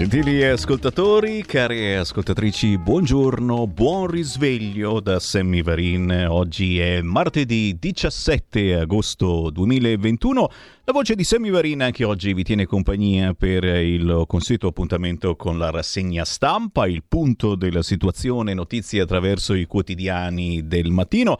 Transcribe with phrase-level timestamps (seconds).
[0.00, 6.26] Gentili ascoltatori, care ascoltatrici, buongiorno, buon risveglio da Sammy Varin.
[6.26, 10.50] Oggi è martedì 17 agosto 2021.
[10.84, 15.58] La voce di Sammy Varin anche oggi vi tiene compagnia per il consueto appuntamento con
[15.58, 21.38] la rassegna stampa, il punto della situazione, notizie attraverso i quotidiani del mattino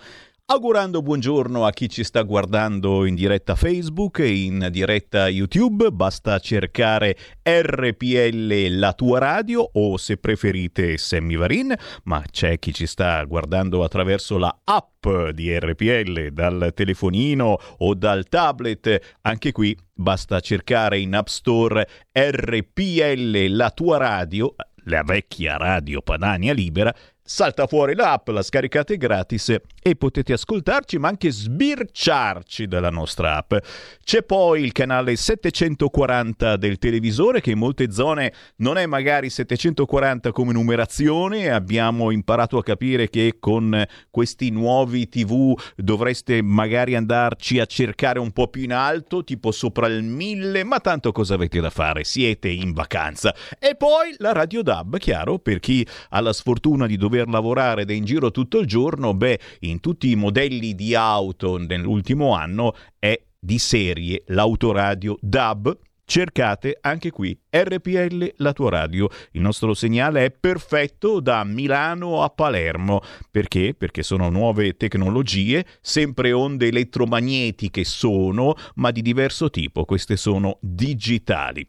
[0.53, 5.93] augurando buongiorno a chi ci sta guardando in diretta Facebook e in diretta YouTube.
[5.93, 11.73] Basta cercare RPL la tua radio o se preferite Sammy Varin,
[12.05, 18.28] ma c'è chi ci sta guardando attraverso la app di RPL dal telefonino o dal
[18.28, 19.19] tablet.
[19.21, 24.53] Anche qui basta cercare in App Store RPL la tua radio,
[24.87, 26.93] la vecchia radio Padania Libera
[27.32, 33.54] salta fuori l'app, la scaricate gratis e potete ascoltarci ma anche sbirciarci dalla nostra app.
[34.02, 40.32] C'è poi il canale 740 del televisore che in molte zone non è magari 740
[40.32, 43.80] come numerazione, abbiamo imparato a capire che con
[44.10, 49.86] questi nuovi TV dovreste magari andarci a cercare un po' più in alto, tipo sopra
[49.86, 52.02] il 1000, ma tanto cosa avete da fare?
[52.02, 53.32] Siete in vacanza.
[53.60, 57.91] E poi la Radio DAB, chiaro, per chi ha la sfortuna di dover lavorare ed
[57.91, 62.75] è in giro tutto il giorno, beh, in tutti i modelli di auto nell'ultimo anno
[62.98, 65.78] è di serie l'autoradio DAB
[66.10, 69.09] cercate anche qui RPL la tua radio.
[69.30, 73.00] Il nostro segnale è perfetto da Milano a Palermo.
[73.30, 73.75] Perché?
[73.78, 79.84] Perché sono nuove tecnologie, sempre onde elettromagnetiche sono, ma di diverso tipo.
[79.84, 81.64] Queste sono digitali.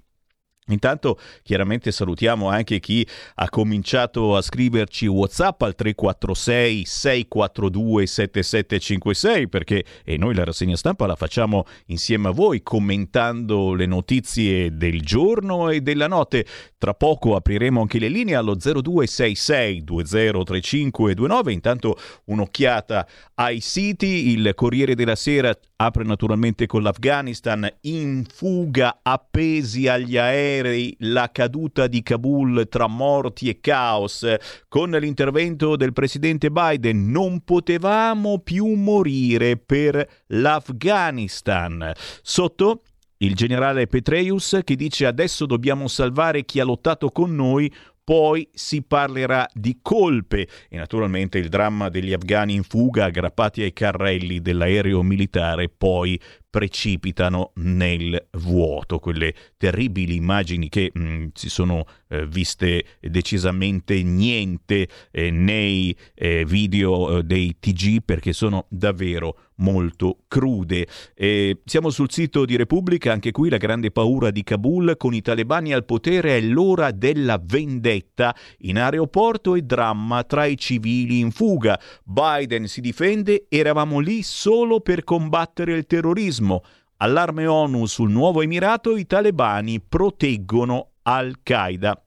[0.68, 3.06] Intanto chiaramente salutiamo anche chi
[3.36, 11.08] ha cominciato a scriverci WhatsApp al 346 642 7756 perché e noi la rassegna stampa
[11.08, 16.46] la facciamo insieme a voi commentando le notizie del giorno e della notte.
[16.78, 21.52] Tra poco apriremo anche le linee allo 0266 203529.
[21.52, 24.30] Intanto un'occhiata ai siti.
[24.30, 30.51] Il Corriere della Sera apre naturalmente con l'Afghanistan in fuga appesi agli aerei,
[31.00, 34.26] la caduta di Kabul tra morti e caos.
[34.68, 41.92] Con l'intervento del presidente Biden non potevamo più morire per l'Afghanistan.
[42.22, 42.82] Sotto
[43.18, 47.72] il generale Petreius che dice adesso dobbiamo salvare chi ha lottato con noi
[48.04, 53.74] poi si parlerà di colpe e naturalmente il dramma degli afghani in fuga aggrappati ai
[53.74, 56.20] carrelli dell'aereo militare poi
[56.52, 64.88] precipitano nel vuoto, quelle terribili immagini che mh, mm, si sono eh, viste decisamente niente
[65.12, 70.88] eh, nei eh, video eh, dei TG perché sono davvero molto crude.
[71.16, 75.22] E siamo sul sito di Repubblica, anche qui la grande paura di Kabul con i
[75.22, 81.32] talebani al potere è l'ora della vendetta in aeroporto e dramma tra i civili in
[81.32, 81.80] fuga.
[82.04, 86.64] Biden si difende, eravamo lì solo per combattere il terrorismo.
[86.98, 92.04] Allarme ONU sul nuovo Emirato, i talebani proteggono Al-Qaeda.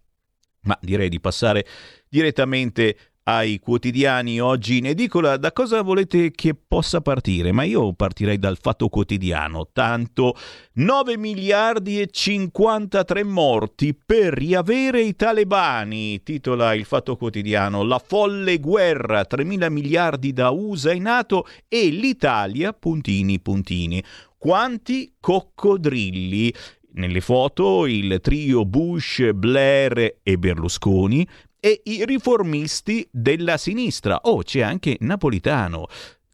[0.62, 1.66] Ma direi di passare
[2.08, 7.52] direttamente ai quotidiani oggi in edicola, da cosa volete che possa partire?
[7.52, 10.36] Ma io partirei dal fatto quotidiano, tanto
[10.74, 18.58] 9 miliardi e 53 morti per riavere i talebani, titola il fatto quotidiano, la folle
[18.58, 24.04] guerra, 3 mila miliardi da USA e NATO e l'Italia, puntini puntini.
[24.36, 26.52] Quanti coccodrilli?
[26.96, 31.26] Nelle foto il trio Bush, Blair e Berlusconi
[31.64, 34.20] e i riformisti della sinistra.
[34.24, 35.86] Oh, c'è anche Napolitano.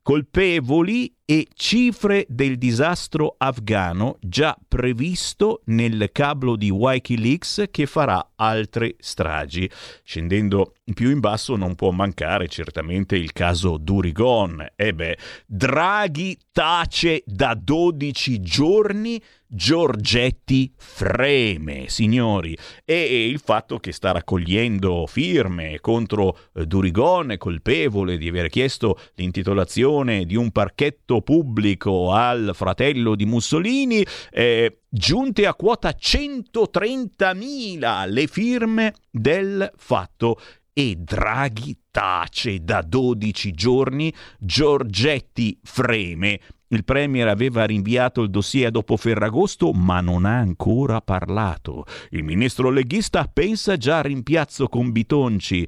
[0.03, 8.97] Colpevoli e cifre del disastro afghano già previsto nel cablo di Wikileaks che farà altre
[8.99, 9.71] stragi.
[10.03, 14.67] Scendendo più in basso non può mancare certamente il caso Durigon.
[14.75, 15.17] E beh,
[15.47, 25.81] Draghi tace da 12 giorni Giorgetti freme, signori, e il fatto che sta raccogliendo firme
[25.81, 33.27] contro eh, Durigon, colpevole di aver chiesto l'intitolazione di un parchetto pubblico al fratello di
[33.27, 40.39] Mussolini, eh, giunte a quota 130.000 le firme del fatto
[40.73, 46.41] e Draghi tace da 12 giorni, Giorgetti freme
[46.73, 51.85] il Premier aveva rinviato il dossier dopo Ferragosto, ma non ha ancora parlato.
[52.11, 55.67] Il ministro leghista pensa già a rimpiazzo con Bitonci.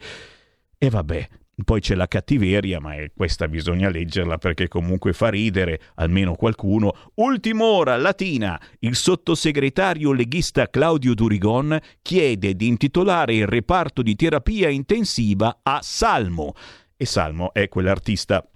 [0.79, 1.29] E vabbè,
[1.65, 6.95] poi c'è la cattiveria, ma questa bisogna leggerla perché comunque fa ridere almeno qualcuno.
[7.17, 8.61] Ultima ora, Latina.
[8.79, 16.55] Il sottosegretario leghista Claudio Durigon chiede di intitolare il reparto di terapia intensiva a Salmo.
[16.97, 18.47] E Salmo è quell'artista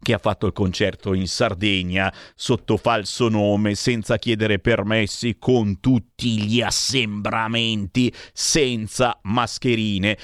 [0.00, 6.40] che ha fatto il concerto in Sardegna sotto falso nome, senza chiedere permessi, con tutti
[6.40, 10.16] gli assembramenti, senza mascherine.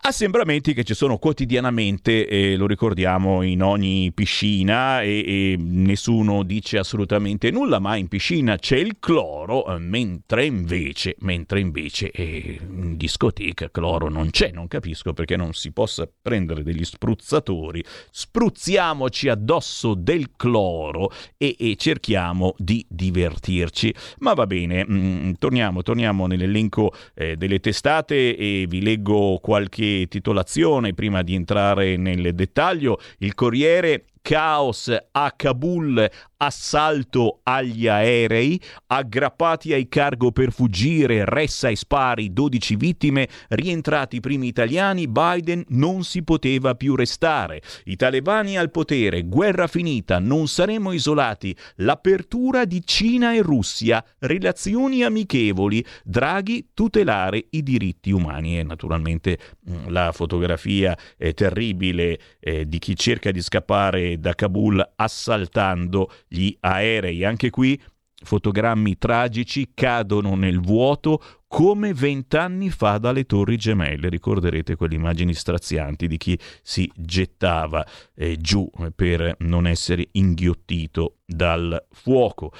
[0.00, 6.78] Assembramenti che ci sono quotidianamente, eh, lo ricordiamo, in ogni piscina e, e, nessuno dice
[6.78, 13.70] assolutamente nulla, ma in piscina c'è il cloro, mentre invece, mentre invece eh, in discoteca
[13.70, 20.30] cloro non c'è, non capisco perché non si possa prendere degli spruzzatori, spruzziamoci addosso del
[20.36, 23.92] cloro e, e cerchiamo di divertirci.
[24.18, 30.94] Ma va bene, mm, torniamo, torniamo nell'elenco eh, delle testate e vi leggo qualche titolazione
[30.94, 33.00] prima di entrare nel dettaglio.
[33.18, 41.76] Il Corriere caos a Kabul assalto agli aerei, aggrappati ai cargo per fuggire, ressa e
[41.76, 47.60] spari, 12 vittime, rientrati i primi italiani, Biden non si poteva più restare.
[47.84, 55.02] I talebani al potere, guerra finita, non saremo isolati, l'apertura di Cina e Russia, relazioni
[55.02, 59.38] amichevoli, Draghi tutelare i diritti umani e naturalmente
[59.68, 66.54] mm, la fotografia è terribile eh, di chi cerca di scappare da Kabul assaltando gli
[66.60, 67.24] aerei.
[67.24, 67.80] Anche qui
[68.20, 74.08] fotogrammi tragici cadono nel vuoto come vent'anni fa dalle torri gemelle.
[74.08, 77.84] Ricorderete quelle immagini strazianti di chi si gettava
[78.14, 82.52] eh, giù per non essere inghiottito dal fuoco.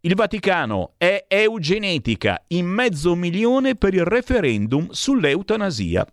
[0.00, 6.06] Il Vaticano è eugenetica in mezzo milione per il referendum sull'eutanasia.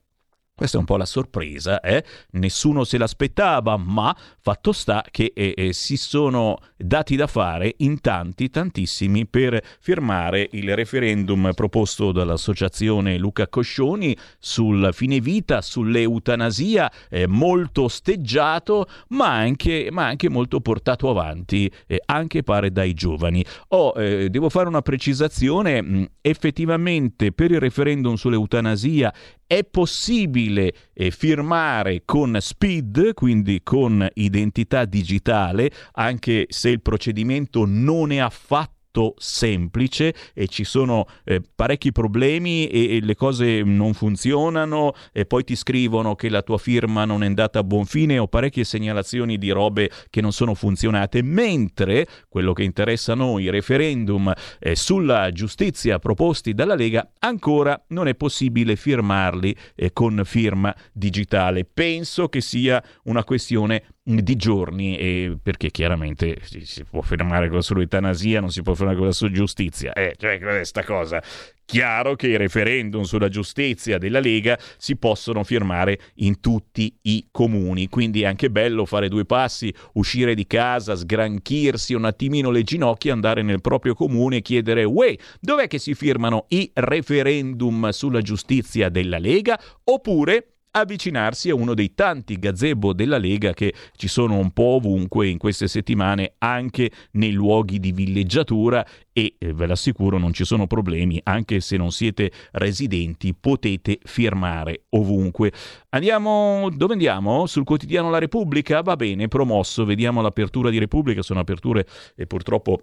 [0.57, 2.01] Questa è un po' la sorpresa, eh?
[2.31, 7.99] nessuno se l'aspettava, ma fatto sta che eh, eh, si sono dati da fare in
[7.99, 17.27] tanti, tantissimi per firmare il referendum proposto dall'associazione Luca Coscioni sul fine vita, sull'eutanasia, eh,
[17.27, 23.43] molto osteggiato, ma anche, ma anche, molto portato avanti, eh, anche pare dai giovani.
[23.69, 29.13] Oh, eh, devo fare una precisazione, mh, effettivamente per il referendum sull'eutanasia
[29.47, 38.11] è possibile eh, firmare con SPID, quindi con identità digitale, anche se il procedimento non
[38.11, 43.93] è affatto molto semplice e ci sono eh, parecchi problemi e, e, le cose non
[43.93, 48.17] funzionano e poi ti scrivono che la tua firma non è andata a buon fine
[48.17, 53.49] o parecchie segnalazioni di robe che non sono funzionate, mentre quello che interessa a noi,
[53.49, 60.73] referendum eh, sulla giustizia proposti dalla Lega, ancora non è possibile firmarli eh, con firma
[60.93, 61.65] digitale.
[61.65, 67.63] Penso che sia una questione di giorni e perché chiaramente si, può fermare con la
[67.63, 69.93] sull'eutanasia, non si può fermare con la sua giustizia.
[69.93, 71.23] Eh, cioè questa cosa.
[71.65, 77.89] Chiaro che i referendum sulla giustizia della Lega si possono firmare in tutti i comuni,
[77.89, 83.13] quindi è anche bello fare due passi, uscire di casa, sgranchirsi un attimino le ginocchia,
[83.13, 88.89] andare nel proprio comune e chiedere «Uè, dov'è che si firmano i referendum sulla giustizia
[88.89, 94.51] della Lega?» oppure avvicinarsi a uno dei tanti gazebo della Lega che ci sono un
[94.51, 100.33] po' ovunque in queste settimane, anche nei luoghi di villeggiatura e eh, ve l'assicuro non
[100.33, 105.53] ci sono problemi, anche se non siete residenti potete firmare ovunque.
[105.89, 107.45] Andiamo, dove andiamo?
[107.45, 108.81] Sul quotidiano La Repubblica?
[108.81, 112.81] Va bene, promosso, vediamo l'apertura di Repubblica, sono aperture e purtroppo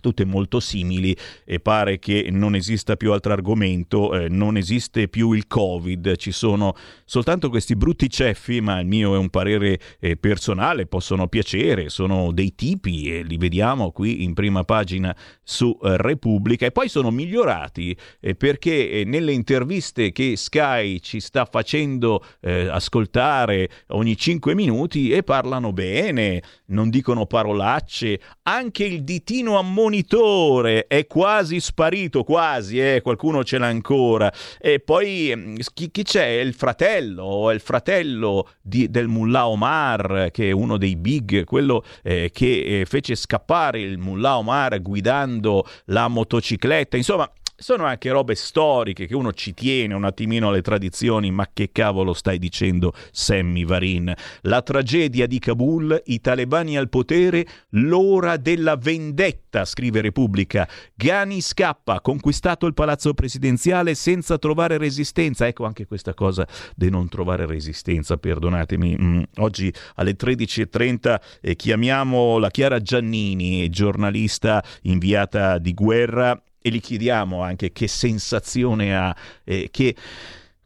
[0.00, 5.32] tutte molto simili e pare che non esista più altro argomento, eh, non esiste più
[5.32, 10.16] il Covid, ci sono soltanto questi brutti ceffi, ma il mio è un parere eh,
[10.16, 15.96] personale, possono piacere, sono dei tipi e li vediamo qui in prima pagina su eh,
[15.96, 16.66] Repubblica.
[16.66, 22.68] E poi sono migliorati eh, perché eh, nelle interviste che Sky ci sta facendo eh,
[22.68, 30.86] ascoltare ogni 5 minuti e parlano bene, non dicono parolacce, anche il ditino ammonito monitore
[30.86, 34.32] è quasi sparito, quasi, eh, qualcuno ce l'ha ancora.
[34.58, 36.26] E poi mm, chi, chi c'è?
[36.26, 42.30] Il fratello, il fratello di, del Mullah Omar, che è uno dei big, quello eh,
[42.32, 46.96] che eh, fece scappare il Mullah Omar guidando la motocicletta.
[46.96, 47.30] Insomma,
[47.60, 52.14] sono anche robe storiche che uno ci tiene un attimino alle tradizioni, ma che cavolo
[52.14, 54.12] stai dicendo Sammy Varin?
[54.42, 60.66] La tragedia di Kabul, i talebani al potere, l'ora della vendetta, scrive Repubblica.
[60.94, 65.46] Ghani scappa, conquistato il palazzo presidenziale senza trovare resistenza.
[65.46, 68.96] Ecco anche questa cosa di non trovare resistenza, perdonatemi.
[68.98, 76.80] Mm, oggi alle 13.30 eh, chiamiamo la Chiara Giannini, giornalista inviata di guerra e gli
[76.80, 79.14] chiediamo anche che sensazione ha,
[79.44, 79.94] eh, che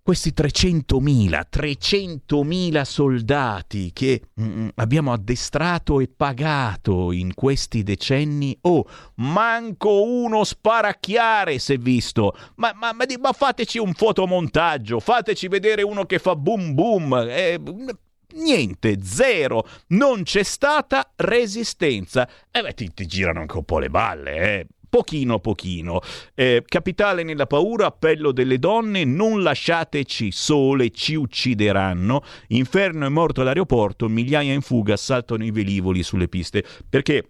[0.05, 8.85] questi 300.000, 300.000 soldati che mm, mm, abbiamo addestrato e pagato in questi decenni, oh,
[9.15, 15.81] manco uno sparacchiare si è visto, ma, ma, ma, ma, fateci un fotomontaggio, fateci vedere
[15.81, 17.59] uno che fa boom boom, eh,
[18.35, 22.29] niente, zero, non c'è stata resistenza.
[22.51, 26.01] E eh beh, ti, ti girano anche un po' le balle, eh pochino pochino.
[26.37, 32.23] Eh, capitale nella paura, appello delle donne, non lasciateci sole, ci uccideranno.
[32.51, 36.63] Inferno è morto all'aeroporto, migliaia in fuga saltano i velivoli sulle piste.
[36.89, 37.29] Perché?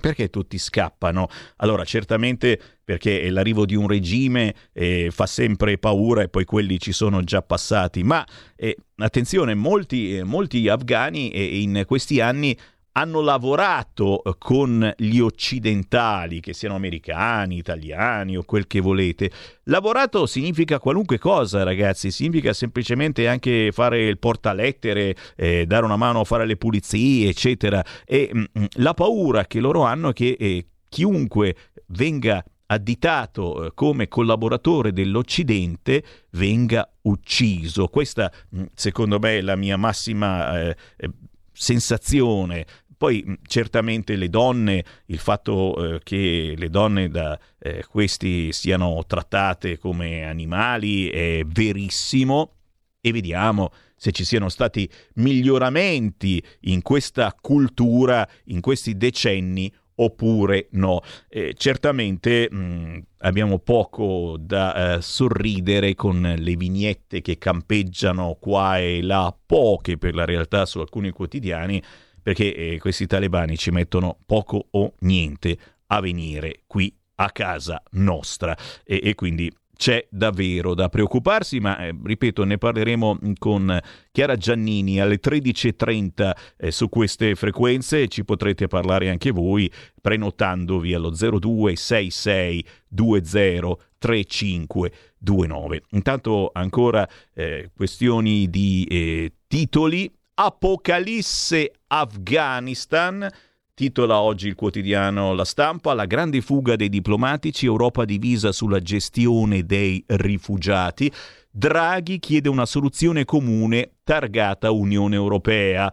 [0.00, 1.26] Perché tutti scappano?
[1.56, 6.92] Allora, certamente perché l'arrivo di un regime eh, fa sempre paura e poi quelli ci
[6.92, 8.24] sono già passati, ma
[8.54, 12.56] eh, attenzione, molti, eh, molti afghani eh, in questi anni
[12.96, 19.30] hanno lavorato eh, con gli occidentali, che siano americani, italiani o quel che volete.
[19.64, 26.20] Lavorato significa qualunque cosa, ragazzi, significa semplicemente anche fare il portalettere, eh, dare una mano
[26.20, 27.84] a fare le pulizie, eccetera.
[28.04, 31.56] E mh, mm, mm, la paura che loro hanno è che eh, chiunque
[31.88, 37.88] venga additato eh, come collaboratore dell'Occidente venga ucciso.
[37.88, 41.10] Questa, mm, secondo me, è la mia massima eh, eh
[41.54, 42.66] sensazione
[43.04, 49.76] poi certamente le donne, il fatto eh, che le donne da eh, questi siano trattate
[49.76, 52.54] come animali è verissimo
[53.02, 61.02] e vediamo se ci siano stati miglioramenti in questa cultura in questi decenni oppure no.
[61.28, 69.02] Eh, certamente mh, abbiamo poco da eh, sorridere con le vignette che campeggiano qua e
[69.02, 71.82] là, poche per la realtà su alcuni quotidiani,
[72.24, 75.56] perché eh, questi talebani ci mettono poco o niente
[75.88, 81.94] a venire qui a casa nostra e, e quindi c'è davvero da preoccuparsi, ma eh,
[82.02, 83.78] ripeto, ne parleremo con
[84.12, 88.08] Chiara Giannini alle 13.30 eh, su queste frequenze.
[88.08, 95.82] Ci potrete parlare anche voi prenotandovi allo 0266 20 3529.
[95.90, 103.28] Intanto ancora eh, questioni di eh, titoli Apocalisse Afghanistan.
[103.72, 109.64] Titola oggi il quotidiano La Stampa, la grande fuga dei diplomatici, Europa divisa sulla gestione
[109.64, 111.10] dei rifugiati.
[111.50, 115.92] Draghi chiede una soluzione comune targata Unione Europea.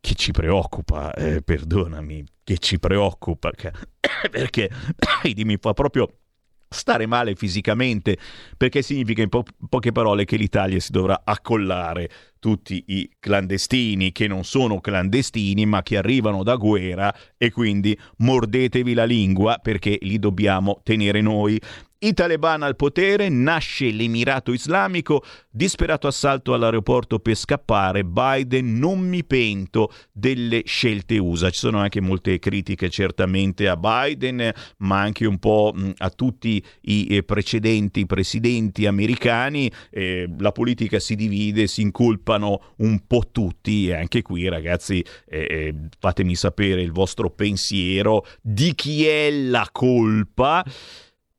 [0.00, 3.50] Che ci preoccupa, eh, perdonami, che ci preoccupa,
[4.30, 4.70] perché
[5.44, 6.08] mi fa proprio
[6.72, 8.16] stare male fisicamente,
[8.56, 12.08] perché significa in po- poche parole che l'Italia si dovrà accollare
[12.38, 18.94] tutti i clandestini che non sono clandestini ma che arrivano da guerra e quindi mordetevi
[18.94, 21.60] la lingua perché li dobbiamo tenere noi.
[22.02, 29.22] I talebani al potere, nasce l'Emirato Islamico, disperato assalto all'aeroporto per scappare, Biden non mi
[29.22, 31.50] pento delle scelte USA.
[31.50, 37.06] Ci sono anche molte critiche certamente a Biden, ma anche un po' a tutti i
[37.10, 39.70] eh, precedenti presidenti americani.
[39.90, 45.38] Eh, la politica si divide, si incolpano un po' tutti e anche qui ragazzi eh,
[45.50, 50.64] eh fatemi sapere il vostro pensiero di chi è la colpa.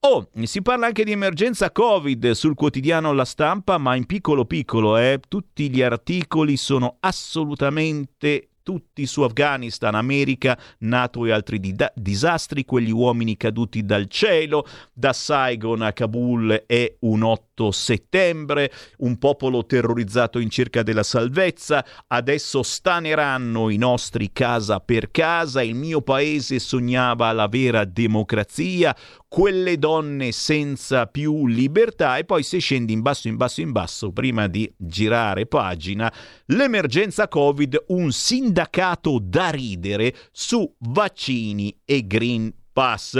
[0.03, 4.97] Oh, si parla anche di emergenza Covid sul quotidiano La Stampa, ma in piccolo piccolo,
[4.97, 5.19] eh.
[5.27, 12.91] Tutti gli articoli sono assolutamente tutti su Afghanistan, America, NATO e altri di- disastri, quegli
[12.91, 20.39] uomini caduti dal cielo, da Saigon a Kabul è un 8 settembre, un popolo terrorizzato
[20.39, 27.31] in cerca della salvezza, adesso staneranno i nostri casa per casa, il mio paese sognava
[27.31, 28.95] la vera democrazia,
[29.31, 32.17] quelle donne senza più libertà.
[32.17, 36.11] E poi se scendi in basso in basso in basso prima di girare pagina
[36.47, 43.15] l'emergenza covid un sindacato da ridere su vaccini e green pass.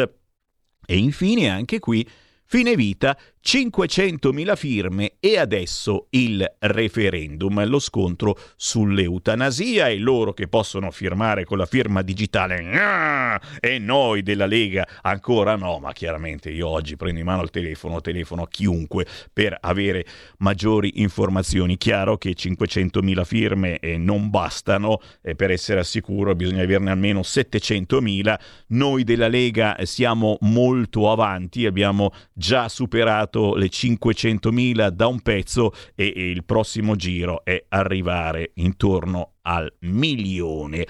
[0.86, 2.06] E infine anche qui
[2.52, 10.92] Fine vita 500.000 firme e adesso il referendum, lo scontro sull'eutanasia e loro che possono
[10.92, 13.42] firmare con la firma digitale ah!
[13.60, 18.00] e noi della Lega ancora no, ma chiaramente io oggi prendo in mano il telefono,
[18.00, 20.06] telefono a chiunque per avere
[20.38, 21.78] maggiori informazioni.
[21.78, 27.22] Chiaro che 500.000 firme eh, non bastano e per essere al sicuro bisogna averne almeno
[27.22, 28.40] 700.000.
[28.68, 35.72] Noi della Lega siamo molto avanti, abbiamo già superato superato le 500.000 da un pezzo
[35.96, 40.86] e, e il prossimo giro è arrivare intorno al milione.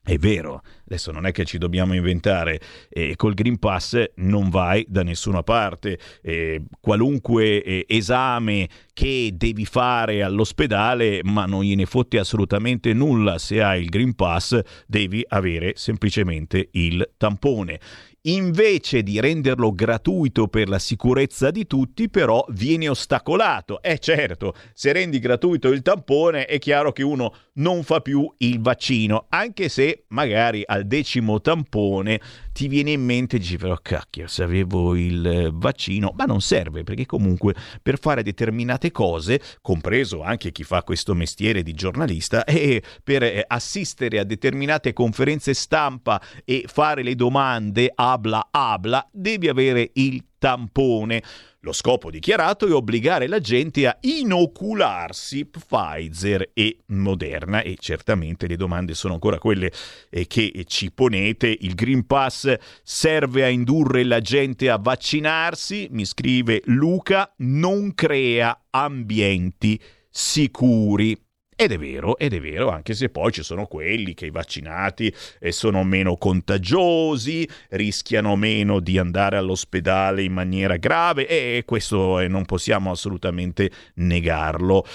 [0.08, 4.86] è vero, adesso non è che ci dobbiamo inventare, eh, col Green Pass non vai
[4.88, 12.94] da nessuna parte, eh, qualunque esame che devi fare all'ospedale, ma non gliene fotte assolutamente
[12.94, 17.78] nulla se hai il Green Pass, devi avere semplicemente il tampone
[18.22, 23.80] invece di renderlo gratuito per la sicurezza di tutti, però viene ostacolato.
[23.82, 28.60] Eh certo, se rendi gratuito il tampone è chiaro che uno non fa più il
[28.60, 32.20] vaccino, anche se magari al decimo tampone
[32.58, 36.12] ti viene in mente e dici però cacchio se avevo il eh, vaccino.
[36.16, 41.62] Ma non serve perché comunque per fare determinate cose compreso anche chi fa questo mestiere
[41.62, 48.48] di giornalista e per eh, assistere a determinate conferenze stampa e fare le domande abla
[48.50, 51.22] abla devi avere il tampone
[51.62, 58.56] lo scopo dichiarato è obbligare la gente a inocularsi Pfizer e Moderna e certamente le
[58.56, 59.72] domande sono ancora quelle
[60.08, 61.48] eh, che ci ponete.
[61.60, 68.66] Il Green Pass serve a indurre la gente a vaccinarsi, mi scrive Luca, non crea
[68.70, 71.27] ambienti sicuri.
[71.60, 75.12] Ed è vero, ed è vero, anche se poi ci sono quelli che i vaccinati
[75.40, 82.28] eh, sono meno contagiosi, rischiano meno di andare all'ospedale in maniera grave e questo eh,
[82.28, 84.86] non possiamo assolutamente negarlo,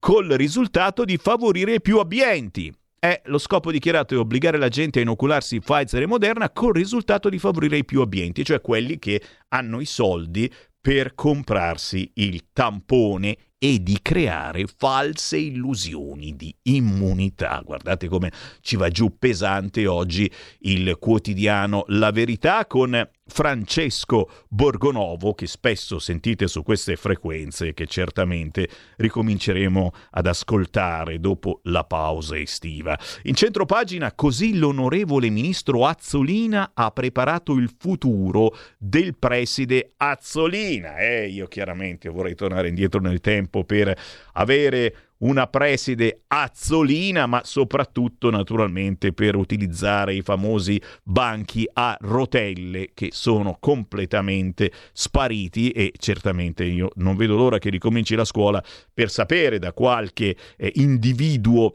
[0.00, 2.74] col risultato di favorire i più abbienti.
[2.98, 7.28] È lo scopo dichiarato è obbligare la gente a inocularsi Pfizer e Moderna col risultato
[7.28, 13.36] di favorire i più abbienti, cioè quelli che hanno i soldi per comprarsi il tampone
[13.62, 17.60] e di creare false illusioni di immunità.
[17.62, 25.46] Guardate come ci va giù pesante oggi il quotidiano La Verità con Francesco Borgonovo, che
[25.46, 32.98] spesso sentite su queste frequenze che certamente ricominceremo ad ascoltare dopo la pausa estiva.
[33.22, 40.98] In centro pagina, così l'onorevole ministro Azzolina ha preparato il futuro del preside Azzolina.
[40.98, 43.96] Eh, io chiaramente vorrei tornare indietro nel tempo per
[44.32, 53.08] avere una preside azzolina, ma soprattutto naturalmente per utilizzare i famosi banchi a rotelle che
[53.12, 55.70] sono completamente spariti.
[55.70, 60.72] E certamente io non vedo l'ora che ricominci la scuola per sapere da qualche eh,
[60.76, 61.72] individuo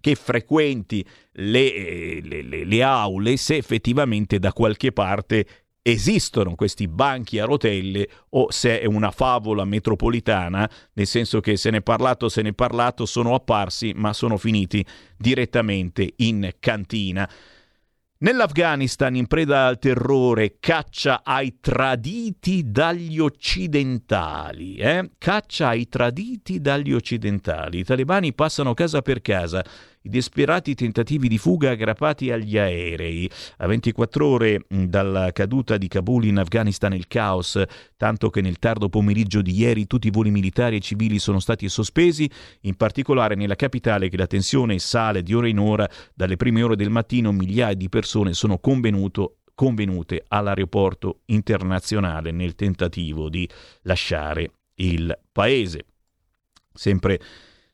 [0.00, 5.46] che frequenti le, eh, le, le, le, aule se effettivamente da qualche parte
[5.82, 11.70] esistono questi banchi a rotelle o se è una favola metropolitana, nel senso che se
[11.70, 14.84] ne è parlato, se ne è parlato, sono apparsi ma sono finiti
[15.16, 17.28] direttamente in cantina.
[18.22, 24.76] Nell'Afghanistan, in preda al terrore, caccia ai traditi dagli occidentali.
[24.76, 25.12] Eh?
[25.16, 27.78] Caccia ai traditi dagli occidentali.
[27.78, 29.64] I talebani passano casa per casa
[30.02, 33.30] i disperati tentativi di fuga aggrappati agli aerei.
[33.58, 37.62] A 24 ore dalla caduta di Kabul in Afghanistan il caos,
[37.96, 41.68] tanto che nel tardo pomeriggio di ieri tutti i voli militari e civili sono stati
[41.68, 42.30] sospesi,
[42.62, 46.76] in particolare nella capitale che la tensione sale di ora in ora, dalle prime ore
[46.76, 53.46] del mattino migliaia di persone sono convenute all'aeroporto internazionale nel tentativo di
[53.82, 55.84] lasciare il paese.
[56.72, 57.20] Sempre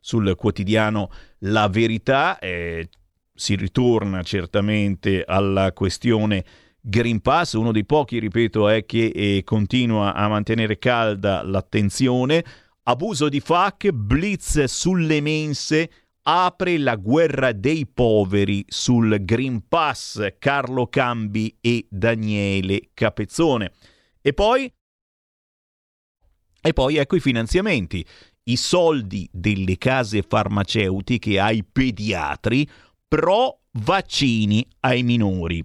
[0.06, 2.38] sul quotidiano La Verità.
[2.38, 2.88] Eh,
[3.34, 6.44] si ritorna certamente alla questione
[6.80, 12.44] Green Pass, uno dei pochi, ripeto, è che eh, continua a mantenere calda l'attenzione.
[12.84, 15.90] Abuso di FAC, blitz sulle mense,
[16.22, 23.72] apre la guerra dei poveri sul Green Pass Carlo Cambi e Daniele Capezzone.
[24.20, 24.72] E poi
[26.66, 28.04] e poi ecco i finanziamenti,
[28.48, 32.68] i soldi delle case farmaceutiche ai pediatri
[33.08, 35.62] pro vaccini ai minori.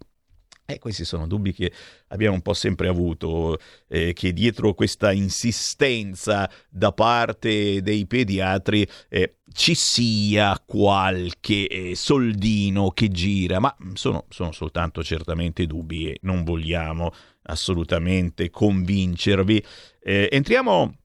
[0.65, 1.71] Eh, questi sono dubbi che
[2.07, 3.57] abbiamo un po' sempre avuto,
[3.89, 12.91] eh, che dietro questa insistenza da parte dei pediatri eh, ci sia qualche eh, soldino
[12.91, 17.11] che gira, ma sono, sono soltanto certamente dubbi e non vogliamo
[17.43, 19.63] assolutamente convincervi.
[20.01, 21.00] Eh, entriamo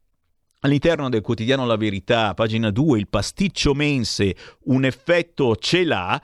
[0.67, 6.21] All'interno del quotidiano La Verità, pagina 2, il pasticcio mense un effetto ce l'ha,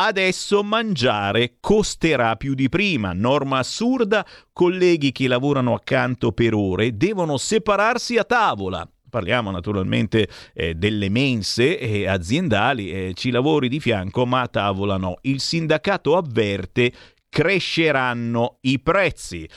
[0.00, 3.12] Adesso mangiare costerà più di prima.
[3.12, 8.88] Norma assurda, colleghi che lavorano accanto per ore devono separarsi a tavola.
[9.10, 14.98] Parliamo naturalmente eh, delle mense eh, aziendali, eh, ci lavori di fianco ma a tavola
[14.98, 15.16] no.
[15.22, 16.92] Il sindacato avverte
[17.28, 19.48] cresceranno i prezzi.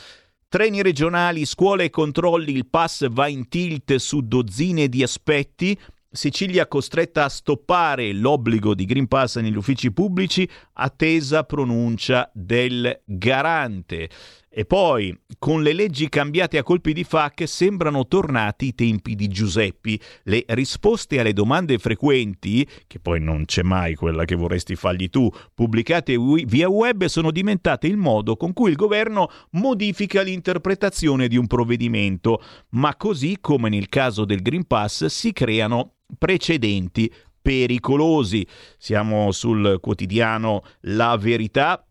[0.51, 5.79] Treni regionali, scuole e controlli, il pass va in tilt su dozzine di aspetti.
[6.11, 14.09] Sicilia costretta a stoppare l'obbligo di Green Pass negli uffici pubblici, attesa pronuncia del garante.
[14.53, 19.29] E poi, con le leggi cambiate a colpi di FAC, sembrano tornati i tempi di
[19.29, 19.97] Giuseppi.
[20.23, 25.31] Le risposte alle domande frequenti, che poi non c'è mai quella che vorresti fargli tu,
[25.53, 31.47] pubblicate via web, sono diventate il modo con cui il governo modifica l'interpretazione di un
[31.47, 32.43] provvedimento.
[32.71, 37.09] Ma così come nel caso del Green Pass si creano precedenti
[37.41, 38.45] pericolosi.
[38.77, 41.85] Siamo sul quotidiano La Verità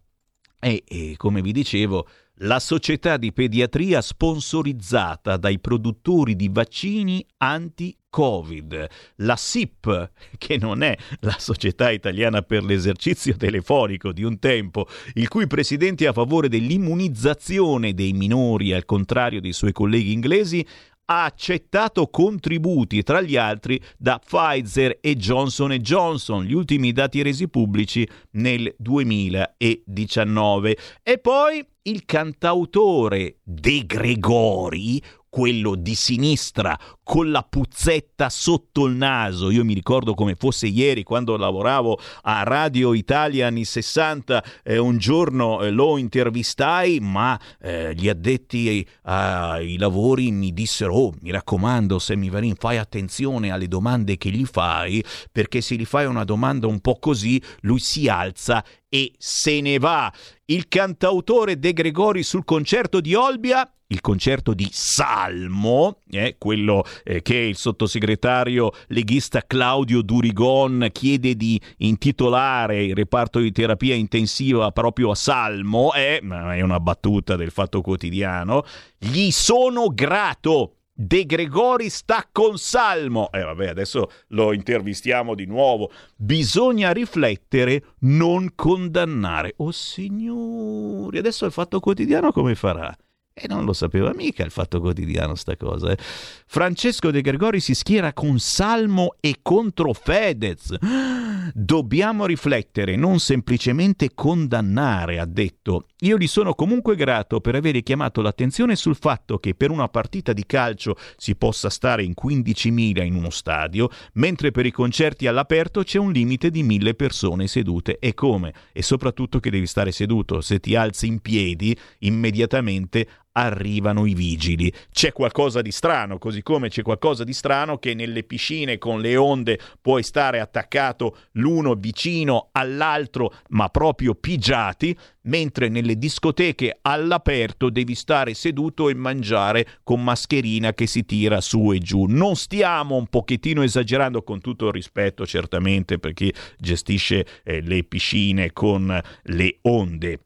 [0.60, 2.06] e, e come vi dicevo,
[2.42, 10.96] la società di pediatria sponsorizzata dai produttori di vaccini anti-Covid, la SIP, che non è
[11.20, 16.48] la Società Italiana per l'esercizio telefonico di un tempo, il cui presidente è a favore
[16.48, 20.66] dell'immunizzazione dei minori, al contrario dei suoi colleghi inglesi,
[21.10, 27.48] ha accettato contributi, tra gli altri, da Pfizer e Johnson Johnson, gli ultimi dati resi
[27.48, 30.76] pubblici nel 2019.
[31.02, 39.50] E poi il cantautore De Gregori quello di sinistra con la puzzetta sotto il naso.
[39.50, 44.98] Io mi ricordo come fosse ieri quando lavoravo a Radio Italia anni 60, eh, un
[44.98, 51.98] giorno eh, lo intervistai, ma eh, gli addetti ai lavori mi dissero "Oh, mi raccomando,
[51.98, 56.80] Semivarin, fai attenzione alle domande che gli fai, perché se gli fai una domanda un
[56.80, 60.12] po' così, lui si alza e se ne va.
[60.46, 67.22] Il cantautore De Gregori sul concerto di Olbia il concerto di Salmo, eh, quello eh,
[67.22, 75.10] che il sottosegretario leghista Claudio Durigon chiede di intitolare il reparto di terapia intensiva proprio
[75.10, 78.64] a Salmo, eh, è una battuta del Fatto Quotidiano,
[78.98, 80.74] gli sono grato.
[81.00, 83.32] De Gregori sta con Salmo.
[83.32, 85.90] E eh, vabbè, adesso lo intervistiamo di nuovo.
[86.14, 89.54] Bisogna riflettere, non condannare.
[89.56, 92.94] Oh signori, adesso il Fatto Quotidiano come farà?
[93.32, 95.92] E non lo sapeva mica il fatto quotidiano sta cosa.
[95.92, 95.96] Eh.
[95.98, 100.74] Francesco De Gregori si schiera con Salmo e contro Fedez.
[101.54, 105.86] Dobbiamo riflettere, non semplicemente condannare, ha detto.
[106.02, 110.32] Io gli sono comunque grato per aver chiamato l'attenzione sul fatto che per una partita
[110.32, 115.82] di calcio si possa stare in 15.000 in uno stadio, mentre per i concerti all'aperto
[115.82, 117.98] c'è un limite di 1.000 persone sedute.
[117.98, 118.54] E come?
[118.72, 120.40] E soprattutto che devi stare seduto.
[120.40, 124.72] Se ti alzi in piedi, immediatamente arrivano i vigili.
[124.90, 129.16] C'è qualcosa di strano, così come c'è qualcosa di strano che nelle piscine con le
[129.16, 137.94] onde puoi stare attaccato l'uno vicino all'altro, ma proprio pigiati, mentre nelle discoteche all'aperto devi
[137.94, 142.06] stare seduto e mangiare con mascherina che si tira su e giù.
[142.06, 147.84] Non stiamo un pochettino esagerando con tutto il rispetto certamente per chi gestisce eh, le
[147.84, 150.20] piscine con le onde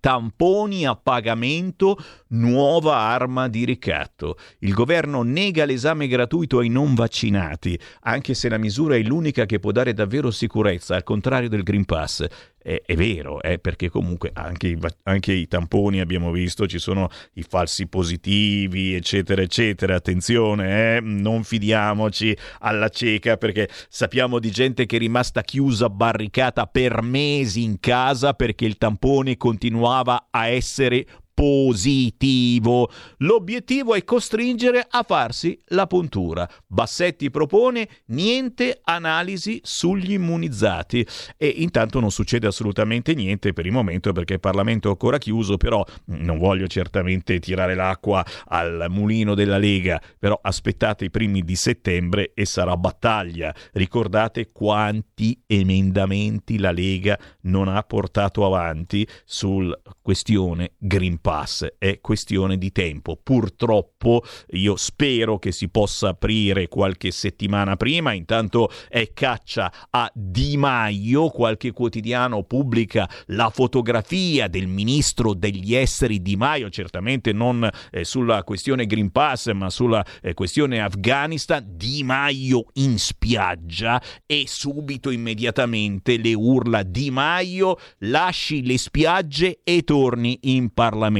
[0.00, 1.96] tamponi a pagamento,
[2.28, 4.36] nuova arma di ricatto.
[4.60, 9.58] Il governo nega l'esame gratuito ai non vaccinati, anche se la misura è l'unica che
[9.58, 12.26] può dare davvero sicurezza, al contrario del Green Pass
[12.58, 17.08] è, è vero, eh, perché comunque anche i, anche i, tamponi abbiamo visto, ci sono
[17.34, 19.94] i falsi positivi, eccetera, eccetera.
[19.94, 26.66] Attenzione, eh, non fidiamoci alla cieca perché sappiamo di gente che è rimasta chiusa, barricata
[26.66, 31.06] per mesi in casa perché il tampone continuava a essere
[31.38, 32.90] positivo.
[33.18, 36.50] L'obiettivo è costringere a farsi la puntura.
[36.66, 44.10] Bassetti propone niente analisi sugli immunizzati e intanto non succede assolutamente niente per il momento
[44.10, 49.58] perché il Parlamento è ancora chiuso, però non voglio certamente tirare l'acqua al mulino della
[49.58, 53.54] Lega, però aspettate i primi di settembre e sarà battaglia.
[53.74, 59.72] Ricordate quanti emendamenti la Lega non ha portato avanti sul
[60.02, 61.27] questione Green Pass.
[61.28, 63.20] È questione di tempo.
[63.22, 68.14] Purtroppo io spero che si possa aprire qualche settimana prima.
[68.14, 71.28] Intanto è caccia a Di Maio.
[71.28, 78.42] Qualche quotidiano pubblica la fotografia del ministro degli esteri Di Maio, certamente non eh, sulla
[78.42, 81.62] questione Green Pass, ma sulla eh, questione Afghanistan.
[81.68, 89.82] Di Maio in spiaggia e subito immediatamente le urla Di Maio lasci le spiagge e
[89.82, 91.16] torni in Parlamento.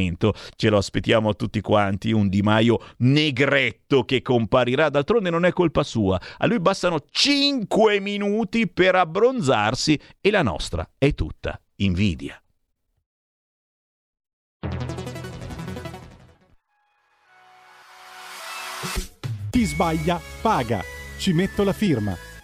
[0.57, 5.83] Ce lo aspettiamo tutti quanti, un Di Maio negretto che comparirà, d'altronde non è colpa
[5.83, 6.21] sua.
[6.39, 12.41] A lui bastano 5 minuti per abbronzarsi e la nostra è tutta invidia.
[19.51, 20.83] Chi sbaglia paga.
[21.19, 22.28] Ci metto la firma.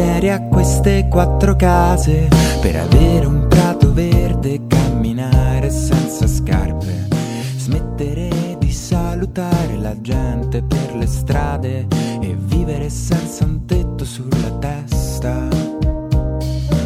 [0.00, 2.28] Volentieri a queste quattro case
[2.62, 7.08] per avere un prato verde camminare senza scarpe.
[7.56, 11.86] Smettere di salutare la gente per le strade
[12.20, 15.48] e vivere senza un tetto sulla testa.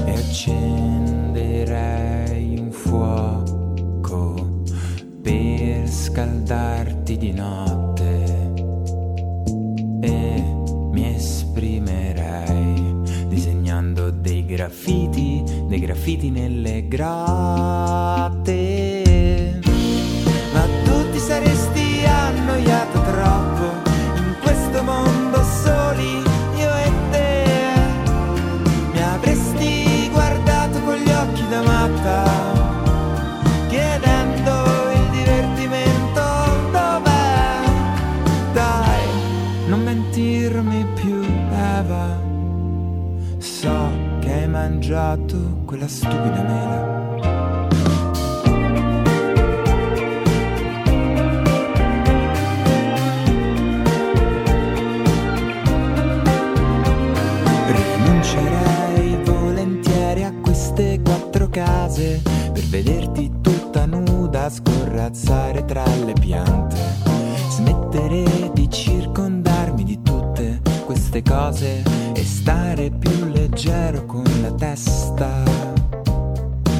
[0.06, 1.38] E accenderei
[2.58, 4.64] un fuoco
[5.22, 8.52] per scaldarti di notte
[10.00, 10.44] e
[10.90, 12.63] mi esprimerei
[14.54, 17.02] graffiti, dei graffiti nelle grotte.
[20.52, 26.22] Ma tu ti saresti annoiato troppo in questo mondo soli,
[26.56, 27.44] io e te.
[28.92, 32.22] Mi avresti guardato con gli occhi da matta.
[33.68, 34.52] Chiedendo
[34.94, 36.22] il divertimento
[36.70, 37.58] dov'è?
[38.52, 39.08] Dai,
[39.66, 42.33] non mentirmi più, Eva.
[44.64, 47.18] Mangiato quella stupida mela.
[57.66, 67.13] Rinuncerei volentieri a queste quattro case per vederti tutta nuda scorrazzare tra le piante.
[71.14, 75.44] Queste cose e stare più leggero con la testa.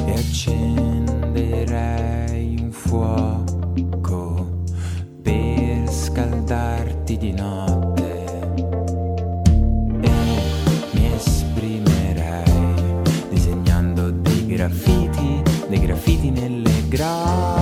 [0.07, 1.69] E accenderei
[2.61, 4.63] un fuoco
[5.23, 8.25] per scaldarti di notte
[10.01, 10.11] e
[10.93, 17.54] mi esprimerei disegnando dei graffiti, dei graffiti nelle grotte.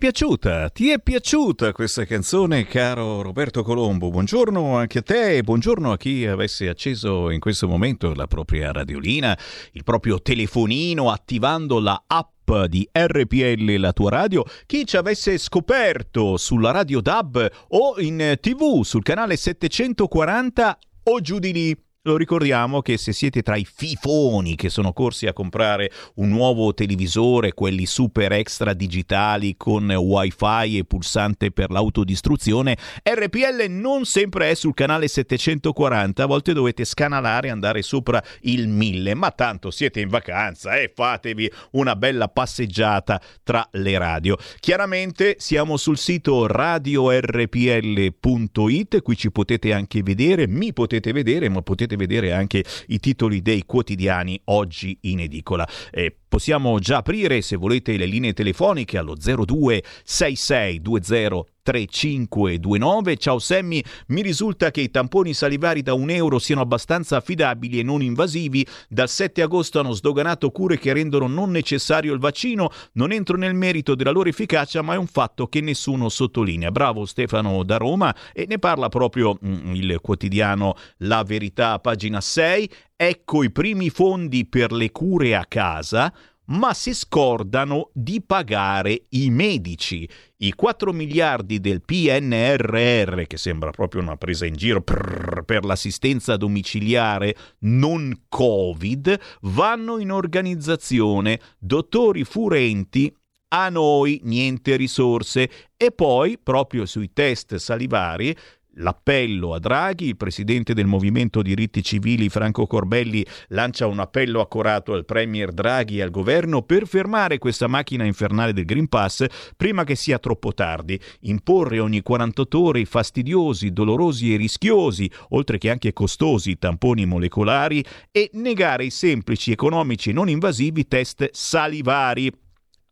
[0.00, 0.70] Piaciuta?
[0.70, 4.08] Ti è piaciuta questa canzone, caro Roberto Colombo?
[4.08, 8.72] Buongiorno anche a te e buongiorno a chi avesse acceso in questo momento la propria
[8.72, 9.38] radiolina,
[9.72, 16.38] il proprio telefonino, attivando la app di RPL la tua radio, chi ci avesse scoperto
[16.38, 21.89] sulla radio DAB o in tv sul canale 740 o giù di lì.
[22.04, 26.72] Lo ricordiamo che se siete tra i fifoni che sono corsi a comprare un nuovo
[26.72, 34.54] televisore, quelli super extra digitali con wifi e pulsante per l'autodistruzione, RPL non sempre è
[34.54, 40.00] sul canale 740, a volte dovete scanalare e andare sopra il 1000, ma tanto siete
[40.00, 44.38] in vacanza e fatevi una bella passeggiata tra le radio.
[44.58, 51.88] Chiaramente siamo sul sito radiorpl.it, qui ci potete anche vedere, mi potete vedere, ma potete
[51.90, 55.66] potete vedere anche i titoli dei quotidiani oggi in edicola.
[55.90, 63.16] Eh, possiamo già aprire, se volete, le linee telefoniche allo 02 6620 3529.
[63.16, 67.82] Ciao Sammy, mi risulta che i tamponi salivari da un euro siano abbastanza affidabili e
[67.82, 68.66] non invasivi.
[68.88, 72.70] Dal 7 agosto hanno sdoganato cure che rendono non necessario il vaccino.
[72.92, 76.70] Non entro nel merito della loro efficacia, ma è un fatto che nessuno sottolinea.
[76.70, 82.70] Bravo Stefano da Roma e ne parla proprio mm, il quotidiano La Verità, pagina 6.
[83.02, 86.12] Ecco i primi fondi per le cure a casa
[86.48, 90.06] ma si scordano di pagare i medici.
[90.36, 96.36] I 4 miliardi del PNRR, che sembra proprio una presa in giro prrr, per l'assistenza
[96.36, 101.40] domiciliare non Covid, vanno in organizzazione.
[101.58, 103.10] Dottori furenti
[103.52, 108.36] a noi niente risorse e poi proprio sui test salivari
[108.74, 114.92] l'appello a Draghi, il presidente del Movimento Diritti Civili Franco Corbelli lancia un appello accorato
[114.92, 119.24] al Premier Draghi e al governo per fermare questa macchina infernale del Green Pass
[119.56, 125.58] prima che sia troppo tardi, imporre ogni 48 ore i fastidiosi, dolorosi e rischiosi, oltre
[125.58, 132.32] che anche costosi tamponi molecolari e negare i semplici, economici e non invasivi test salivari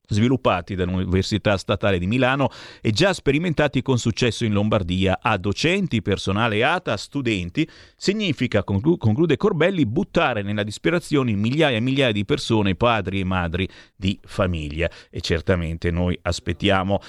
[0.09, 6.64] sviluppati dall'Università Statale di Milano e già sperimentati con successo in Lombardia a docenti, personale
[6.64, 13.25] ATA, studenti, significa, conclude Corbelli, buttare nella disperazione migliaia e migliaia di persone, padri e
[13.25, 14.90] madri di famiglia.
[15.11, 17.01] E certamente noi aspettiamo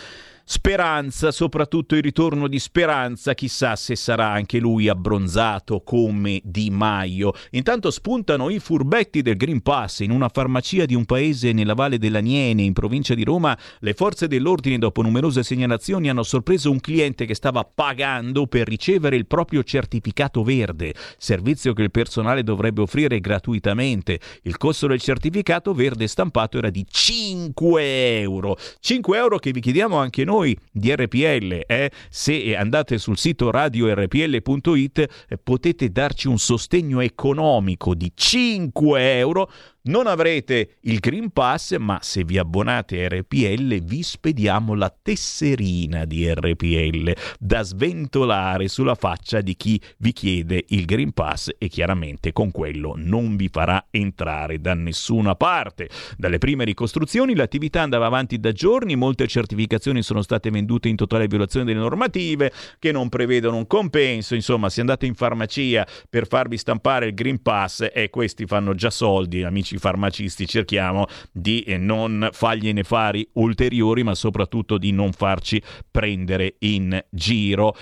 [0.51, 7.33] Speranza, soprattutto il ritorno di Speranza, chissà se sarà anche lui abbronzato come Di Maio.
[7.51, 11.99] Intanto spuntano i furbetti del Green Pass in una farmacia di un paese nella Valle
[11.99, 13.55] dell'Aniene, in provincia di Roma.
[13.77, 19.17] Le forze dell'ordine, dopo numerose segnalazioni, hanno sorpreso un cliente che stava pagando per ricevere
[19.17, 24.19] il proprio certificato verde, servizio che il personale dovrebbe offrire gratuitamente.
[24.41, 28.57] Il costo del certificato verde stampato era di 5 euro.
[28.79, 33.51] 5 euro che vi chiediamo anche noi noi di RPL, eh, se andate sul sito
[33.51, 34.97] radiorpl.it
[35.27, 39.51] eh, potete darci un sostegno economico di 5 euro
[39.83, 46.03] non avrete il Green Pass, ma se vi abbonate a RPL vi spediamo la tesserina
[46.05, 52.33] di RPL da sventolare sulla faccia di chi vi chiede il Green Pass e chiaramente
[52.33, 55.89] con quello non vi farà entrare da nessuna parte.
[56.17, 61.27] Dalle prime ricostruzioni l'attività andava avanti da giorni, molte certificazioni sono state vendute in totale
[61.27, 66.57] violazione delle normative che non prevedono un compenso, insomma se andate in farmacia per farvi
[66.57, 71.61] stampare il Green Pass e eh, questi fanno già soldi, amici amici farmacisti cerchiamo di
[71.61, 75.61] eh, non fargliene fare ulteriori, ma soprattutto di non farci
[75.91, 77.75] prendere in giro.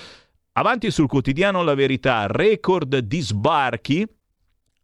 [0.54, 4.06] Avanti sul quotidiano La Verità, record di sbarchi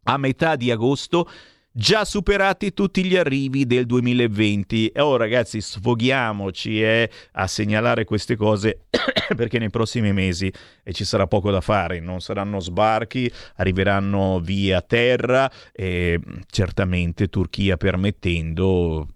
[0.04, 1.28] a metà di agosto
[1.76, 4.88] già superati tutti gli arrivi del 2020.
[4.88, 8.86] E oh ragazzi, sfoghiamoci eh, a segnalare queste cose
[9.36, 10.52] perché nei prossimi mesi
[10.84, 17.76] eh, ci sarà poco da fare, non saranno sbarchi, arriveranno via terra e certamente Turchia
[17.76, 19.08] permettendo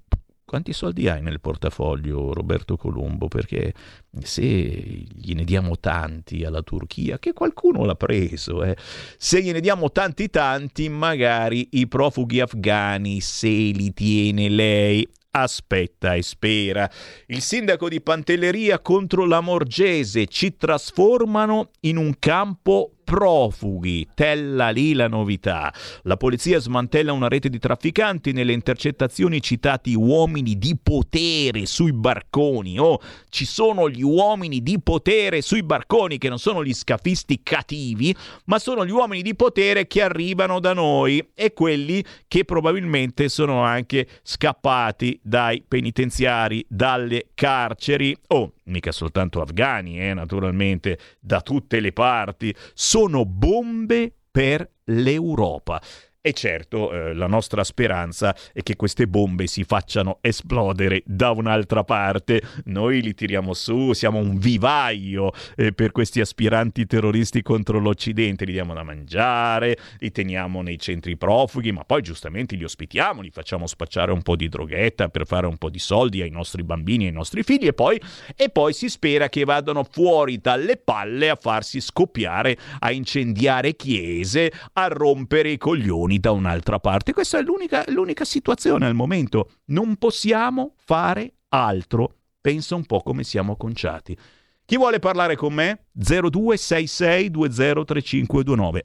[0.49, 3.29] quanti soldi hai nel portafoglio Roberto Colombo?
[3.29, 3.75] Perché
[4.23, 8.75] se gliene diamo tanti alla Turchia, che qualcuno l'ha preso, eh,
[9.19, 15.07] se gliene diamo tanti tanti, magari i profughi afghani se li tiene lei.
[15.31, 16.91] Aspetta e spera.
[17.27, 24.07] Il sindaco di Pantelleria contro la Morgese ci trasformano in un campo profughi.
[24.13, 25.73] Tella lì la novità.
[26.03, 32.79] La polizia smantella una rete di trafficanti nelle intercettazioni citati uomini di potere sui barconi.
[32.79, 33.01] Oh,
[33.31, 38.59] ci sono gli uomini di potere sui barconi che non sono gli scafisti cattivi, ma
[38.59, 44.07] sono gli uomini di potere che arrivano da noi e quelli che probabilmente sono anche
[44.23, 48.15] scappati dai penitenziari, dalle carceri.
[48.27, 52.55] Oh, mica soltanto afghani, eh, naturalmente, da tutte le parti.
[52.75, 55.81] Sono bombe per l'Europa.
[56.21, 61.85] E certo, eh, la nostra speranza è che queste bombe si facciano esplodere da un'altra
[61.85, 62.43] parte.
[62.64, 68.45] Noi li tiriamo su, siamo un vivaio eh, per questi aspiranti terroristi contro l'Occidente.
[68.45, 73.31] Li diamo da mangiare, li teniamo nei centri profughi, ma poi giustamente li ospitiamo, li
[73.31, 77.05] facciamo spacciare un po' di droghetta per fare un po' di soldi ai nostri bambini
[77.05, 77.99] e ai nostri figli e poi,
[78.35, 84.51] e poi si spera che vadano fuori dalle palle a farsi scoppiare, a incendiare chiese,
[84.73, 87.13] a rompere i coglioni da un'altra parte.
[87.13, 89.51] Questa è l'unica, l'unica situazione al momento.
[89.67, 92.15] Non possiamo fare altro.
[92.41, 94.17] Pensa un po' come siamo conciati.
[94.65, 95.89] Chi vuole parlare con me?
[95.99, 98.79] 0266203529.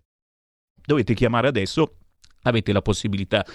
[0.85, 1.99] Dovete chiamare adesso
[2.43, 3.45] avete la possibilità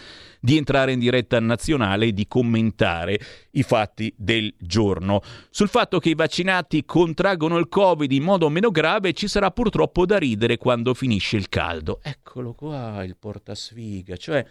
[0.41, 3.19] di entrare in diretta nazionale e di commentare
[3.53, 5.21] i fatti del giorno.
[5.51, 10.07] Sul fatto che i vaccinati contraggono il Covid in modo meno grave ci sarà purtroppo
[10.07, 12.01] da ridere quando finisce il caldo.
[12.03, 14.45] Eccolo qua il portasfiga, cioè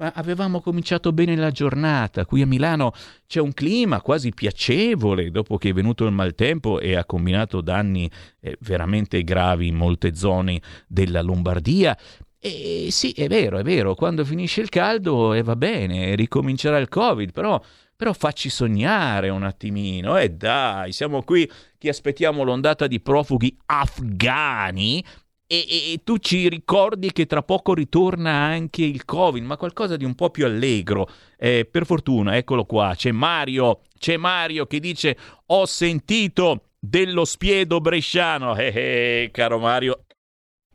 [0.00, 2.24] avevamo cominciato bene la giornata.
[2.24, 2.92] Qui a Milano
[3.26, 8.10] c'è un clima quasi piacevole dopo che è venuto il maltempo e ha combinato danni
[8.40, 11.96] eh, veramente gravi in molte zone della Lombardia.
[12.42, 16.78] E sì, è vero, è vero, quando finisce il caldo e eh, va bene, ricomincerà
[16.78, 17.60] il Covid, però,
[17.94, 20.16] però facci sognare un attimino.
[20.16, 25.04] E eh dai, siamo qui che aspettiamo l'ondata di profughi afghani
[25.52, 29.96] e, e, e, tu ci ricordi che tra poco ritorna anche il Covid, ma qualcosa
[29.96, 31.10] di un po' più allegro.
[31.36, 37.80] Eh, per fortuna, eccolo qua, c'è Mario, c'è Mario che dice ho sentito dello spiedo
[37.80, 38.56] bresciano.
[38.56, 40.04] Eh, eh, caro Mario,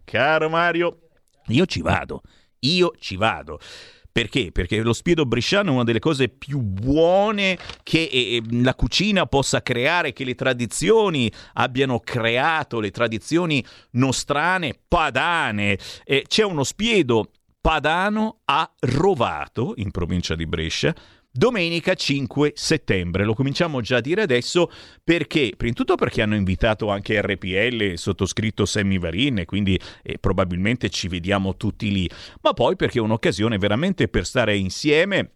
[0.03, 1.04] caro Mario,
[1.47, 2.21] io ci vado,
[2.59, 3.59] io ci vado.
[4.15, 4.53] Perché?
[4.53, 9.61] Perché lo spiedo bresciano è una delle cose più buone che eh, la cucina possa
[9.61, 15.77] creare, che le tradizioni abbiano creato, le tradizioni nostrane, padane.
[16.05, 17.29] Eh, c'è uno spiedo
[17.59, 20.95] padano a Rovato, in provincia di Brescia,
[21.37, 24.71] Domenica 5 settembre, lo cominciamo già a dire adesso
[25.03, 30.89] perché, prima di tutto perché hanno invitato anche RPL, sottoscritto Sammy Varin, quindi eh, probabilmente
[30.89, 32.09] ci vediamo tutti lì,
[32.39, 35.31] ma poi perché è un'occasione veramente per stare insieme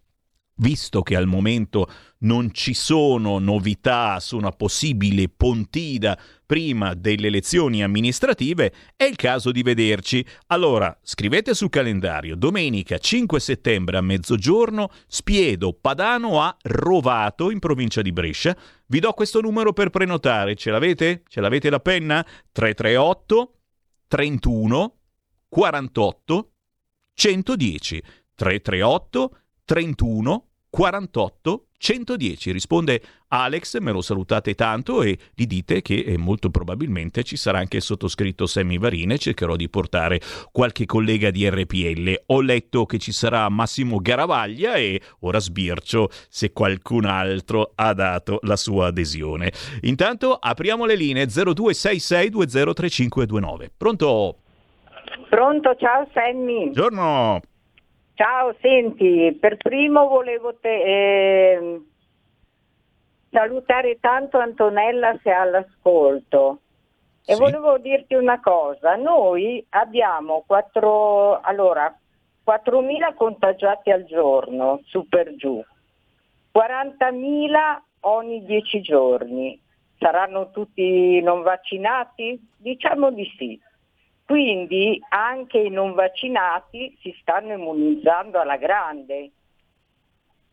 [0.60, 1.86] visto che al momento
[2.20, 6.18] non ci sono novità su una possibile pontida
[6.50, 10.26] prima delle elezioni amministrative, è il caso di vederci.
[10.48, 18.02] Allora, scrivete sul calendario, domenica 5 settembre a mezzogiorno, Spiedo Padano a Rovato, in provincia
[18.02, 18.56] di Brescia.
[18.86, 21.22] Vi do questo numero per prenotare, ce l'avete?
[21.28, 22.26] Ce l'avete la penna?
[22.50, 23.54] 338
[24.08, 24.94] 31
[25.48, 26.52] 48
[27.14, 28.02] 110
[28.34, 32.52] 338 31 48 110.
[32.52, 37.56] Risponde Alex, me lo salutate tanto e gli dite che eh, molto probabilmente ci sarà
[37.58, 39.16] anche il sottoscritto Sammy Varine.
[39.16, 40.20] Cercherò di portare
[40.52, 42.24] qualche collega di RPL.
[42.26, 48.40] Ho letto che ci sarà Massimo Garavaglia e ora sbircio se qualcun altro ha dato
[48.42, 49.50] la sua adesione.
[49.82, 53.68] Intanto apriamo le linee 0266203529.
[53.74, 54.36] Pronto?
[55.30, 56.64] Pronto, ciao Sammy.
[56.64, 57.40] Buongiorno.
[58.20, 61.80] Ciao, senti, per primo volevo te, eh,
[63.30, 66.60] salutare tanto Antonella se ha l'ascolto.
[67.24, 67.40] E sì.
[67.40, 71.98] volevo dirti una cosa, noi abbiamo 4, allora,
[72.44, 75.64] 4.000 contagiati al giorno, su per giù,
[76.54, 79.58] 40.000 ogni 10 giorni.
[79.98, 82.38] Saranno tutti non vaccinati?
[82.54, 83.58] Diciamo di sì.
[84.30, 89.16] Quindi anche i non vaccinati si stanno immunizzando alla grande.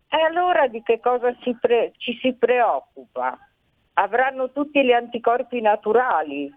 [0.09, 3.38] E allora di che cosa si pre- ci si preoccupa?
[3.93, 6.51] Avranno tutti gli anticorpi naturali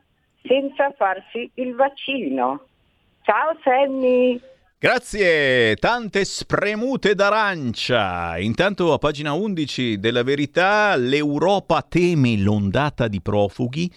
[0.44, 2.64] senza farsi il vaccino.
[3.20, 4.40] Ciao Sammy!
[4.78, 8.38] Grazie, tante spremute d'arancia.
[8.38, 13.92] Intanto a pagina 11 della verità l'Europa teme l'ondata di profughi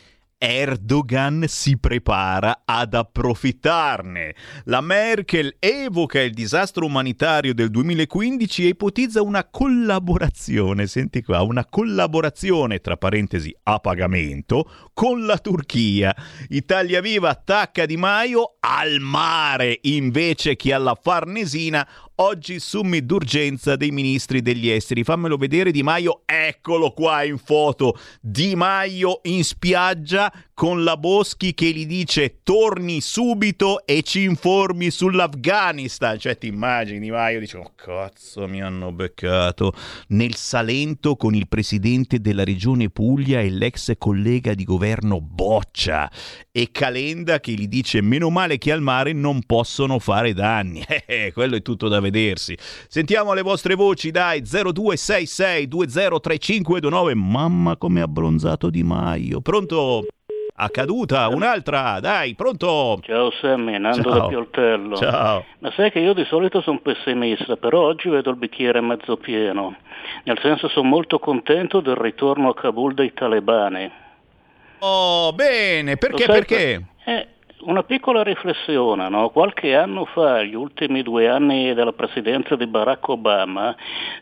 [0.45, 4.35] Erdogan si prepara ad approfittarne.
[4.65, 11.65] La Merkel evoca il disastro umanitario del 2015 e ipotizza una collaborazione, senti qua, una
[11.65, 16.13] collaborazione tra parentesi a pagamento con la Turchia.
[16.49, 21.87] Italia Viva attacca Di Maio al mare invece che alla Farnesina
[22.17, 25.03] Oggi summit d'urgenza dei ministri degli esteri.
[25.03, 27.97] Fammelo vedere Di Maio, eccolo qua in foto.
[28.21, 34.91] Di Maio in spiaggia con la Boschi che gli dice torni subito e ci informi
[34.91, 36.19] sull'Afghanistan.
[36.19, 39.73] Cioè ti immagini Di Maio dice oh cazzo mi hanno beccato.
[40.09, 46.11] Nel Salento con il presidente della regione Puglia e l'ex collega di governo Boccia.
[46.51, 50.85] E Calenda che gli dice meno male che al mare non possono fare danni.
[51.05, 52.55] Eh, quello è tutto da vedersi.
[52.87, 57.15] Sentiamo le vostre voci, dai, 0266 203529.
[57.15, 59.41] Mamma come abbronzato Di Maio.
[59.41, 60.05] Pronto?
[60.55, 62.99] Accaduta, un'altra, dai, pronto?
[63.01, 64.19] Ciao Sammy, Nando Ciao.
[64.19, 64.95] da Pioltello.
[64.97, 65.45] Ciao.
[65.57, 69.75] Ma sai che io di solito sono pessimista, però oggi vedo il bicchiere mezzo pieno.
[70.25, 73.91] Nel senso sono molto contento del ritorno a Kabul dei talebani.
[74.79, 76.25] Oh, bene, perché?
[76.25, 76.85] Perché?
[77.05, 77.27] Eh,
[77.65, 79.29] una piccola riflessione, no?
[79.29, 83.75] qualche anno fa, gli ultimi due anni della presidenza di Barack Obama,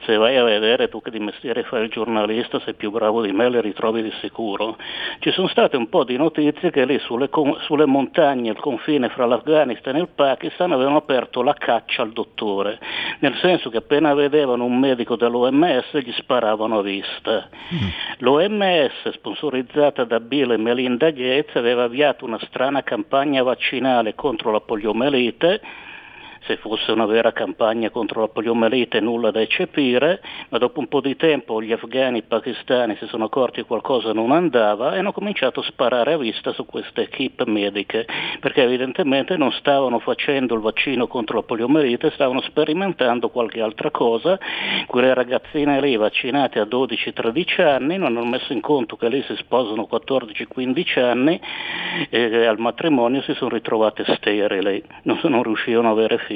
[0.05, 3.31] se vai a vedere tu che di mestiere fai il giornalista, sei più bravo di
[3.31, 4.77] me, le ritrovi di sicuro,
[5.19, 7.29] ci sono state un po' di notizie che lì sulle,
[7.61, 12.79] sulle montagne, al confine fra l'Afghanistan e il Pakistan, avevano aperto la caccia al dottore,
[13.19, 17.49] nel senso che appena vedevano un medico dell'OMS gli sparavano a vista.
[18.19, 24.59] L'OMS, sponsorizzata da Bill e Melinda Gates, aveva avviato una strana campagna vaccinale contro la
[24.59, 25.61] poliomelite.
[26.43, 30.99] Se fosse una vera campagna contro la poliomelite nulla da eccepire, ma dopo un po'
[30.99, 34.99] di tempo gli afghani e i pakistani si sono accorti che qualcosa non andava e
[34.99, 38.07] hanno cominciato a sparare a vista su queste equip mediche,
[38.39, 44.39] perché evidentemente non stavano facendo il vaccino contro la poliomelite, stavano sperimentando qualche altra cosa,
[44.87, 49.35] quelle ragazzine lì vaccinate a 12-13 anni non hanno messo in conto che lì si
[49.35, 51.39] sposano 14-15 anni
[52.09, 56.30] e al matrimonio si sono ritrovate sterili, non, non riuscivano ad avere figli.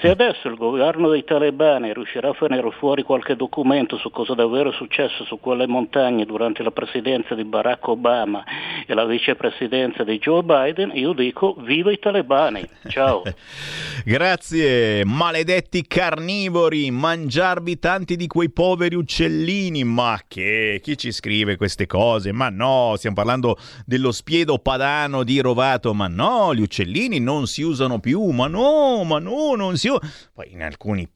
[0.00, 4.70] Se adesso il governo dei talebani riuscirà a fare fuori qualche documento su cosa davvero
[4.70, 8.44] è successo su quelle montagne durante la presidenza di Barack Obama
[8.86, 12.66] e la vicepresidenza di Joe Biden, io dico viva i talebani.
[12.88, 13.22] Ciao.
[14.04, 19.84] Grazie, maledetti carnivori, mangiarvi tanti di quei poveri uccellini.
[19.84, 20.80] Ma che?
[20.82, 22.32] Chi ci scrive queste cose?
[22.32, 25.92] Ma no, stiamo parlando dello spiedo padano di Rovato.
[25.94, 28.22] Ma no, gli uccellini non si usano più.
[28.30, 29.88] Ma no, ma no, non si.
[30.32, 31.08] Poi in alcuni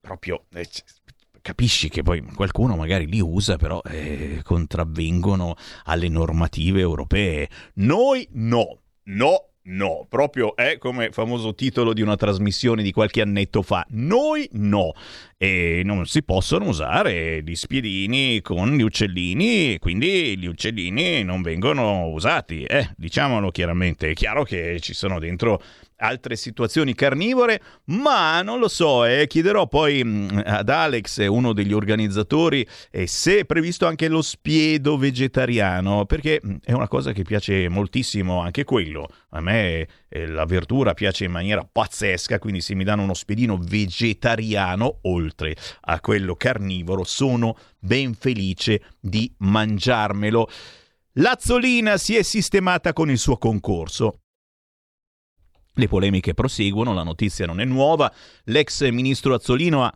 [0.00, 0.44] proprio...
[0.54, 0.68] eh,
[1.40, 7.48] Capisci che poi qualcuno magari li usa, però eh, contravvengono alle normative europee.
[7.74, 13.62] Noi no, no, no, proprio è come famoso titolo di una trasmissione di qualche annetto
[13.62, 13.86] fa.
[13.90, 14.92] Noi no.
[15.38, 22.08] E non si possono usare gli spiedini con gli uccellini, quindi gli uccellini non vengono
[22.08, 22.64] usati.
[22.64, 24.10] Eh, diciamolo chiaramente.
[24.10, 25.62] È chiaro che ci sono dentro
[25.98, 31.72] altre situazioni carnivore, ma non lo so, eh, chiederò poi mh, ad Alex, uno degli
[31.72, 37.22] organizzatori, eh, se è previsto anche lo spiedo vegetariano, perché mh, è una cosa che
[37.22, 39.08] piace moltissimo anche quello.
[39.30, 43.58] A me eh, la verdura piace in maniera pazzesca, quindi se mi danno uno spiedino
[43.60, 50.48] vegetariano, oltre a quello carnivoro, sono ben felice di mangiarmelo.
[51.14, 54.20] L'azzolina si è sistemata con il suo concorso.
[55.78, 58.12] Le polemiche proseguono, la notizia non è nuova.
[58.46, 59.88] L'ex ministro Azzolino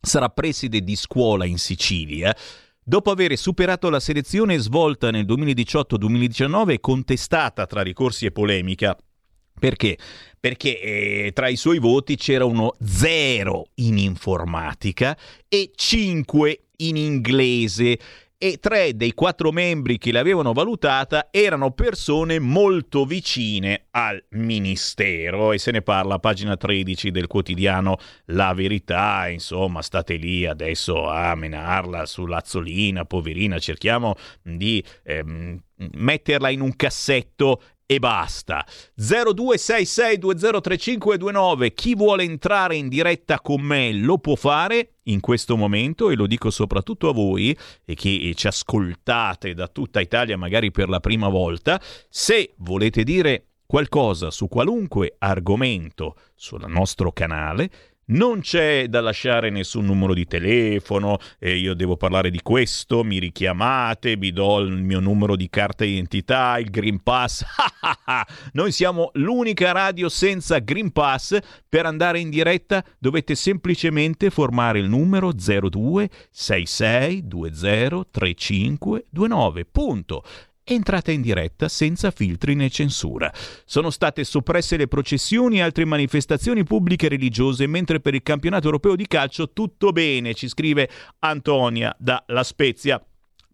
[0.00, 2.34] sarà preside di scuola in Sicilia.
[2.82, 8.96] Dopo aver superato la selezione svolta nel 2018-2019 e contestata tra ricorsi e polemica,
[9.60, 9.96] perché?
[10.40, 15.16] Perché eh, tra i suoi voti c'era uno 0 in informatica
[15.46, 17.96] e 5 in inglese
[18.42, 25.52] e tre dei quattro membri che l'avevano valutata erano persone molto vicine al ministero.
[25.52, 31.08] E se ne parla a pagina 13 del quotidiano La Verità, insomma state lì adesso
[31.08, 35.62] a menarla sull'azzolina, poverina, cerchiamo di ehm,
[35.92, 38.66] metterla in un cassetto e basta.
[38.98, 41.74] 0266203529.
[41.74, 46.26] Chi vuole entrare in diretta con me lo può fare in questo momento e lo
[46.26, 51.28] dico soprattutto a voi e che ci ascoltate da tutta Italia magari per la prima
[51.28, 51.80] volta.
[52.08, 57.70] Se volete dire qualcosa su qualunque argomento sul nostro canale,
[58.06, 63.18] non c'è da lasciare nessun numero di telefono, eh, io devo parlare di questo, mi
[63.18, 67.44] richiamate, vi do il mio numero di carta d'identità, il Green Pass.
[68.52, 71.38] Noi siamo l'unica radio senza Green Pass.
[71.68, 77.26] Per andare in diretta dovete semplicemente formare il numero 02 66
[80.64, 80.70] 20 35 29.
[80.70, 83.32] Punto entrate in diretta senza filtri né censura.
[83.64, 88.96] Sono state soppresse le processioni e altre manifestazioni pubbliche religiose, mentre per il campionato europeo
[88.96, 90.88] di calcio tutto bene, ci scrive
[91.20, 93.04] Antonia da La Spezia.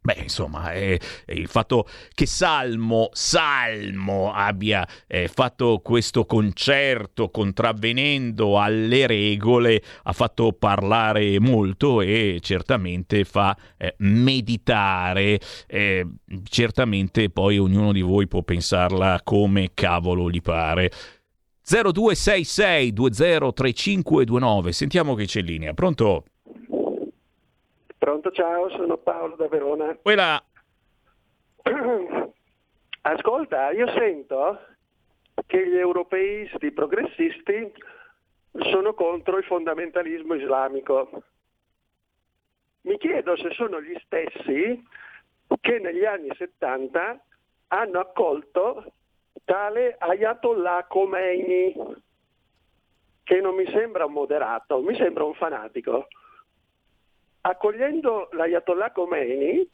[0.08, 9.06] Beh, insomma, eh, il fatto che Salmo, Salmo abbia eh, fatto questo concerto contravvenendo alle
[9.06, 15.38] regole ha fatto parlare molto e certamente fa eh, meditare.
[15.66, 16.06] Eh,
[16.48, 20.90] certamente poi ognuno di voi può pensarla come cavolo gli pare.
[21.62, 25.74] 0266 203529, sentiamo che c'è in linea.
[25.74, 26.24] Pronto?
[27.98, 29.96] Pronto, ciao, sono Paolo da Verona.
[30.00, 30.40] Quella.
[33.02, 34.60] Ascolta, io sento
[35.46, 37.72] che gli europeisti progressisti
[38.70, 41.24] sono contro il fondamentalismo islamico.
[42.82, 44.80] Mi chiedo se sono gli stessi
[45.60, 47.20] che negli anni 70
[47.68, 48.92] hanno accolto
[49.44, 51.74] tale Ayatollah Khomeini,
[53.24, 56.06] che non mi sembra un moderato, mi sembra un fanatico
[57.40, 59.68] accogliendo l'Ayatollah Khomeini,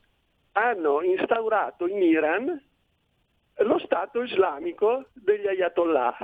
[0.53, 2.63] hanno instaurato in Iran
[3.59, 6.17] lo Stato islamico degli Ayatollah,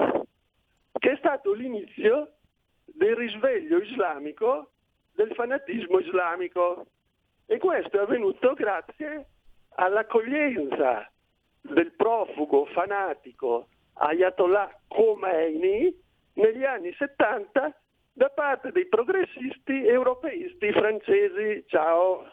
[0.99, 2.35] che è stato l'inizio
[2.85, 4.73] del risveglio islamico
[5.15, 6.87] del fanatismo islamico.
[7.47, 9.27] E questo è avvenuto grazie
[9.77, 11.11] all'accoglienza
[11.61, 15.95] del profugo fanatico Ayatollah Khomeini
[16.35, 17.75] negli anni 70
[18.21, 21.65] da parte dei progressisti europeisti francesi.
[21.69, 22.31] Ciao.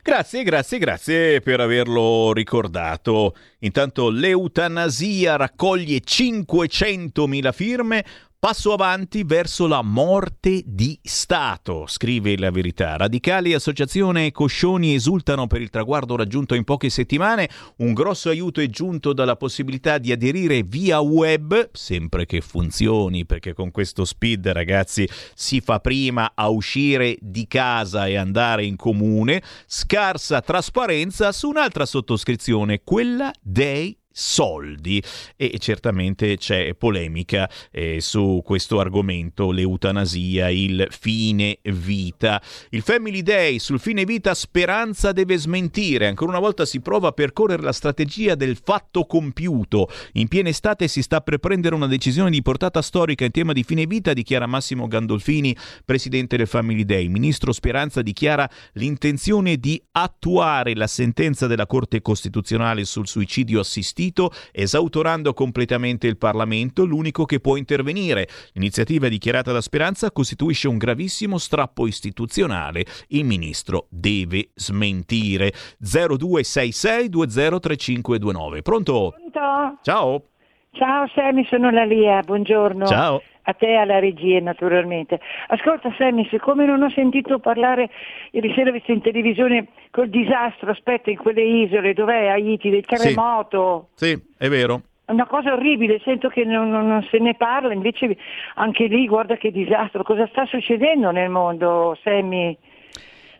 [0.00, 3.34] Grazie, grazie, grazie per averlo ricordato.
[3.60, 8.04] Intanto l'eutanasia raccoglie 500.000 firme,
[8.40, 12.94] Passo avanti verso la morte di Stato, scrive la verità.
[12.94, 17.50] Radicali, associazione Coscioni esultano per il traguardo raggiunto in poche settimane.
[17.78, 23.54] Un grosso aiuto è giunto dalla possibilità di aderire via web, sempre che funzioni, perché
[23.54, 29.42] con questo speed, ragazzi, si fa prima a uscire di casa e andare in comune.
[29.66, 35.00] Scarsa trasparenza su un'altra sottoscrizione, quella dei soldi
[35.36, 42.42] e certamente c'è polemica eh, su questo argomento, l'eutanasia, il fine vita.
[42.70, 47.12] Il Family Day sul fine vita Speranza deve smentire, ancora una volta si prova a
[47.12, 49.88] percorrere la strategia del fatto compiuto.
[50.14, 53.62] In piena estate si sta per prendere una decisione di portata storica in tema di
[53.62, 57.04] fine vita, dichiara Massimo Gandolfini, presidente del Family Day.
[57.04, 64.06] Il ministro Speranza dichiara l'intenzione di attuare la sentenza della Corte Costituzionale sul suicidio assistito
[64.08, 68.28] partito, esautorando completamente il Parlamento, l'unico che può intervenire.
[68.54, 72.86] L'iniziativa dichiarata da Speranza costituisce un gravissimo strappo istituzionale.
[73.08, 75.52] Il ministro deve smentire.
[75.82, 78.62] 0266203529.
[78.62, 79.14] Pronto?
[79.16, 79.78] Pronto?
[79.82, 80.22] Ciao.
[80.70, 82.84] Ciao Sammy, sono la Lia, buongiorno.
[82.86, 83.22] Ciao.
[83.48, 85.18] A te alla regia naturalmente.
[85.46, 87.88] Ascolta Sammy, siccome non ho sentito parlare
[88.32, 93.88] ieri sera visto in televisione col disastro, aspetta, in quelle isole, dov'è Haiti, del terremoto.
[93.94, 94.82] Sì, sì è vero.
[95.06, 98.18] Una cosa orribile, sento che non, non, non, se ne parla, invece
[98.56, 102.54] anche lì guarda che disastro, cosa sta succedendo nel mondo, Sammy?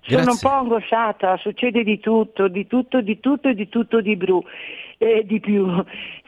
[0.08, 0.48] Sono Grazie.
[0.48, 4.42] un po' angosciata, succede di tutto, di tutto, di tutto e di tutto di blu
[4.98, 5.66] eh, di più.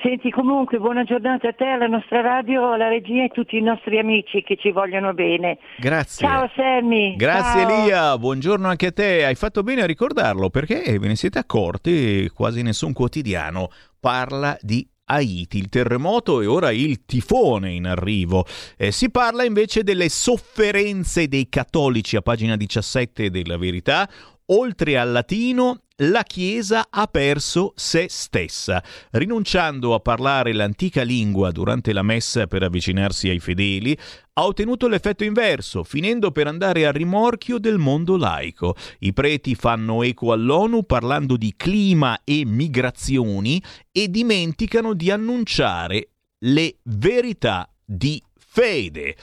[0.01, 3.61] Senti comunque buona giornata a te, alla nostra radio, alla regia e a tutti i
[3.61, 5.59] nostri amici che ci vogliono bene.
[5.79, 6.27] Grazie.
[6.27, 7.17] Ciao Sammy.
[7.17, 7.83] Grazie Ciao.
[7.83, 9.25] Elia, buongiorno anche a te.
[9.25, 13.69] Hai fatto bene a ricordarlo perché ve ne siete accorti, quasi nessun quotidiano
[13.99, 18.47] parla di Haiti, il terremoto e ora il tifone in arrivo.
[18.77, 24.09] Eh, si parla invece delle sofferenze dei cattolici a pagina 17 della Verità.
[24.47, 31.93] Oltre al latino, la Chiesa ha perso se stessa, rinunciando a parlare l'antica lingua durante
[31.93, 33.97] la messa per avvicinarsi ai fedeli,
[34.35, 38.77] ha ottenuto l'effetto inverso, finendo per andare a rimorchio del mondo laico.
[39.01, 46.11] I preti fanno eco all'ONU parlando di clima e migrazioni e dimenticano di annunciare
[46.45, 49.17] le verità di fede.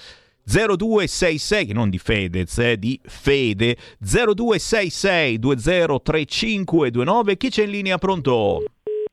[0.49, 8.63] 0266, non di Fedez, eh, di Fede, 0266 203529, chi c'è in linea pronto?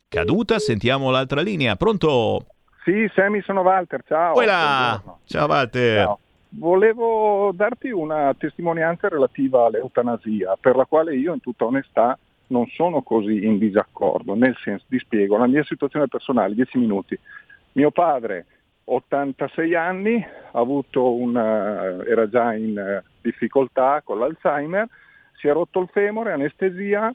[0.07, 2.47] Caduta, sentiamo l'altra linea, pronto?
[2.85, 4.35] Sì, Sammy, sono Walter, ciao.
[4.35, 5.03] Quella.
[5.24, 6.05] Ciao Walter.
[6.05, 6.18] Ciao.
[6.51, 12.16] volevo darti una testimonianza relativa all'eutanasia, per la quale io in tutta onestà
[12.49, 17.18] non sono così in disaccordo, nel senso, ti spiego, la mia situazione personale, 10 minuti.
[17.72, 18.47] Mio padre,
[18.85, 24.87] 86 anni, una, era già in eh, difficoltà con l'Alzheimer,
[25.37, 27.12] si è rotto il femore, anestesia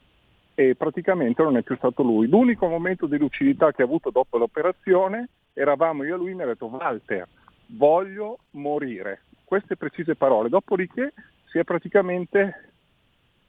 [0.55, 2.28] e praticamente non è più stato lui.
[2.28, 6.47] L'unico momento di lucidità che ha avuto dopo l'operazione, eravamo io e lui, mi ha
[6.47, 7.28] detto Walter,
[7.67, 9.22] voglio morire.
[9.43, 10.49] Queste precise parole.
[10.49, 11.13] Dopodiché
[11.45, 12.70] si è praticamente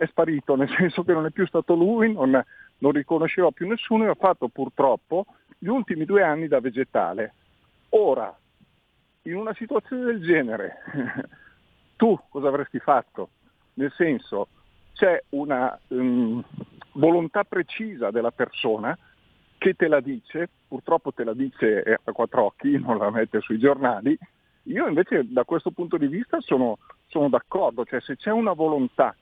[0.00, 2.42] è sparito, nel senso che non è più stato lui, non,
[2.78, 5.26] non riconosceva più nessuno e ha fatto purtroppo
[5.58, 7.34] gli ultimi due anni da vegetale.
[7.90, 8.36] Ora,
[9.22, 10.76] in una situazione del genere,
[11.96, 13.30] tu cosa avresti fatto?
[13.74, 14.48] Nel senso,
[14.94, 16.42] c'è una um,
[16.92, 18.96] volontà precisa della persona
[19.58, 23.58] che te la dice, purtroppo te la dice a quattro occhi, non la mette sui
[23.58, 24.18] giornali.
[24.64, 26.78] Io invece da questo punto di vista sono,
[27.08, 29.14] sono d'accordo, cioè se c'è una volontà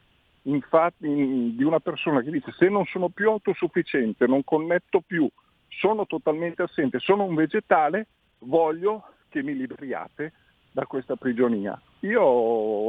[0.42, 5.28] infatti, in, di una persona che dice se non sono più autosufficiente, non connetto più,
[5.68, 8.06] sono totalmente assente, sono un vegetale,
[8.40, 10.32] voglio che mi liberiate
[10.70, 11.80] da questa prigionia.
[12.00, 12.20] Io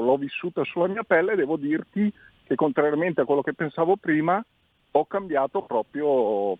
[0.02, 2.12] l'ho vissuta sulla mia pelle e devo dirti
[2.44, 4.44] che contrariamente a quello che pensavo prima,
[4.92, 6.58] ho cambiato proprio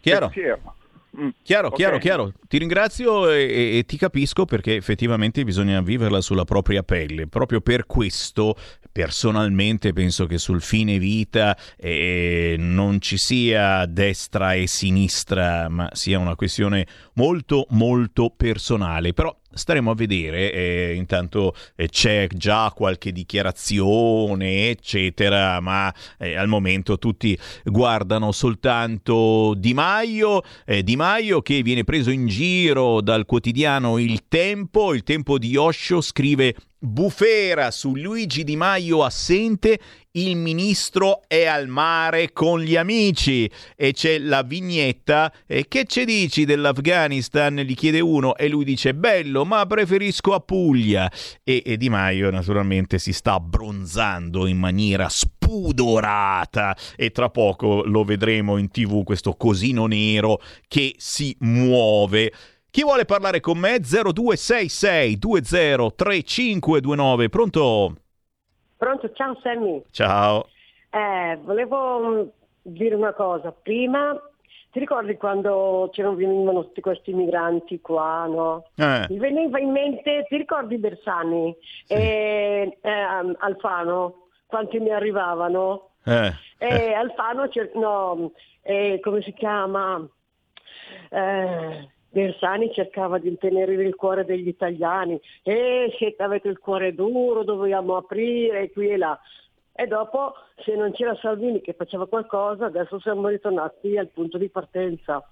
[0.00, 0.26] Chiaro.
[0.26, 0.74] pensiero.
[1.18, 1.28] Mm.
[1.42, 1.78] Chiaro, okay.
[1.78, 2.32] chiaro, chiaro.
[2.48, 7.28] Ti ringrazio e, e, e, ti capisco perché effettivamente bisogna viverla sulla propria pelle.
[7.28, 8.56] Proprio per questo,
[8.90, 16.18] personalmente, penso che sul fine vita eh, non ci sia destra e sinistra, ma sia
[16.18, 19.12] una questione molto, molto personale.
[19.12, 26.48] Però staremo a vedere, eh, intanto eh, c'è già qualche dichiarazione, eccetera, ma eh, al
[26.48, 33.24] momento tutti guardano soltanto Di Maio, eh, Di Maio che viene preso in giro dal
[33.24, 36.54] quotidiano Il Tempo, il Tempo di Osho scrive
[36.84, 39.78] Bufera su Luigi Di Maio assente,
[40.12, 43.50] il ministro è al mare con gli amici.
[43.74, 47.56] E c'è la vignetta e che ci dici dell'Afghanistan?
[47.56, 51.10] gli chiede uno e lui dice bello ma preferisco a Puglia.
[51.42, 56.76] E, e Di Maio naturalmente si sta abbronzando in maniera spudorata.
[56.96, 62.30] E tra poco lo vedremo in tv questo cosino nero che si muove
[62.74, 63.78] chi vuole parlare con me?
[63.78, 67.28] 0266 203529.
[67.28, 67.94] Pronto?
[68.76, 69.80] Pronto, ciao Sammy.
[69.92, 70.48] Ciao.
[70.90, 72.22] Eh, volevo mm,
[72.62, 73.52] dire una cosa.
[73.52, 74.20] Prima
[74.72, 78.64] ti ricordi quando c'erano venivano tutti questi migranti qua, no?
[78.74, 79.06] Eh.
[79.08, 81.92] Mi veniva in mente, ti ricordi Bersani sì.
[81.92, 85.90] e eh, Alfano, quanti mi arrivavano?
[86.02, 86.32] Eh.
[86.58, 90.04] E Alfano, no, eh, come si chiama?
[91.10, 96.94] Eh, Bersani cercava di ottenere il cuore degli italiani, e eh, siete, avete il cuore
[96.94, 99.18] duro, dobbiamo aprire qui e là.
[99.72, 100.34] E dopo,
[100.64, 105.28] se non c'era Salvini che faceva qualcosa, adesso siamo ritornati al punto di partenza.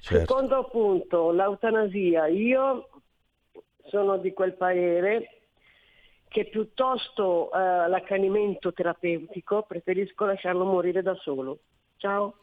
[0.00, 0.18] Certo.
[0.20, 2.28] Secondo punto, l'eutanasia.
[2.28, 2.88] Io
[3.88, 5.40] sono di quel parere
[6.28, 11.58] che piuttosto eh, l'accanimento terapeutico preferisco lasciarlo morire da solo.
[11.96, 12.36] Ciao.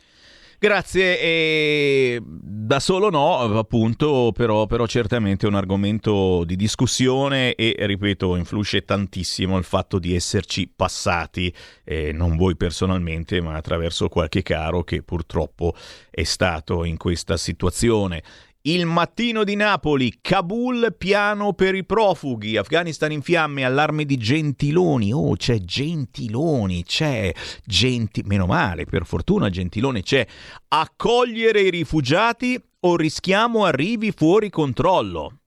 [0.63, 7.75] Grazie, e da solo no, appunto, però, però certamente è un argomento di discussione e,
[7.77, 11.53] ripeto, influisce tantissimo il fatto di esserci passati,
[11.83, 15.75] eh, non voi personalmente, ma attraverso qualche caro che purtroppo
[16.09, 18.23] è stato in questa situazione.
[18.65, 25.11] Il mattino di Napoli, Kabul, piano per i profughi, Afghanistan in fiamme, allarme di Gentiloni.
[25.11, 27.33] Oh, c'è Gentiloni, c'è
[27.65, 28.23] Genti...
[28.23, 30.25] Meno male, per fortuna Gentiloni c'è.
[30.69, 35.39] Accogliere i rifugiati o rischiamo arrivi fuori controllo?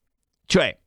[0.45, 0.77] Cioè,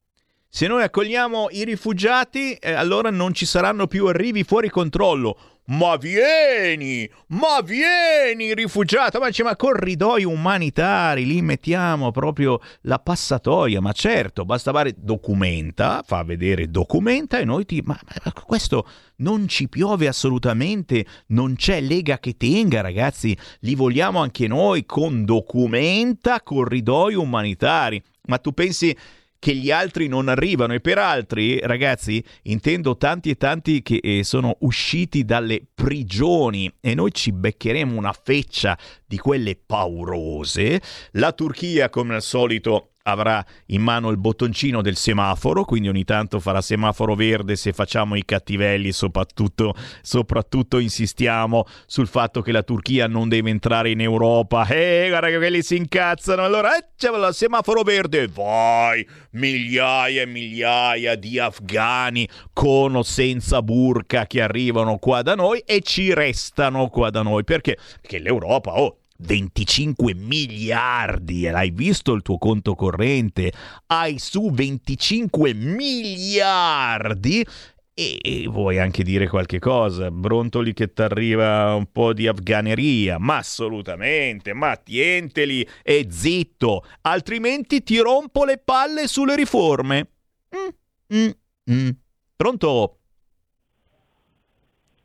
[0.49, 5.50] se noi accogliamo i rifugiati, eh, allora non ci saranno più arrivi fuori controllo.
[5.71, 13.81] Ma vieni, ma vieni rifugiato, ma, dice, ma corridoi umanitari, lì mettiamo proprio la passatoia,
[13.81, 17.81] ma certo, basta fare documenta, fa vedere documenta e noi ti...
[17.85, 18.85] Ma, ma questo
[19.19, 25.25] non ci piove assolutamente, non c'è lega che tenga ragazzi, li vogliamo anche noi con
[25.25, 28.03] documenta corridoi umanitari.
[28.23, 28.97] Ma tu pensi
[29.41, 34.23] che gli altri non arrivano e per altri, ragazzi, intendo tanti e tanti che eh,
[34.23, 40.81] sono usciti dalle prigioni e noi ci beccheremo una feccia di quelle paurose.
[41.13, 46.41] La Turchia, come al solito, avrà in mano il bottoncino del semaforo, quindi ogni tanto
[46.41, 53.07] farà semaforo verde se facciamo i cattivelli, soprattutto, soprattutto insistiamo sul fatto che la Turchia
[53.07, 54.67] non deve entrare in Europa.
[54.67, 56.45] Eh, guarda che quelli si incazzano.
[56.45, 63.63] Allora, eh, c'è il semaforo verde, vai, migliaia e migliaia di afghani con o senza
[63.63, 67.45] burca che arrivano qua da noi e ci restano qua da noi.
[67.45, 67.79] Perché?
[68.01, 73.53] Perché l'Europa, oh, 25 miliardi, hai visto il tuo conto corrente?
[73.87, 77.45] Hai su 25 miliardi
[77.93, 83.37] e vuoi anche dire qualche cosa, brontoli che ti arriva un po' di afganeria, ma
[83.37, 90.09] assolutamente, ma tienteli e zitto, altrimenti ti rompo le palle sulle riforme.
[90.57, 91.31] Mm, mm,
[91.73, 91.91] mm.
[92.37, 92.99] Pronto?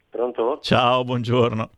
[0.10, 0.60] Pronto?
[0.62, 1.70] Ciao, buongiorno.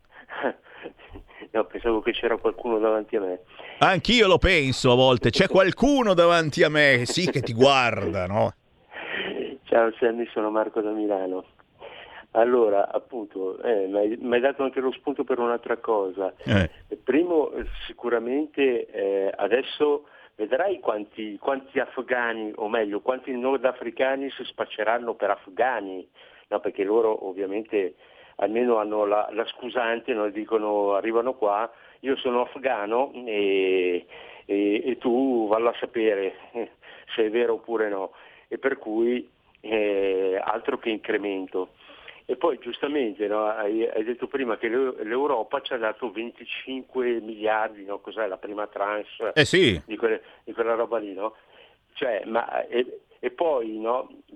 [1.58, 3.40] No, pensavo che c'era qualcuno davanti a me.
[3.80, 8.54] Anch'io lo penso a volte, c'è qualcuno davanti a me, sì, che ti guarda, no?
[9.64, 11.46] Ciao Sammy, sono Marco da Milano.
[12.32, 16.32] Allora, appunto, eh, mi hai dato anche lo spunto per un'altra cosa.
[16.46, 16.70] Eh.
[17.04, 17.52] Primo,
[17.88, 20.04] sicuramente eh, adesso
[20.36, 26.08] vedrai quanti, quanti, afghani, o meglio, quanti nordafricani si spacceranno per afghani,
[26.50, 26.60] no?
[26.60, 27.96] perché loro ovviamente
[28.38, 30.30] almeno hanno la, la scusante, no?
[30.30, 31.70] dicono arrivano qua,
[32.02, 34.06] io sono afgano e,
[34.46, 36.36] e, e tu vallo a sapere
[37.16, 38.12] se è vero oppure no.
[38.48, 39.28] E per cui
[39.62, 41.70] eh, altro che incremento.
[42.30, 47.86] E poi giustamente no, hai, hai, detto prima che l'Europa ci ha dato 25 miliardi,
[47.86, 48.00] no?
[48.00, 49.82] cos'è la prima tranche eh sì.
[49.86, 51.36] di, quelle, di, quella roba lì, no?
[51.94, 53.82] Cioè, ma, e, e, poi,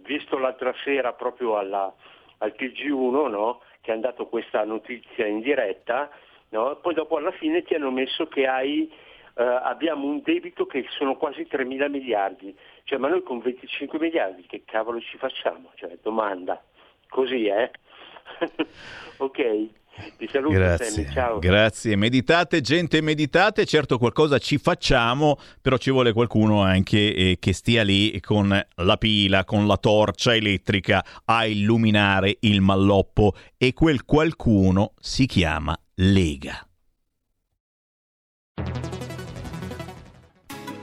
[0.04, 1.94] visto l'altra sera proprio alla,
[2.38, 6.10] al TG1, che hanno dato questa notizia in diretta,
[6.50, 8.92] poi dopo alla fine ti hanno messo che hai,
[9.36, 12.56] eh, abbiamo un debito che sono quasi 3 mila miliardi.
[12.84, 15.72] Cioè, ma noi con 25 miliardi che cavolo ci facciamo?
[15.76, 16.62] Cioè, domanda.
[17.10, 17.72] Così, eh?
[19.18, 19.81] ok.
[20.18, 21.40] Ti saluto, grazie, Sammy, ciao.
[21.40, 23.66] Grazie, meditate, gente, meditate.
[23.66, 28.98] Certo, qualcosa ci facciamo, però ci vuole qualcuno anche eh, che stia lì con la
[28.98, 33.36] pila, con la torcia elettrica a illuminare il malloppo.
[33.58, 36.66] E quel qualcuno si chiama Lega.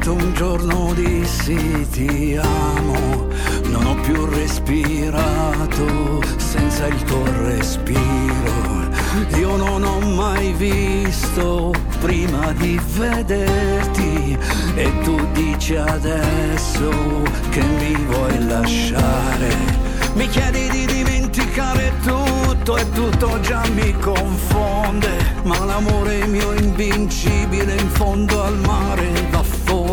[0.00, 3.28] Infinito un giorno dissi ti amo,
[3.64, 8.88] non ho più respirato senza il tuo respiro.
[9.36, 14.38] Io non ho mai visto prima di vederti
[14.74, 16.90] e tu dici adesso
[17.50, 19.78] che mi vuoi lasciare.
[20.14, 25.10] Mi chiedi di dimenticare tutto e tutto già mi confonde,
[25.44, 29.89] ma l'amore mio invincibile in fondo al mare va fondo.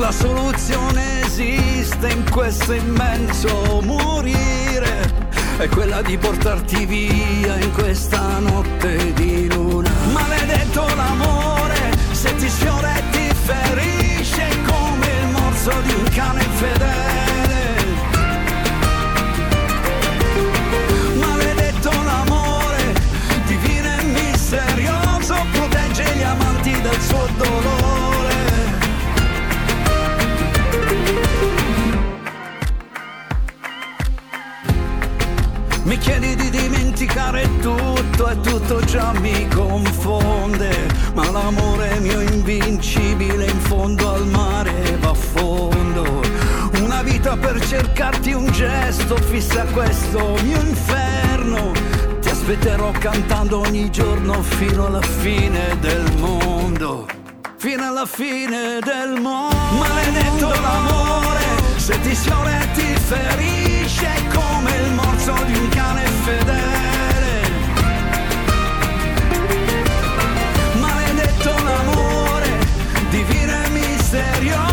[0.00, 5.12] La soluzione esiste in questo immenso morire,
[5.58, 9.90] è quella di portarti via in questa notte di luna.
[10.10, 17.18] Maledetto l'amore, se ti sfiora e ti ferisce come il morso di un cane fedele.
[27.00, 27.79] suo dolore.
[35.90, 43.58] Mi chiedi di dimenticare tutto e tutto già mi confonde, ma l'amore mio invincibile in
[43.58, 46.22] fondo al mare va a fondo.
[46.80, 51.72] Una vita per cercarti un gesto fissa questo mio inferno.
[52.20, 57.08] Ti aspetterò cantando ogni giorno fino alla fine del mondo
[57.56, 59.56] fino alla fine del mondo.
[59.76, 61.40] Maledetto l'amore,
[61.76, 63.79] se ti sfiora e ti ferisce
[64.28, 67.50] come il morso di un cane fedele.
[70.74, 72.58] Maledetto l'amore,
[73.10, 74.69] divino e misterioso,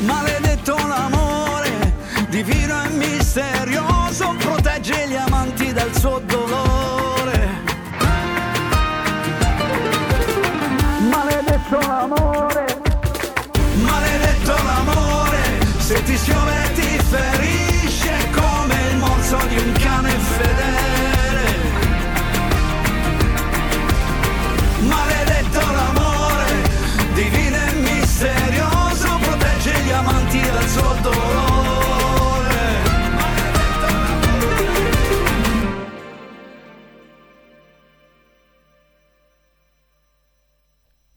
[0.00, 1.94] Maledetto l'amore,
[2.30, 7.48] divino e misterioso, protegge gli amanti dal suo dolore.
[11.10, 12.49] Maledetto l'amore,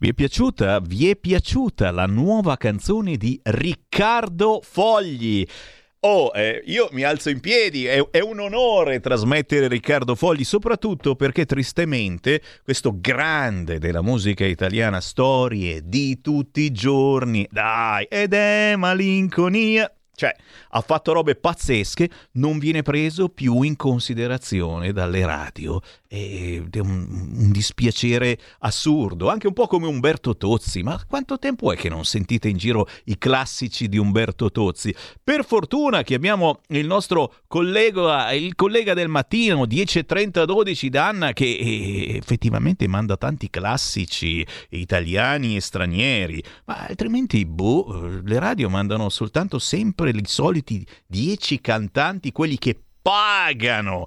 [0.04, 0.82] Vi è piaciuta?
[0.82, 5.48] Vi è piaciuta la nuova canzone di Riccardo Fogli?
[6.02, 11.16] Oh, eh, io mi alzo in piedi, è, è, un onore trasmettere Riccardo Fogli, soprattutto
[11.16, 18.76] perché tristemente questo grande della musica italiana, storie di tutti i giorni, dai, ed è
[18.76, 20.36] malinconia, cioè,
[20.70, 25.82] ha fatto robe pazzesche, non viene preso più in considerazione dalle radio.
[26.08, 30.84] Ed è un, un, dispiacere assurdo, anche un po' come Umberto Tozzi.
[30.84, 34.94] Ma quanto tempo è che non sentite in giro i classici di Umberto Tozzi?
[35.24, 42.18] Per fortuna che abbiamo il nostro collega, il collega del mattino, 10.30-12 Danna, che eh,
[42.18, 46.44] effettivamente manda tanti classici italiani e stranieri.
[46.66, 52.78] Ma altrimenti, boh, le radio mandano soltanto sempre sempre i soliti dieci cantanti, quelli che
[53.02, 54.06] pagano.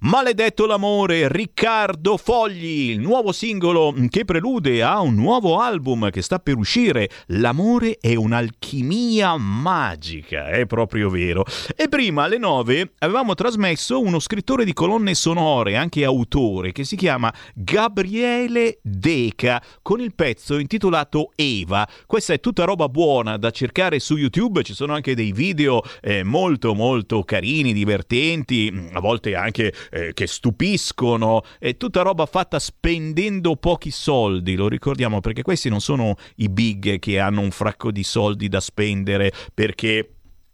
[0.00, 6.38] Maledetto l'amore, Riccardo Fogli, il nuovo singolo che prelude a un nuovo album che sta
[6.38, 7.10] per uscire.
[7.26, 11.44] L'amore è un'alchimia magica, è proprio vero.
[11.74, 16.94] E prima alle nove avevamo trasmesso uno scrittore di colonne sonore, anche autore, che si
[16.94, 21.84] chiama Gabriele Deca, con il pezzo intitolato Eva.
[22.06, 26.22] Questa è tutta roba buona da cercare su YouTube, ci sono anche dei video eh,
[26.22, 33.56] molto molto carini, divertenti, a volte anche eh, che stupiscono, è tutta roba fatta spendendo
[33.56, 38.02] pochi soldi, lo ricordiamo perché questi non sono i big che hanno un fracco di
[38.02, 40.12] soldi da spendere perché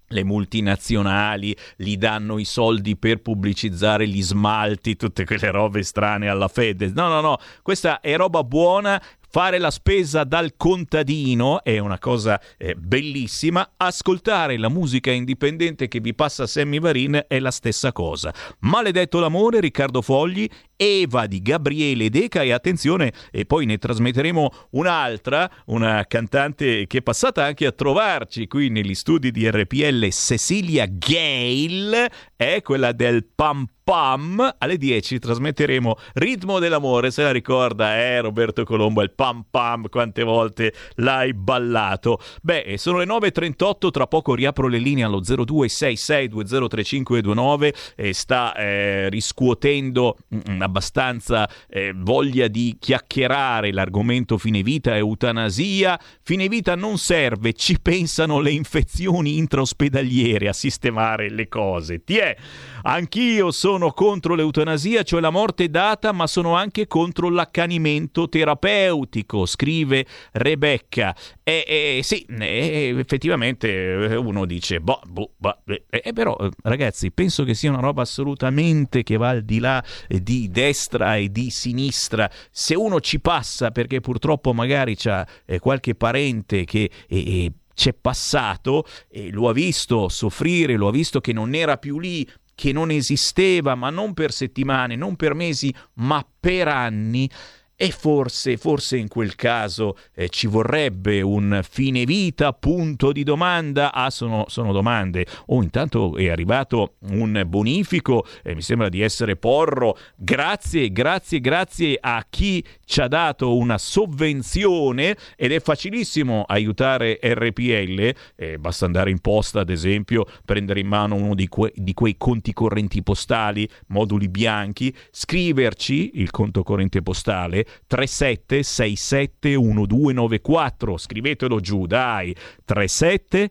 [0.09, 6.49] le multinazionali gli danno i soldi per pubblicizzare gli smalti, tutte quelle robe strane alla
[6.49, 6.91] Fede.
[6.95, 9.03] No, no, no, questa è roba buona
[9.35, 15.99] Fare la spesa dal contadino è una cosa eh, bellissima, ascoltare la musica indipendente che
[15.99, 18.33] vi passa Sammy Varin è la stessa cosa.
[18.61, 25.51] Maledetto l'amore, Riccardo Fogli, Eva di Gabriele Deca e attenzione, e poi ne trasmetteremo un'altra,
[25.67, 32.11] una cantante che è passata anche a trovarci qui negli studi di RPL, Cecilia Gale,
[32.37, 38.65] è quella del Pam Pam alle 10 trasmetteremo Ritmo dell'amore, se la ricorda, eh Roberto
[38.65, 42.19] Colombo, il Pam Pam, quante volte l'hai ballato.
[42.41, 50.17] Beh, sono le 9.38, tra poco riapro le linee allo 0266203529 e sta eh, riscuotendo
[50.35, 55.99] mm, abbastanza eh, voglia di chiacchierare l'argomento fine vita e eutanasia.
[56.23, 62.03] Fine vita non serve, ci pensano le infezioni intraospedaliere a sistemare le cose.
[62.03, 62.37] Ti è?
[62.83, 70.05] Anch'io sono contro l'eutanasia, cioè la morte data, ma sono anche contro l'accanimento terapeutico, scrive
[70.33, 71.15] Rebecca.
[71.43, 77.55] E, e sì, e, effettivamente uno dice, boh, boh, boh eh, però ragazzi, penso che
[77.55, 82.31] sia una roba assolutamente che va al di là di destra e di sinistra.
[82.51, 86.91] Se uno ci passa perché purtroppo magari c'ha eh, qualche parente che...
[87.09, 91.99] Eh, c'è passato e lo ha visto soffrire, lo ha visto che non era più
[91.99, 92.25] lì,
[92.55, 97.29] che non esisteva, ma non per settimane, non per mesi, ma per anni,
[97.77, 103.93] e forse, forse in quel caso eh, ci vorrebbe un fine vita, punto di domanda?
[103.93, 105.27] Ah, sono, sono domande.
[105.47, 109.99] Oh, intanto è arrivato un bonifico, eh, mi sembra di essere Porro.
[110.15, 118.15] Grazie, grazie, grazie a chi ci ha dato una sovvenzione ed è facilissimo aiutare RPL.
[118.37, 122.15] Eh, basta andare in posta, ad esempio, prendere in mano uno di, que- di quei
[122.17, 130.97] conti correnti postali, moduli bianchi, scriverci il conto corrente postale 37 67 1294.
[130.97, 132.35] Scrivetelo giù, dai.
[132.65, 133.51] 37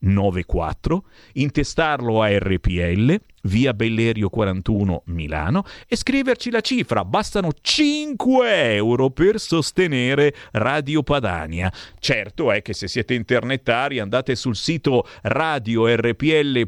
[0.00, 1.04] 67 1294.
[1.34, 7.04] Intestarlo a RPL via Bellerio 41 Milano e scriverci la cifra.
[7.04, 11.72] Bastano 5 euro per sostenere Radio Padania.
[11.98, 16.66] Certo è che se siete internetari andate sul sito radiorpl.it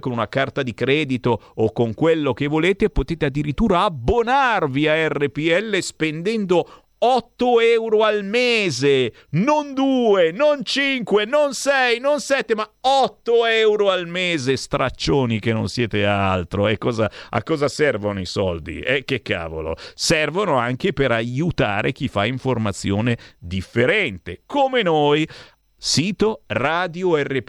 [0.00, 5.78] con una carta di credito o con quello che volete potete addirittura abbonarvi a RPL
[5.80, 13.44] spendendo 8 euro al mese, non 2, non 5, non 6, non 7, ma 8
[13.46, 16.68] euro al mese, straccioni che non siete altro.
[16.68, 18.78] E cosa, a cosa servono i soldi?
[18.78, 19.74] E che cavolo?
[19.94, 25.28] Servono anche per aiutare chi fa informazione differente, come noi.
[25.76, 27.40] Sito radiorpl.it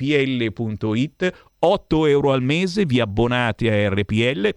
[1.65, 4.49] 8 euro al mese, vi abbonate a RPL,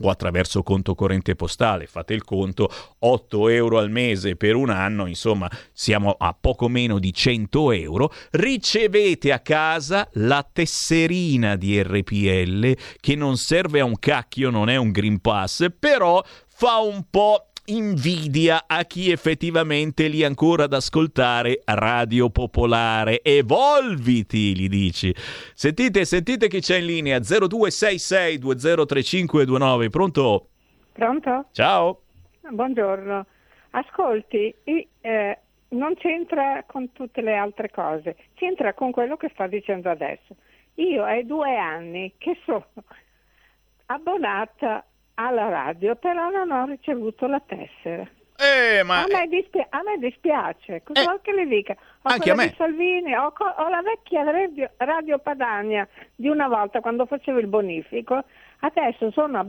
[0.00, 5.06] o attraverso conto corrente postale, fate il conto, 8 euro al mese per un anno,
[5.06, 12.76] insomma siamo a poco meno di 100 euro, ricevete a casa la tesserina di RPL
[13.00, 17.49] che non serve a un cacchio, non è un Green Pass, però fa un po'
[17.66, 23.22] invidia a chi effettivamente lì ancora ad ascoltare Radio Popolare.
[23.22, 25.14] Evolviti, gli dici.
[25.54, 27.18] Sentite, sentite chi c'è in linea.
[27.18, 29.88] 0266 203529.
[29.90, 30.48] Pronto?
[30.92, 31.46] Pronto?
[31.52, 32.02] Ciao.
[32.48, 33.26] Buongiorno.
[33.70, 35.38] Ascolti, eh,
[35.68, 40.34] non c'entra con tutte le altre cose, c'entra con quello che sto dicendo adesso.
[40.74, 42.66] Io è due anni che sono
[43.86, 44.84] abbonata
[45.26, 48.08] alla radio, però non ho ricevuto la tessera.
[48.42, 49.02] Eh, ma...
[49.02, 51.76] a, me dispi- a, me dispiace, cosa eh, che le dica?
[52.02, 52.54] Ho anche a me.
[52.56, 57.48] Salvini, ho, co- ho la vecchia radio, radio, Padania di una volta quando facevo il
[57.48, 58.24] bonifico,
[58.60, 59.46] adesso sono a,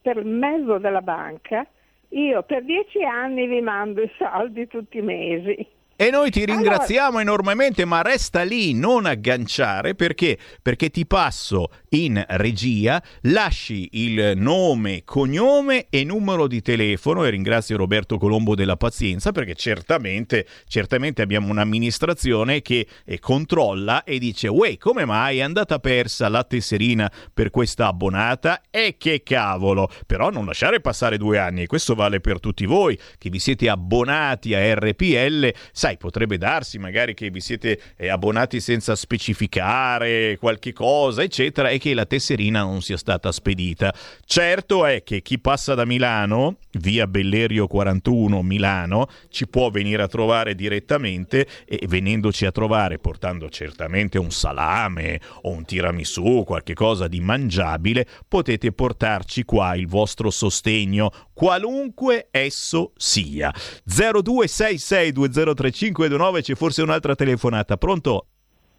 [0.00, 1.66] per mezzo della banca,
[2.10, 5.76] io per dieci anni vi mando i soldi tutti i mesi.
[6.00, 7.22] E noi ti ringraziamo allora...
[7.22, 10.38] enormemente, ma resta lì, non agganciare, perché?
[10.62, 17.76] Perché ti passo in regia, lasci il nome, cognome e numero di telefono e ringrazio
[17.76, 24.76] Roberto Colombo della pazienza perché certamente, certamente abbiamo un'amministrazione che eh, controlla e dice uè
[24.76, 28.62] come mai è andata persa la tesserina per questa abbonata?
[28.70, 32.98] E che cavolo, però non lasciare passare due anni e questo vale per tutti voi
[33.16, 38.60] che vi siete abbonati a RPL, sai potrebbe darsi magari che vi siete eh, abbonati
[38.60, 43.92] senza specificare qualche cosa eccetera che la tesserina non sia stata spedita.
[44.24, 50.08] Certo è che chi passa da Milano, via Bellerio 41 Milano, ci può venire a
[50.08, 57.08] trovare direttamente e venendoci a trovare portando certamente un salame o un tiramisù, qualche cosa
[57.08, 63.52] di mangiabile, potete portarci qua il vostro sostegno, qualunque esso sia.
[63.88, 67.76] 0266203529 c'è forse un'altra telefonata.
[67.76, 68.27] Pronto?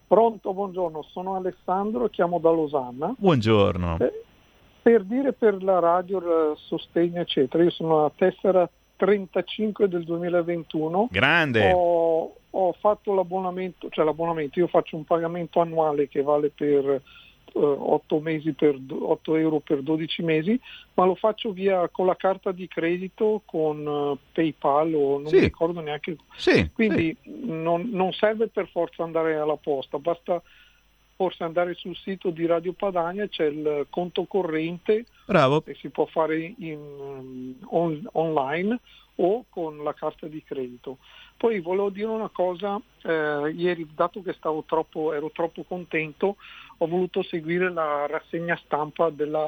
[0.10, 3.14] Pronto, buongiorno, sono Alessandro, chiamo da Losanna.
[3.16, 3.98] Buongiorno.
[4.00, 4.24] Eh,
[4.82, 11.10] Per dire per la radio, il sostegno, eccetera, io sono a tessera 35 del 2021.
[11.12, 11.72] Grande!
[11.76, 17.04] Ho, ho fatto l'abbonamento, cioè l'abbonamento, io faccio un pagamento annuale che vale per
[17.54, 20.60] 8, eh, mesi per, 8 euro per 12 mesi,
[20.94, 25.36] ma lo faccio via con la carta di credito, con uh, PayPal o non sì.
[25.36, 26.18] mi ricordo neanche.
[26.36, 27.46] Sì, Quindi sì.
[27.46, 30.42] Non, non, serve per forza andare alla posta, basta
[31.16, 35.60] forse andare sul sito di Radio Padania, c'è il conto corrente Bravo.
[35.62, 38.80] che si può fare in, on, online
[39.16, 40.98] o con la carta di credito.
[41.36, 44.36] Poi volevo dire una cosa, eh, ieri dato che
[44.66, 46.38] troppo, ero troppo contento,
[46.82, 49.48] ho voluto seguire la rassegna stampa della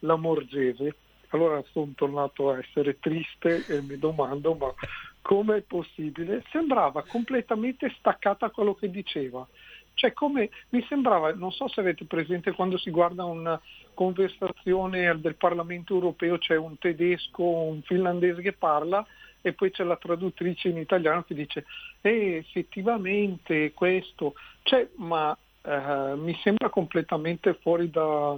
[0.00, 0.96] Lamorgese.
[1.28, 4.74] Allora sono tornato a essere triste e mi domando ma
[5.22, 6.44] come è possibile?
[6.50, 9.46] Sembrava completamente staccata quello che diceva.
[9.94, 13.60] Cioè come mi sembrava, non so se avete presente quando si guarda una
[13.94, 19.06] conversazione del Parlamento europeo, c'è un tedesco, un finlandese che parla
[19.42, 21.66] e poi c'è la traduttrice in italiano che dice
[22.00, 28.36] eh, effettivamente questo, cioè, ma eh, mi sembra completamente fuori da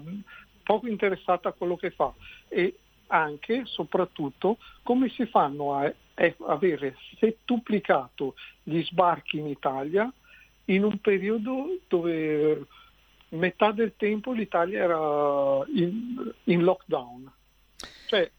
[0.63, 2.13] poco interessata a quello che fa
[2.49, 2.79] e
[3.09, 10.11] anche, soprattutto, come si fanno a, a avere settuplicato gli sbarchi in Italia
[10.67, 12.67] in un periodo dove
[13.31, 17.31] metà del tempo l'Italia era in, in lockdown.
[18.07, 18.31] Cioè,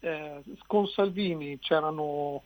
[0.00, 2.42] eh, con Salvini c'erano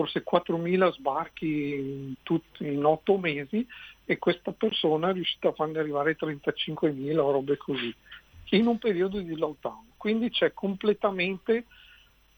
[0.00, 3.66] forse 4.000 sbarchi in, tutti, in 8 mesi
[4.06, 7.94] e questa persona è riuscita a farne arrivare 35.000 o robe così,
[8.50, 9.88] in un periodo di lockdown.
[9.98, 11.66] Quindi c'è completamente,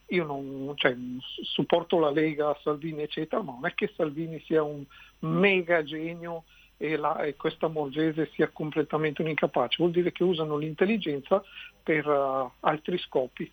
[0.06, 0.96] io non cioè,
[1.44, 4.84] supporto la Lega, Salvini eccetera, ma non è che Salvini sia un
[5.20, 6.42] mega genio
[6.76, 11.40] e, la, e questa Morgese sia completamente un incapace, vuol dire che usano l'intelligenza
[11.80, 13.48] per uh, altri scopi.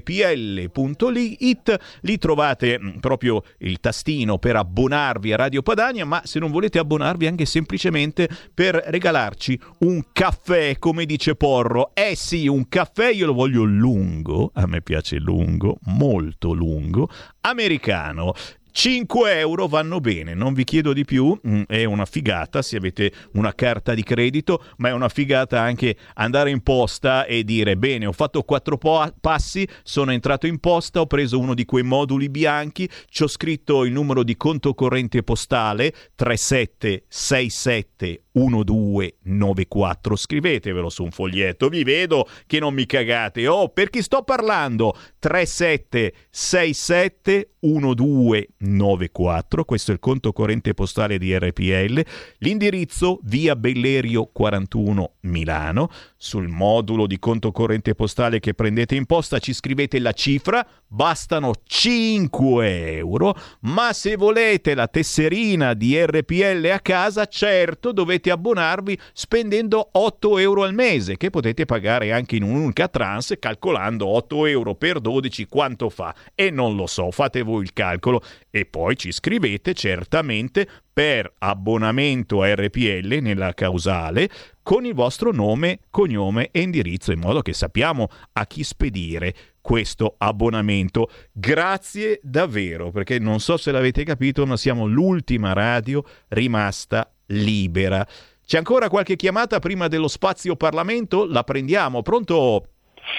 [2.01, 6.79] lì trovate mm, proprio il tastino per abbonarvi a Radio Padania, ma se non volete
[6.79, 13.25] abbonarvi anche semplicemente per regalarci un caffè, come dice Porro, eh sì, un caffè io
[13.25, 17.09] lo voglio lungo, a me piace lungo, molto lungo,
[17.41, 18.33] americano.
[18.75, 23.13] 5 euro vanno bene, non vi chiedo di più, mm, è una figata se avete
[23.33, 28.07] una carta di credito, ma è una figata anche andare in posta e dire bene,
[28.07, 32.29] ho fatto quattro po- passi, sono entrato in posta, ho preso uno di quei moduli
[32.29, 40.15] bianchi, ci ho scritto il numero di conto corrente postale 3767 1294.
[40.15, 43.47] Scrivetevelo su un foglietto, vi vedo che non mi cagate.
[43.47, 44.93] Oh, per chi sto parlando?
[45.19, 49.63] 3767 1294.
[49.63, 52.03] Questo è il conto corrente postale di RPL.
[52.39, 55.89] L'indirizzo via Bellerio 41 Milano.
[56.17, 61.53] Sul modulo di conto corrente postale che prendete in posta ci scrivete la cifra, bastano
[61.63, 69.89] 5 euro, ma se volete la tesserina di RPL a casa, certo dovete abbonarvi spendendo
[69.91, 74.99] 8 euro al mese, che potete pagare anche in un'unica trans calcolando 8 euro per
[74.99, 76.13] 12 quanto fa.
[76.35, 82.43] E non lo so, fate voi il calcolo e poi ci scrivete certamente per abbonamento
[82.43, 84.29] a RPL nella causale
[84.61, 90.15] con il vostro nome, cognome e indirizzo in modo che sappiamo a chi spedire questo
[90.17, 91.09] abbonamento.
[91.31, 98.05] Grazie davvero perché non so se l'avete capito ma siamo l'ultima radio rimasta libera.
[98.45, 101.25] C'è ancora qualche chiamata prima dello spazio Parlamento?
[101.25, 102.01] La prendiamo.
[102.01, 102.67] Pronto?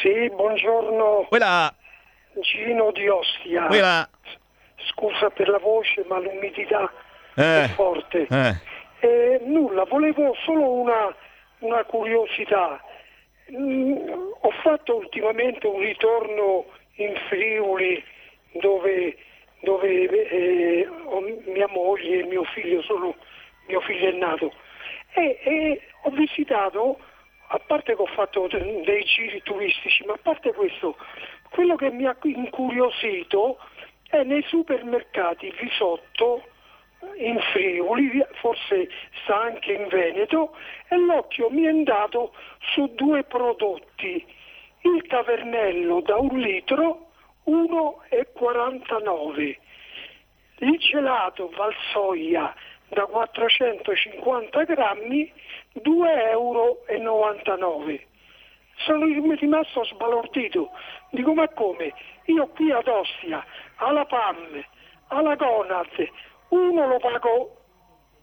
[0.03, 1.27] Sì, buongiorno.
[1.29, 1.75] Quella.
[2.41, 3.67] Gino di Ostia.
[3.67, 4.09] Quella.
[4.91, 6.91] Scusa per la voce, ma l'umidità
[7.35, 7.65] Eh.
[7.65, 8.27] è forte.
[8.31, 8.55] Eh.
[9.01, 11.15] Eh, nulla, volevo solo una,
[11.61, 12.81] una curiosità.
[13.53, 13.97] Mm,
[14.41, 16.65] ho fatto ultimamente un ritorno
[16.97, 18.03] in Friuli
[18.61, 19.17] dove,
[19.61, 20.89] dove eh,
[21.47, 23.15] mia moglie e mio figlio sono,
[23.67, 24.53] mio figlio è nato.
[25.15, 26.99] E, e ho visitato,
[27.49, 30.97] a parte che ho fatto de- dei giri turistici, ma a parte questo,
[31.51, 33.59] quello che mi ha incuriosito
[34.09, 36.43] è nei supermercati il risotto
[37.17, 38.89] in Friuli, forse
[39.23, 40.57] sta anche in Veneto,
[40.89, 42.35] e l'occhio mi è andato
[42.73, 44.25] su due prodotti,
[44.83, 47.11] il tavernello da un litro
[47.47, 49.57] 1,49,
[50.59, 52.55] il gelato Valsoia
[52.89, 55.33] da 450 grammi
[55.83, 56.83] 2,99 euro.
[58.77, 60.71] Sono rimasto sbalordito,
[61.11, 61.93] dico ma come?
[62.25, 63.45] Io qui ad Ostia,
[63.77, 64.65] alla PAM,
[65.09, 66.09] alla Conad,
[66.49, 67.57] uno lo pago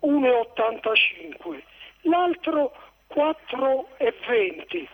[0.02, 1.62] 1,85,
[2.02, 2.74] l'altro
[3.14, 4.88] 4,20.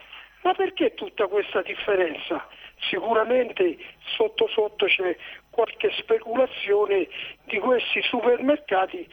[0.44, 2.48] Ma perché tutta questa differenza?
[2.90, 3.78] Sicuramente
[4.16, 5.18] sotto sotto c'è
[5.50, 7.08] qualche speculazione
[7.46, 9.08] di questi supermercati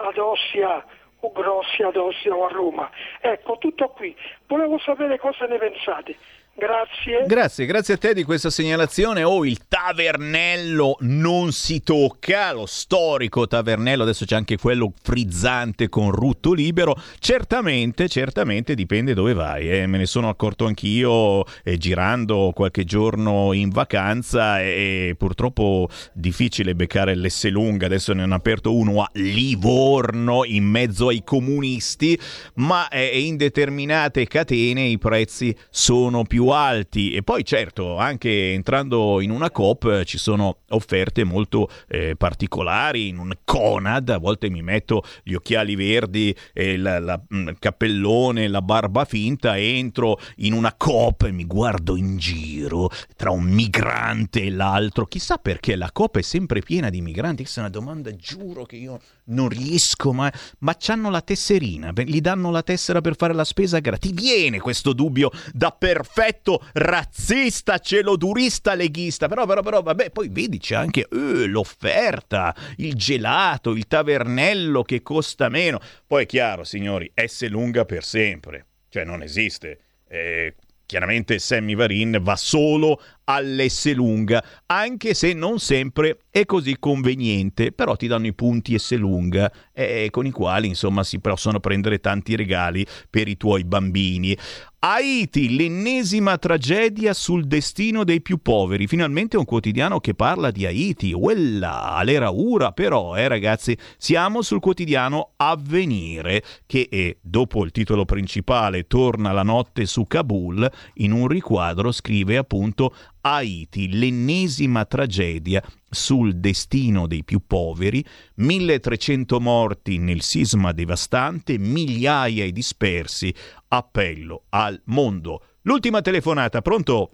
[0.00, 0.84] ad Ossia
[1.20, 2.90] o grossi ad Ossia o a Roma.
[3.20, 4.16] Ecco, tutto qui.
[4.46, 6.16] Volevo sapere cosa ne pensate.
[6.60, 7.24] Grazie.
[7.26, 9.22] Grazie, grazie a te di questa segnalazione.
[9.22, 16.10] Oh, il tavernello non si tocca, lo storico tavernello, adesso c'è anche quello frizzante con
[16.10, 16.94] rutto libero.
[17.18, 19.70] Certamente, certamente dipende dove vai.
[19.70, 19.86] eh.
[19.86, 27.14] Me ne sono accorto anch'io eh, girando qualche giorno in vacanza e, purtroppo difficile beccare
[27.14, 27.86] l'Esselunga.
[27.86, 32.20] Adesso ne hanno aperto uno a Livorno in mezzo ai comunisti,
[32.56, 37.12] ma eh, in determinate catene i prezzi sono più alti.
[37.12, 43.08] E poi certo anche entrando in una COP eh, ci sono offerte molto eh, particolari.
[43.08, 47.56] In un Conad a volte mi metto gli occhiali verdi e la- la- mm, il
[47.58, 53.44] cappellone la barba finta entro in una COP e mi guardo in giro tra un
[53.44, 55.06] migrante e l'altro.
[55.06, 57.42] Chissà perché la COP è sempre piena di migranti.
[57.42, 60.30] Questa è una domanda giuro che io non riesco mai.
[60.58, 61.92] Ma c'hanno la tesserina?
[61.94, 66.29] Gli danno la tessera per fare la spesa gratis viene questo dubbio da perfetto
[66.72, 69.28] razzista celodurista leghista.
[69.28, 75.02] Però però però vabbè poi vedi c'è anche eh, l'offerta il gelato il tavernello che
[75.02, 75.80] costa meno.
[76.06, 78.66] Poi è chiaro signori S lunga per sempre.
[78.88, 79.80] Cioè non esiste.
[80.08, 80.54] Eh,
[80.86, 83.00] chiaramente Sammy Varin va solo
[83.30, 88.96] all'S lunga, anche se non sempre è così conveniente, però ti danno i punti S
[88.96, 94.36] lunga eh, con i quali insomma si possono prendere tanti regali per i tuoi bambini.
[94.82, 98.86] Haiti, l'ennesima tragedia sul destino dei più poveri.
[98.86, 101.12] Finalmente un quotidiano che parla di Haiti.
[101.12, 108.06] Quella, l'era ura però, eh ragazzi, siamo sul quotidiano Avvenire che eh, dopo il titolo
[108.06, 116.34] principale torna la notte su Kabul, in un riquadro scrive appunto Haiti, l'ennesima tragedia sul
[116.36, 118.04] destino dei più poveri,
[118.36, 123.34] 1300 morti nel sisma devastante, migliaia di dispersi,
[123.68, 125.42] appello al mondo.
[125.62, 127.10] L'ultima telefonata, pronto?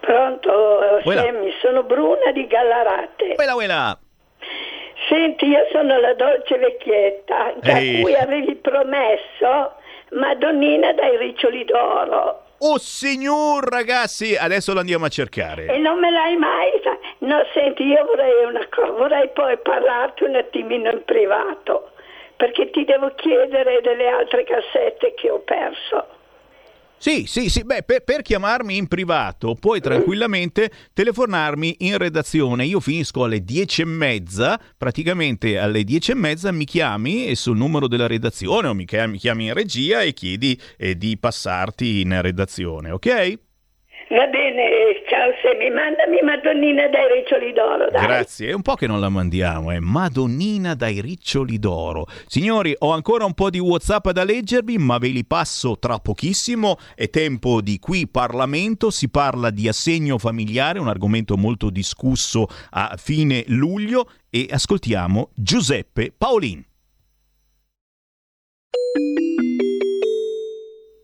[0.00, 0.50] Pronto,
[1.02, 1.22] Quella.
[1.22, 3.34] Sammy, sono Bruna di Gallarate.
[3.34, 3.98] Quella, quella.
[5.08, 8.00] Senti, io sono la dolce vecchietta a Ehi.
[8.00, 9.74] cui avevi promesso
[10.12, 15.66] Madonnina dai riccioli d'oro Oh signor ragazzi, adesso lo andiamo a cercare.
[15.66, 20.24] e non me l'hai mai fa- No, senti, io vorrei una cosa, vorrei poi parlarti
[20.24, 21.90] un attimino in privato,
[22.36, 26.06] perché ti devo chiedere delle altre cassette che ho perso.
[26.96, 32.64] Sì, sì, sì, beh, per, per chiamarmi in privato puoi tranquillamente telefonarmi in redazione.
[32.64, 37.88] Io finisco alle dieci e mezza, praticamente alle dieci e mezza mi chiami sul numero
[37.88, 42.22] della redazione o mi chiami, mi chiami in regia e chiedi eh, di passarti in
[42.22, 43.38] redazione, ok?
[44.14, 48.06] Va bene, ciao Sammy, mandami Madonnina dai riccioli d'oro, dai.
[48.06, 52.06] Grazie, è un po' che non la mandiamo, è Madonnina dai riccioli d'oro.
[52.28, 56.76] Signori, ho ancora un po' di WhatsApp da leggervi, ma ve li passo tra pochissimo.
[56.94, 62.94] È tempo di qui Parlamento, si parla di assegno familiare, un argomento molto discusso a
[62.96, 66.64] fine luglio e ascoltiamo Giuseppe Paolin.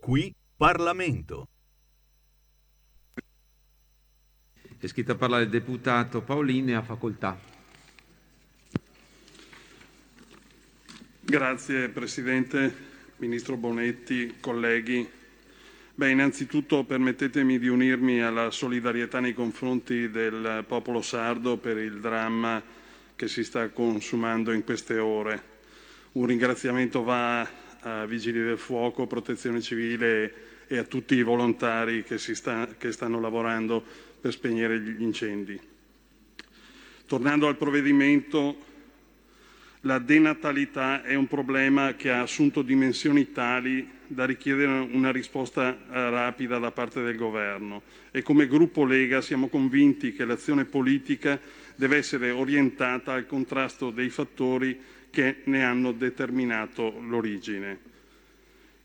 [0.01, 1.49] Qui Parlamento.
[4.81, 7.39] È iscritto a parlare il deputato Paolini a facoltà.
[11.21, 12.75] Grazie Presidente,
[13.17, 15.07] Ministro Bonetti, colleghi.
[15.95, 22.63] Beh, innanzitutto permettetemi di unirmi alla solidarietà nei confronti del popolo sardo per il dramma
[23.15, 25.43] che si sta consumando in queste ore.
[26.13, 27.47] Un ringraziamento va
[27.81, 33.21] a Vigili del Fuoco, Protezione Civile e a tutti i volontari che, sta, che stanno
[33.21, 35.59] lavorando per spegnere gli incendi.
[37.07, 38.69] Tornando al provvedimento,
[39.85, 46.11] la denatalità è un problema che ha assunto dimensioni tali da richiedere una risposta eh,
[46.11, 51.41] rapida da parte del Governo e come gruppo Lega siamo convinti che l'azione politica
[51.77, 54.79] deve essere orientata al contrasto dei fattori
[55.11, 57.90] che ne hanno determinato l'origine.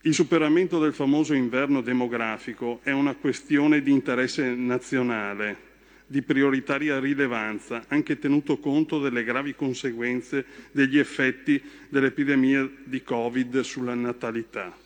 [0.05, 5.73] Il superamento del famoso inverno demografico è una questione di interesse nazionale
[6.05, 11.59] di prioritaria rilevanza, anche tenuto conto delle gravi conseguenze degli effetti
[11.89, 14.77] dell'epidemia di Covid sulla natalità.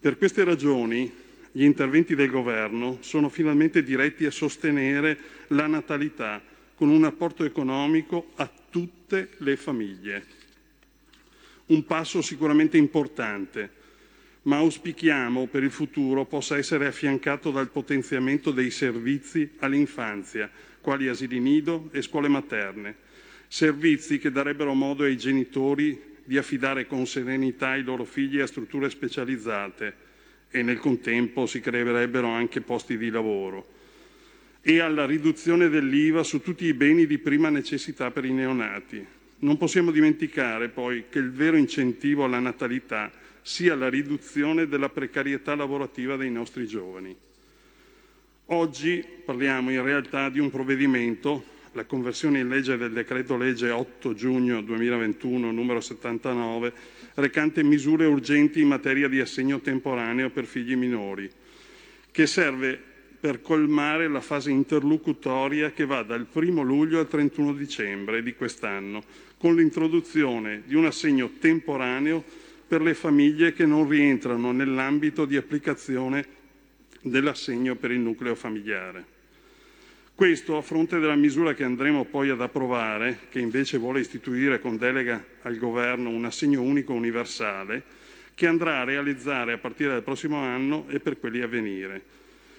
[0.00, 1.12] Per queste ragioni
[1.52, 5.18] gli interventi del Governo sono finalmente diretti a sostenere
[5.48, 6.42] la natalità
[6.74, 10.24] con un apporto economico a tutte le famiglie.
[11.66, 13.75] Un passo sicuramente importante,
[14.46, 20.50] ma auspichiamo per il futuro possa essere affiancato dal potenziamento dei servizi all'infanzia,
[20.80, 22.94] quali asili nido e scuole materne,
[23.48, 28.88] servizi che darebbero modo ai genitori di affidare con serenità i loro figli a strutture
[28.88, 30.04] specializzate
[30.50, 33.74] e nel contempo si creerebbero anche posti di lavoro
[34.60, 39.04] e alla riduzione dell'IVA su tutti i beni di prima necessità per i neonati.
[39.38, 43.12] Non possiamo dimenticare poi che il vero incentivo alla natalità
[43.46, 47.16] sia la riduzione della precarietà lavorativa dei nostri giovani.
[48.46, 54.14] Oggi parliamo in realtà di un provvedimento, la conversione in legge del decreto legge 8
[54.14, 56.72] giugno 2021 numero 79,
[57.14, 61.30] recante misure urgenti in materia di assegno temporaneo per figli minori,
[62.10, 62.76] che serve
[63.20, 69.04] per colmare la fase interlocutoria che va dal 1 luglio al 31 dicembre di quest'anno,
[69.38, 72.24] con l'introduzione di un assegno temporaneo
[72.66, 76.24] per le famiglie che non rientrano nell'ambito di applicazione
[77.00, 79.14] dell'assegno per il nucleo familiare.
[80.14, 84.76] Questo a fronte della misura che andremo poi ad approvare, che invece vuole istituire con
[84.76, 87.82] delega al Governo un assegno unico universale,
[88.34, 92.15] che andrà a realizzare a partire dal prossimo anno e per quelli a venire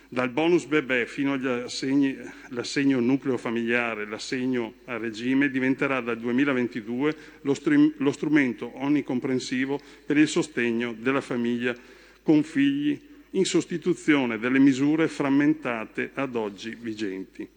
[0.09, 7.93] dal bonus bebè fino all'assegno nucleo familiare, l'assegno a regime, diventerà dal 2022 lo, str-
[7.97, 11.75] lo strumento onnicomprensivo per il sostegno della famiglia
[12.23, 12.99] con figli
[13.31, 17.47] in sostituzione delle misure frammentate ad oggi vigenti.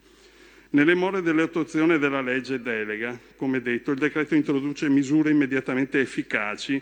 [0.71, 6.81] Nelle more dell'attuazione della legge delega, come detto, il decreto introduce misure immediatamente efficaci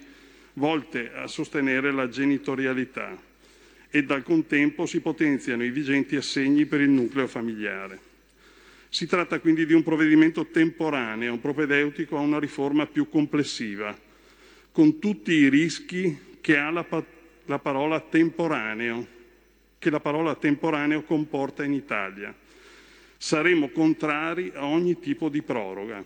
[0.55, 3.17] volte a sostenere la genitorialità,
[3.91, 8.07] e dal contempo si potenziano i vigenti assegni per il nucleo familiare.
[8.91, 13.97] Si tratta quindi di un provvedimento temporaneo, propedeutico a una riforma più complessiva,
[14.73, 17.05] con tutti i rischi che ha la, pa-
[17.47, 19.07] la parola temporaneo,
[19.79, 22.35] che la parola temporaneo comporta in Italia.
[23.17, 26.05] Saremo contrari a ogni tipo di proroga.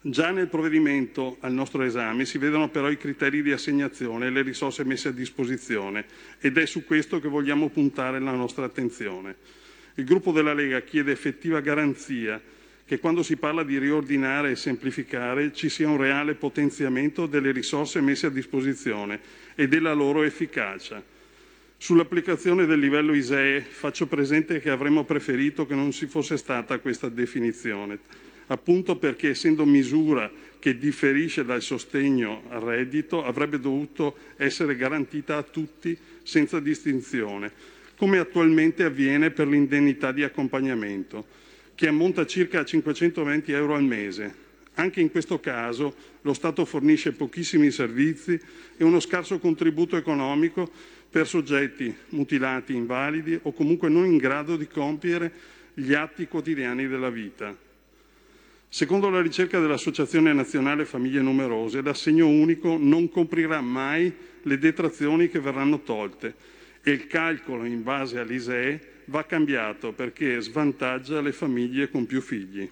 [0.00, 4.42] Già nel provvedimento al nostro esame si vedono però i criteri di assegnazione e le
[4.42, 6.04] risorse messe a disposizione
[6.38, 9.34] ed è su questo che vogliamo puntare la nostra attenzione.
[9.96, 12.40] Il gruppo della Lega chiede effettiva garanzia
[12.84, 18.00] che quando si parla di riordinare e semplificare ci sia un reale potenziamento delle risorse
[18.00, 19.18] messe a disposizione
[19.56, 21.02] e della loro efficacia.
[21.76, 27.08] Sull'applicazione del livello ISEE faccio presente che avremmo preferito che non si fosse stata questa
[27.08, 27.98] definizione
[28.48, 35.42] appunto perché essendo misura che differisce dal sostegno al reddito avrebbe dovuto essere garantita a
[35.42, 37.52] tutti senza distinzione,
[37.96, 41.26] come attualmente avviene per l'indennità di accompagnamento,
[41.74, 44.46] che ammonta circa a 520 euro al mese.
[44.74, 48.38] Anche in questo caso lo Stato fornisce pochissimi servizi
[48.76, 50.70] e uno scarso contributo economico
[51.10, 55.32] per soggetti mutilati, invalidi o comunque non in grado di compiere
[55.74, 57.66] gli atti quotidiani della vita.
[58.70, 64.12] Secondo la ricerca dell'Associazione Nazionale Famiglie Numerose, l'assegno unico non coprirà mai
[64.42, 66.34] le detrazioni che verranno tolte
[66.82, 72.70] e il calcolo in base all'ISEE va cambiato perché svantaggia le famiglie con più figli.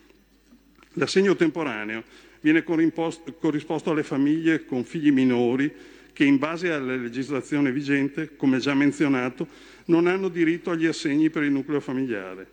[0.94, 2.04] L'assegno temporaneo
[2.40, 5.72] viene corrisposto alle famiglie con figli minori
[6.12, 9.48] che in base alla legislazione vigente, come già menzionato,
[9.86, 12.52] non hanno diritto agli assegni per il nucleo familiare.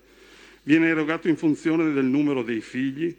[0.63, 3.13] Viene erogato in funzione del numero dei figli,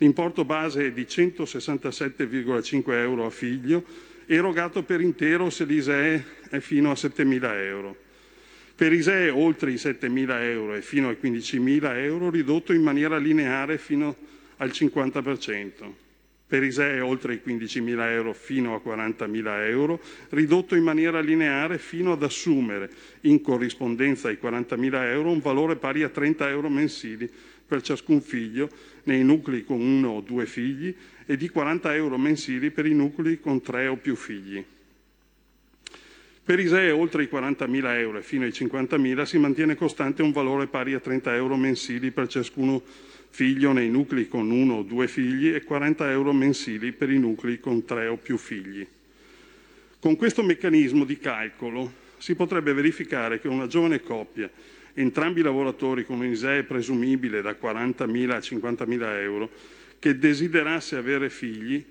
[0.00, 3.84] L'importo base è di 167,5 euro a figlio,
[4.24, 7.96] erogato per intero se l'ISEE è fino a 7.000 euro.
[8.74, 13.76] Per ISEE oltre i 7.000 euro e fino ai 15.000 euro ridotto in maniera lineare
[13.76, 14.16] fino
[14.56, 15.92] al 50%.
[16.46, 20.00] Per ISEE oltre i 15.000 euro fino a 40.000 euro
[20.30, 22.90] ridotto in maniera lineare fino ad assumere
[23.22, 27.30] in corrispondenza ai 40.000 euro un valore pari a 30 euro mensili
[27.66, 28.68] per ciascun figlio
[29.04, 30.94] nei nuclei con uno o due figli
[31.26, 34.64] e di 40 euro mensili per i nuclei con tre o più figli.
[36.42, 40.66] Per ISEE oltre i 40.000 euro e fino ai 50.000 si mantiene costante un valore
[40.66, 42.82] pari a 30 euro mensili per ciascuno
[43.30, 47.60] figlio nei nuclei con uno o due figli e 40 euro mensili per i nuclei
[47.60, 48.84] con tre o più figli.
[50.00, 54.50] Con questo meccanismo di calcolo si potrebbe verificare che una giovane coppia,
[55.00, 59.50] entrambi lavoratori con un ISEE presumibile da 40.000 a 50.000 euro,
[59.98, 61.84] che desiderasse avere figli,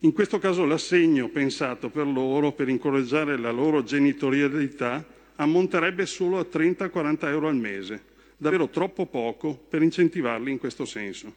[0.00, 5.04] in questo caso l'assegno pensato per loro per incoraggiare la loro genitorialità
[5.36, 8.02] ammonterebbe solo a 30-40 euro al mese,
[8.36, 11.34] davvero troppo poco per incentivarli in questo senso.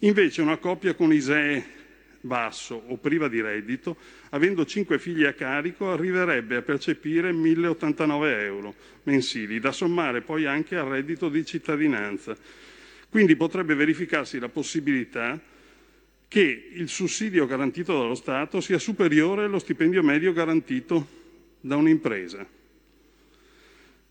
[0.00, 1.78] Invece una coppia con ISEE
[2.20, 3.96] basso o priva di reddito,
[4.30, 8.74] avendo cinque figli a carico, arriverebbe a percepire 1.089 euro
[9.04, 12.36] mensili, da sommare poi anche al reddito di cittadinanza.
[13.08, 15.40] Quindi potrebbe verificarsi la possibilità
[16.28, 21.18] che il sussidio garantito dallo Stato sia superiore allo stipendio medio garantito
[21.60, 22.46] da un'impresa.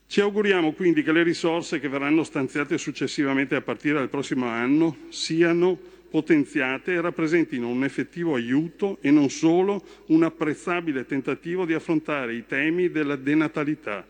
[0.06, 4.98] Ci auguriamo quindi che le risorse che verranno stanziate successivamente a partire dal prossimo anno
[5.10, 5.80] siano
[6.10, 12.46] potenziate e rappresentino un effettivo aiuto e non solo un apprezzabile tentativo di affrontare i
[12.46, 14.06] temi della denatalità,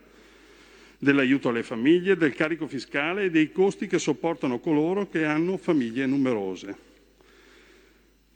[0.97, 6.05] dell'aiuto alle famiglie, del carico fiscale e dei costi che sopportano coloro che hanno famiglie
[6.05, 6.87] numerose.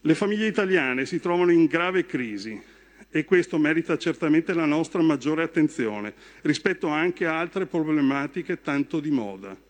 [0.01, 2.61] Le famiglie italiane si trovano in grave crisi
[3.09, 9.11] e questo merita certamente la nostra maggiore attenzione rispetto anche a altre problematiche tanto di
[9.11, 9.62] moda.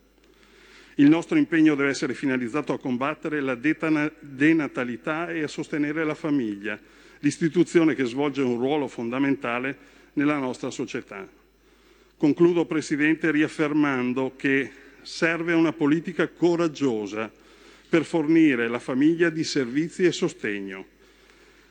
[0.96, 6.78] Il nostro impegno deve essere finalizzato a combattere la denatalità e a sostenere la famiglia,
[7.18, 9.76] l'istituzione che svolge un ruolo fondamentale
[10.12, 11.28] nella nostra società.
[12.16, 14.70] Concludo, Presidente, riaffermando che
[15.02, 17.30] serve una politica coraggiosa
[17.88, 20.86] per fornire la famiglia di servizi e sostegno.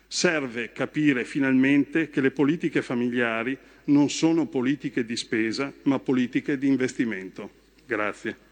[0.07, 6.67] Serve capire finalmente che le politiche familiari non sono politiche di spesa, ma politiche di
[6.67, 7.49] investimento.
[7.85, 8.51] Grazie.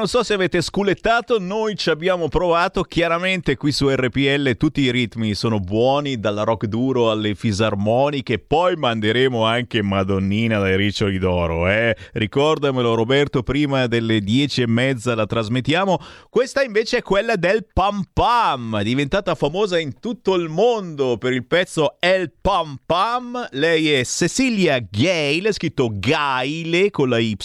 [0.00, 2.84] Non so se avete sculettato, noi ci abbiamo provato.
[2.84, 8.38] Chiaramente qui su RPL tutti i ritmi sono buoni, dal rock duro alle fisarmoniche.
[8.38, 11.94] Poi manderemo anche Madonnina dai Riccioli d'Oro, eh?
[12.14, 15.98] Ricordamelo, Roberto, prima delle dieci e mezza la trasmettiamo.
[16.30, 21.44] Questa invece è quella del Pam Pam, diventata famosa in tutto il mondo per il
[21.44, 23.48] pezzo El Pam Pam.
[23.50, 27.36] Lei è Cecilia Gale, scritto Gaile con la Y,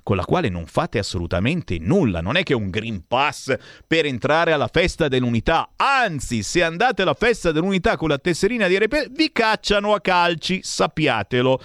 [0.03, 4.51] con la quale non fate assolutamente nulla, non è che un Green Pass per entrare
[4.51, 9.31] alla festa dell'unità, anzi se andate alla festa dell'unità con la tesserina di RPL vi
[9.31, 11.61] cacciano a calci, sappiatelo.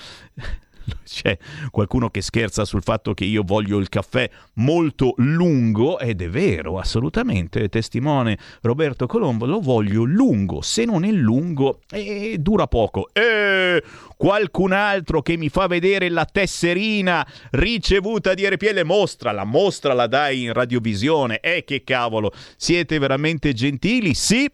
[1.05, 1.37] c'è
[1.71, 6.79] qualcuno che scherza sul fatto che io voglio il caffè molto lungo ed è vero,
[6.79, 13.09] assolutamente, testimone Roberto Colombo, lo voglio lungo, se non è lungo eh, dura poco.
[13.13, 13.83] E
[14.17, 20.53] qualcun altro che mi fa vedere la tesserina ricevuta di RPL, mostrala, mostrala dai in
[20.53, 21.41] radiovisione.
[21.41, 24.15] E eh, che cavolo, siete veramente gentili?
[24.15, 24.51] Sì,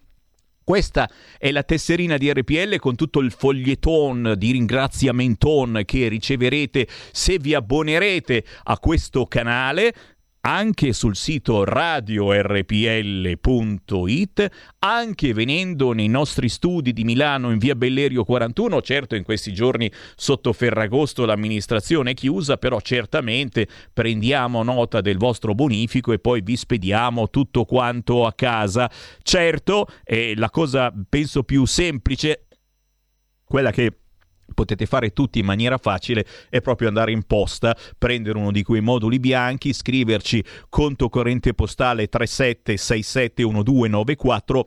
[0.64, 7.38] questa è la tesserina di RPL con tutto il foglietton di ringraziamenton che riceverete se
[7.38, 9.92] vi abbonerete a questo canale
[10.44, 14.50] anche sul sito radiorpl.it,
[14.80, 19.88] anche venendo nei nostri studi di Milano in via Bellerio 41, certo in questi giorni
[20.16, 26.56] sotto Ferragosto l'amministrazione è chiusa, però certamente prendiamo nota del vostro bonifico e poi vi
[26.56, 28.90] spediamo tutto quanto a casa.
[29.22, 32.48] Certo, è la cosa penso più semplice,
[33.44, 33.96] quella che
[34.52, 38.80] potete fare tutti in maniera facile è proprio andare in posta, prendere uno di quei
[38.80, 44.60] moduli bianchi, scriverci conto corrente postale 37671294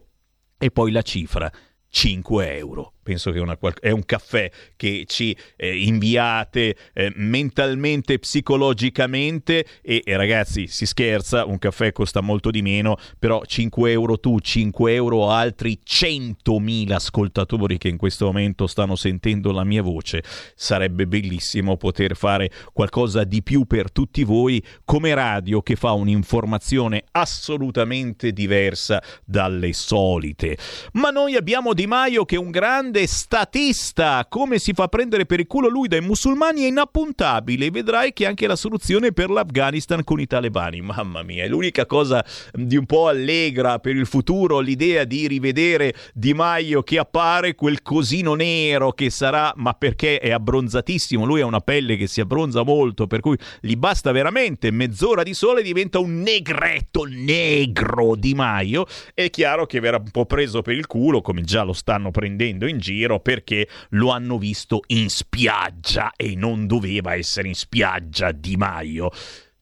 [0.58, 1.52] e poi la cifra
[1.90, 9.64] 5 euro penso che una, è un caffè che ci eh, inviate eh, mentalmente, psicologicamente
[9.84, 14.40] e, e, ragazzi si scherza, un caffè costa molto di meno, però 5 euro tu,
[14.40, 20.24] 5 euro altri 100.000 ascoltatori che in questo momento stanno sentendo la mia voce,
[20.56, 27.04] sarebbe bellissimo poter fare qualcosa di più per tutti voi come radio che fa un'informazione
[27.12, 30.58] assolutamente diversa dalle solite.
[30.94, 34.26] Ma noi abbiamo Di Maio che è un grande grande statista.
[34.30, 37.70] Come si fa prendere per il culo lui dai musulmani è inappuntabile.
[37.70, 40.82] Vedrai che anche la soluzione per l'Afghanistan con i talebani.
[40.82, 45.94] Mamma mia, è l'unica cosa di un po' allegra per il futuro l'idea di rivedere
[46.14, 51.26] Di Maio che appare quel cosino nero che sarà, ma perché è abbronzatissimo.
[51.26, 55.34] Lui ha una pelle che si abbronza molto, per cui gli basta veramente mezz'ora di
[55.34, 58.86] sole diventa un negretto negro Di Maio.
[59.14, 62.68] È chiaro che verrà un po' preso per il culo, come già lo stanno prendendo
[62.68, 68.56] in giro perché lo hanno visto in spiaggia e non doveva essere in spiaggia Di
[68.58, 69.10] Maio.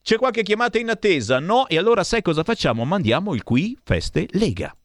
[0.02, 1.40] C'è qualche chiamata in attesa?
[1.40, 1.68] No?
[1.70, 2.84] E allora sai cosa facciamo?
[2.84, 4.76] Mandiamo il qui Feste Lega.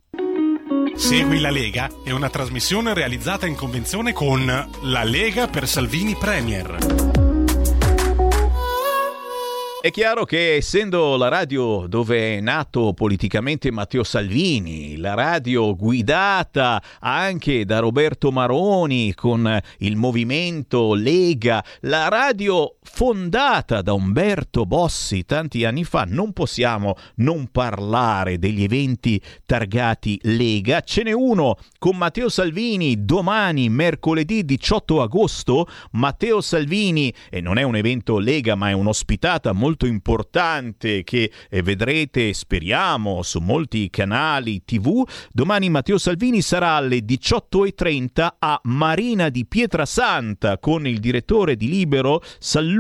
[0.95, 4.47] Segui la Lega è una trasmissione realizzata in convenzione con
[4.83, 7.18] La Lega per Salvini Premier.
[9.89, 16.83] È chiaro che essendo la radio dove è nato politicamente Matteo Salvini, la radio guidata
[17.01, 25.65] anche da Roberto Maroni con il movimento Lega, la radio fondata da Umberto Bossi tanti
[25.65, 30.81] anni fa, non possiamo non parlare degli eventi targati Lega.
[30.81, 35.69] Ce n'è uno con Matteo Salvini domani, mercoledì 18 agosto.
[35.93, 41.63] Matteo Salvini, e non è un evento Lega ma è un'ospitata molto importante che eh,
[41.63, 45.07] vedrete, speriamo, su molti canali TV.
[45.31, 52.23] Domani Matteo Salvini sarà alle 18.30 a Marina di Pietrasanta con il direttore di Libero
[52.39, 52.77] Sallusti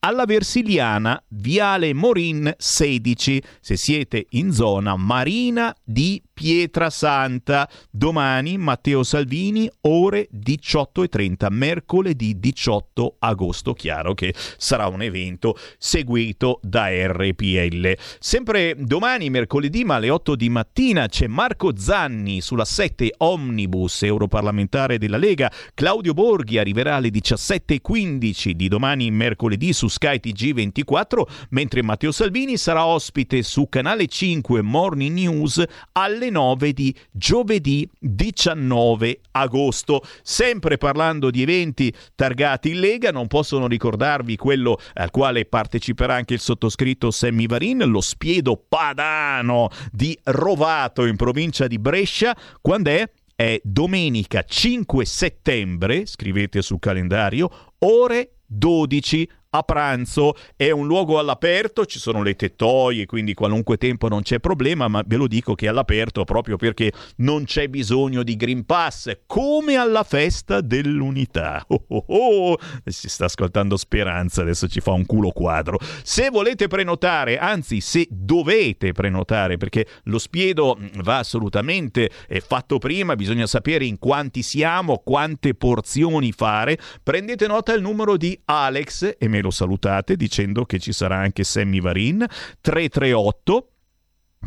[0.00, 7.68] alla Versiliana, Viale Morin 16, se siete in zona Marina di Pietrasanta.
[7.90, 13.72] Domani Matteo Salvini, ore 18.30, mercoledì 18 agosto.
[13.72, 17.92] Chiaro che sarà un evento seguito da RPL.
[18.20, 24.98] Sempre domani, mercoledì, ma alle 8 di mattina, c'è Marco Zanni sulla 7 Omnibus, europarlamentare
[24.98, 25.50] della Lega.
[25.74, 32.86] Claudio Borghi arriverà alle 17.15 di domani, mercoledì, su Sky TG24, mentre Matteo Salvini sarà
[32.86, 40.02] ospite su Canale 5 Morning News alle 9 di giovedì 19 agosto.
[40.22, 46.34] Sempre parlando di eventi targati in Lega, non possono ricordarvi quello al quale parteciperà anche
[46.34, 52.36] il sottoscritto Sammy Varin, lo spiedo padano di Rovato in provincia di Brescia.
[52.60, 53.10] Quando è?
[53.34, 57.48] È domenica 5 settembre, scrivete sul calendario,
[57.78, 64.08] ore 12 a pranzo è un luogo all'aperto, ci sono le tettoie, quindi qualunque tempo
[64.08, 68.22] non c'è problema, ma ve lo dico che è all'aperto proprio perché non c'è bisogno
[68.22, 71.64] di Green Pass, come alla festa dell'unità.
[71.68, 72.58] Oh, oh, oh.
[72.84, 75.78] Si sta ascoltando Speranza, adesso ci fa un culo quadro.
[76.02, 82.10] Se volete prenotare, anzi se dovete prenotare, perché lo spiedo va assolutamente
[82.46, 88.38] fatto prima, bisogna sapere in quanti siamo, quante porzioni fare, prendete nota il numero di
[88.44, 92.24] Alex e me me lo salutate dicendo che ci sarà anche Sammy Varin.
[92.60, 93.70] 338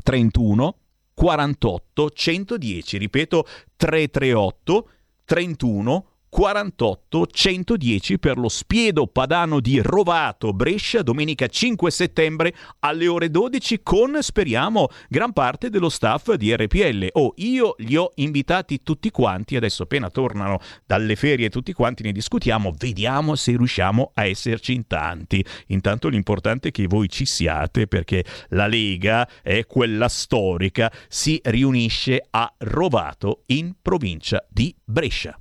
[0.03, 0.75] 31
[1.13, 3.45] 48 110 ripeto
[3.75, 4.89] 338
[5.25, 13.29] 31 48 110 per lo spiedo padano di Rovato Brescia domenica 5 settembre alle ore
[13.29, 17.09] 12 con speriamo gran parte dello staff di RPL.
[17.11, 22.13] Oh, io li ho invitati tutti quanti, adesso appena tornano dalle ferie tutti quanti ne
[22.13, 25.43] discutiamo, vediamo se riusciamo a esserci in tanti.
[25.67, 32.25] Intanto l'importante è che voi ci siate perché la Lega è quella storica, si riunisce
[32.29, 35.40] a Rovato in provincia di Brescia.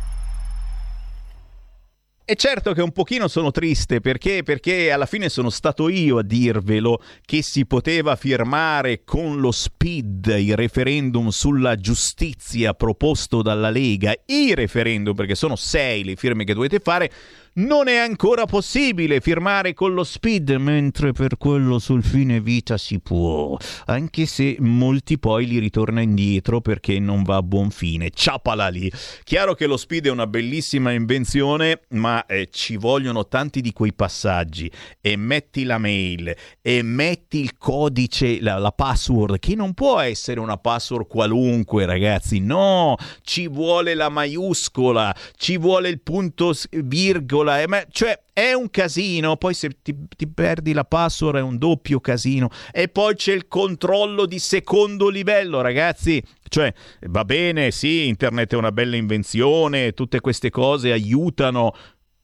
[2.23, 4.43] E certo che un pochino sono triste perché?
[4.43, 10.35] Perché alla fine sono stato io a dirvelo che si poteva firmare con lo SPID
[10.37, 16.53] il referendum sulla giustizia proposto dalla Lega, i referendum perché sono sei le firme che
[16.53, 17.11] dovete fare,
[17.53, 22.99] non è ancora possibile firmare con lo speed, mentre per quello sul fine vita si
[22.99, 23.57] può,
[23.87, 28.09] anche se molti poi li ritorna indietro perché non va a buon fine.
[28.09, 28.89] Ciapala lì.
[29.23, 33.93] Chiaro che lo speed è una bellissima invenzione, ma eh, ci vogliono tanti di quei
[33.93, 34.71] passaggi.
[35.01, 40.39] E metti la mail, e metti il codice, la, la password, che non può essere
[40.39, 42.39] una password qualunque, ragazzi.
[42.39, 48.69] No, ci vuole la maiuscola, ci vuole il punto virgola regola, ma, cioè è un
[48.69, 53.33] casino, poi se ti, ti, perdi la password è un doppio casino e poi c'è
[53.33, 56.21] il controllo di secondo livello, ragazzi.
[56.47, 56.73] Cioè,
[57.07, 61.73] va bene, sì, internet è una bella invenzione, tutte queste cose aiutano,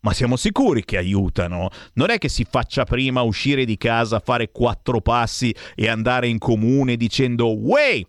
[0.02, 1.69] ma siamo sicuri che aiutano?
[1.94, 6.38] Non è che si faccia prima uscire di casa, fare quattro passi e andare in
[6.39, 8.06] comune dicendo «Wey!»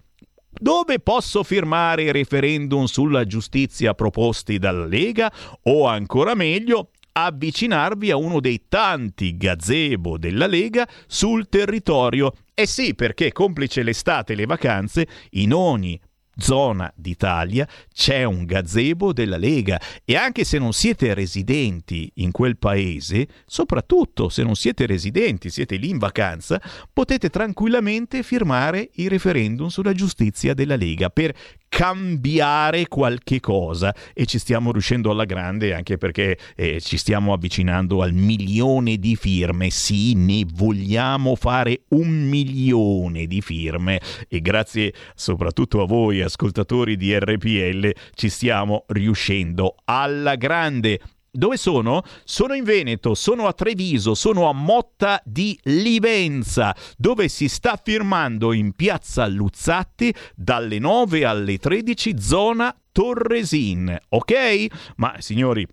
[0.61, 5.33] dove posso firmare i referendum sulla giustizia proposti dalla Lega
[5.65, 12.33] o ancora meglio avvicinarvi a uno dei tanti gazebo della Lega sul territorio.
[12.55, 16.01] Eh sì, perché complice l'estate e le vacanze, in ogni
[16.39, 22.57] zona d'Italia c'è un gazebo della Lega e anche se non siete residenti in quel
[22.57, 26.61] paese, soprattutto se non siete residenti, siete lì in vacanza,
[26.93, 31.35] potete tranquillamente firmare il referendum sulla giustizia della Lega per
[31.69, 33.95] cambiare qualche cosa.
[34.15, 39.17] E ci stiamo riuscendo alla grande anche perché eh, ci stiamo avvicinando al milione di
[39.17, 39.71] firme.
[39.71, 44.01] Sì ne vogliamo fare un milione di firme.
[44.29, 51.01] E grazie soprattutto a voi ascoltatori di RPL ci stiamo riuscendo alla grande
[51.31, 52.03] dove sono?
[52.25, 58.53] Sono in Veneto, sono a Treviso, sono a Motta di Livenza, dove si sta firmando
[58.53, 63.97] in piazza Luzzatti dalle 9 alle 13 zona Torresin.
[64.09, 64.67] Ok?
[64.97, 65.67] Ma signori,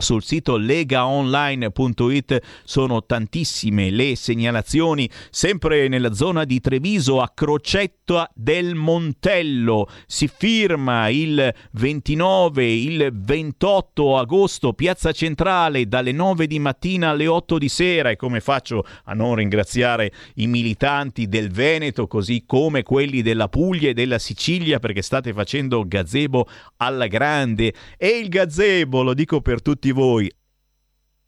[0.00, 8.76] sul sito legaonline.it sono tantissime le segnalazioni, sempre nella zona di Treviso a Crocetta del
[8.76, 9.88] Montello.
[10.06, 17.58] Si firma il 29, il 28 agosto, Piazza Centrale, dalle 9 di mattina alle 8
[17.58, 18.10] di sera.
[18.10, 23.88] E come faccio a non ringraziare i militanti del Veneto, così come quelli della Puglia
[23.88, 26.46] e della Sicilia, perché state facendo gazebo
[26.76, 27.74] alla grande.
[27.96, 30.30] E il gazebo, lo dico per tutti tutti voi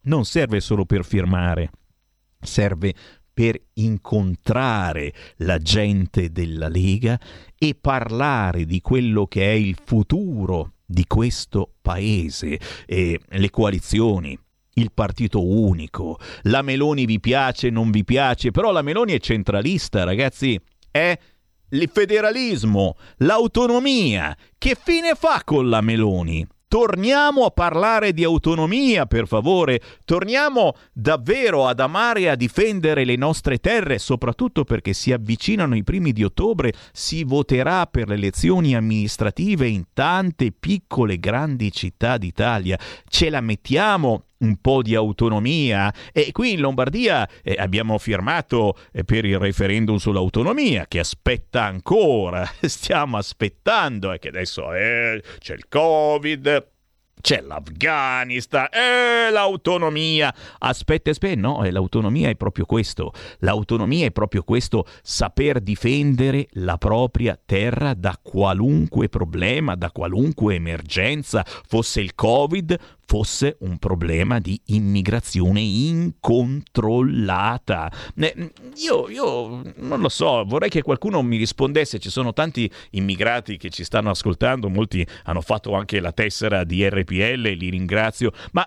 [0.02, 1.70] non serve solo per firmare,
[2.40, 2.94] serve
[3.32, 7.18] per incontrare la gente della Lega
[7.56, 14.38] e parlare di quello che è il futuro di questo paese e le coalizioni,
[14.74, 16.18] il partito unico.
[16.42, 20.58] La Meloni vi piace, non vi piace, però la Meloni è centralista, ragazzi,
[20.90, 21.16] è
[21.70, 24.36] il federalismo, l'autonomia.
[24.58, 26.46] Che fine fa con la Meloni?
[26.70, 29.80] Torniamo a parlare di autonomia, per favore.
[30.04, 35.82] Torniamo davvero ad amare e a difendere le nostre terre, soprattutto perché si avvicinano i
[35.82, 42.78] primi di ottobre, si voterà per le elezioni amministrative in tante piccole grandi città d'Italia.
[43.08, 49.04] Ce la mettiamo un po' di autonomia e qui in Lombardia eh, abbiamo firmato eh,
[49.04, 55.54] per il referendum sull'autonomia che aspetta ancora, stiamo aspettando e eh, che adesso eh, c'è
[55.54, 56.68] il Covid,
[57.20, 60.34] c'è l'Afghanistan, eh, l'autonomia.
[60.58, 63.12] Aspetta, aspetta, no, eh, l'autonomia è proprio questo.
[63.40, 71.44] L'autonomia è proprio questo, saper difendere la propria terra da qualunque problema, da qualunque emergenza,
[71.44, 72.78] fosse il Covid,
[73.10, 77.90] fosse un problema di immigrazione incontrollata.
[78.76, 83.70] Io, io, non lo so, vorrei che qualcuno mi rispondesse, ci sono tanti immigrati che
[83.70, 88.64] ci stanno ascoltando, molti hanno fatto anche la tessera di RPL, li ringrazio, ma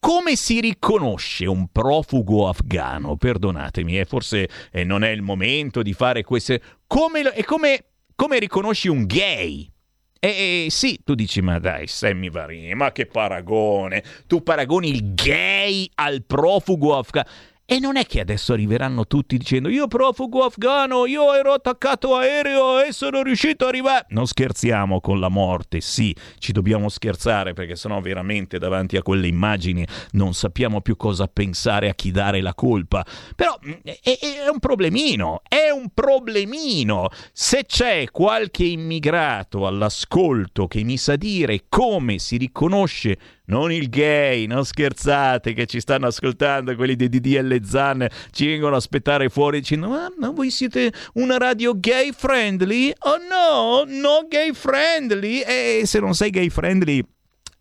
[0.00, 3.16] come si riconosce un profugo afgano?
[3.16, 6.60] Perdonatemi, eh, forse eh, non è il momento di fare queste...
[6.88, 7.84] Come, è come,
[8.16, 9.70] come riconosci un gay?
[10.18, 14.02] E sì, tu dici, ma dai, Sammy Varini, ma che paragone!
[14.26, 17.28] Tu paragoni il gay al profugo afghano.
[17.68, 22.80] E non è che adesso arriveranno tutti dicendo io profugo afghano, io ero attaccato aereo
[22.80, 24.06] e sono riuscito a arrivare.
[24.10, 29.26] Non scherziamo con la morte, sì, ci dobbiamo scherzare perché sennò veramente davanti a quelle
[29.26, 33.04] immagini non sappiamo più cosa pensare a chi dare la colpa.
[33.34, 37.08] Però mm, è, è un problemino, è un problemino.
[37.32, 44.46] Se c'è qualche immigrato all'ascolto che mi sa dire come si riconosce non il gay,
[44.46, 49.60] non scherzate che ci stanno ascoltando quelli di DDL Zan, ci vengono a aspettare fuori
[49.60, 52.92] dicendo ma, ma voi siete una radio gay friendly?
[53.00, 55.40] Oh no, no gay friendly!
[55.40, 57.04] E se non sei gay friendly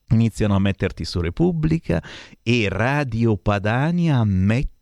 [0.10, 2.02] iniziano a metterti su Repubblica
[2.44, 4.24] e Radio Padania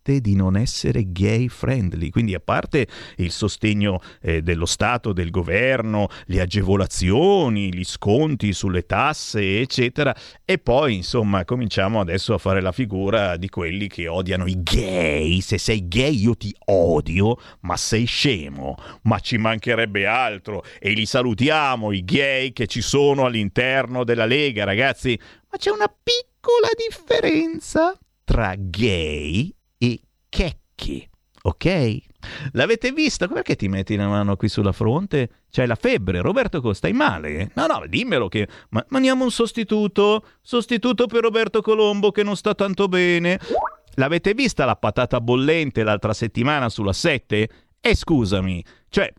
[0.03, 5.29] ammette di non essere gay friendly, quindi a parte il sostegno eh, dello Stato, del
[5.29, 12.61] governo, le agevolazioni, gli sconti sulle tasse, eccetera, e poi insomma cominciamo adesso a fare
[12.61, 17.77] la figura di quelli che odiano i gay, se sei gay io ti odio, ma
[17.77, 20.63] sei scemo, ma ci mancherebbe altro.
[20.79, 25.17] E li salutiamo i gay che ci sono all'interno della Lega, ragazzi,
[25.49, 29.53] ma c'è una piccola differenza tra gay
[30.29, 31.09] checchi,
[31.43, 31.97] ok?
[32.53, 33.27] L'avete visto?
[33.27, 35.29] Perché ti metti la mano qui sulla fronte?
[35.49, 37.51] C'hai la febbre, Roberto Costa, stai male?
[37.55, 38.47] No, no, dimmelo che...
[38.69, 40.25] Ma maniamo un sostituto?
[40.41, 43.39] Sostituto per Roberto Colombo che non sta tanto bene?
[43.95, 47.49] L'avete vista la patata bollente l'altra settimana sulla 7?
[47.79, 49.13] E scusami, cioè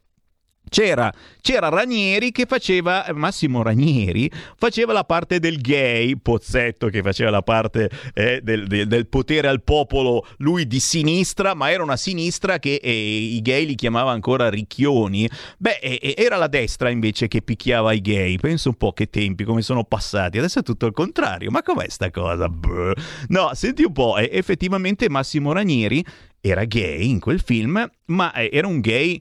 [0.69, 7.31] c'era, c'era, Ranieri che faceva, Massimo Ranieri faceva la parte del gay, Pozzetto che faceva
[7.31, 11.97] la parte eh, del, del, del, potere al popolo, lui di sinistra, ma era una
[11.97, 15.29] sinistra che eh, i gay li chiamava ancora ricchioni.
[15.59, 18.37] Beh, eh, era la destra invece che picchiava i gay.
[18.37, 20.39] Penso un po' che tempi, come sono passati.
[20.39, 21.51] Adesso è tutto il contrario.
[21.51, 22.49] Ma com'è sta cosa?
[22.49, 22.95] Brr.
[23.29, 26.05] No, senti un po', effettivamente Massimo Ranieri
[26.41, 29.21] era gay in quel film, ma eh, era un gay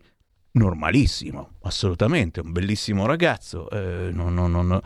[0.53, 3.69] normalissimo, assolutamente, un bellissimo ragazzo.
[3.69, 4.81] Eh, no, no, no,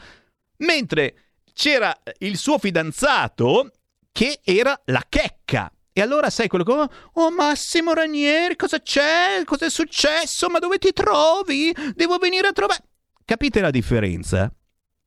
[0.57, 1.15] Mentre
[1.53, 3.71] c'era il suo fidanzato
[4.11, 5.71] che era la checca.
[5.91, 6.71] E allora sai quello che...
[7.13, 9.41] Oh Massimo Ranieri, cosa c'è?
[9.45, 10.47] Cosa è successo?
[10.49, 11.73] Ma dove ti trovi?
[11.95, 12.83] Devo venire a trovare...
[13.25, 14.51] Capite la differenza?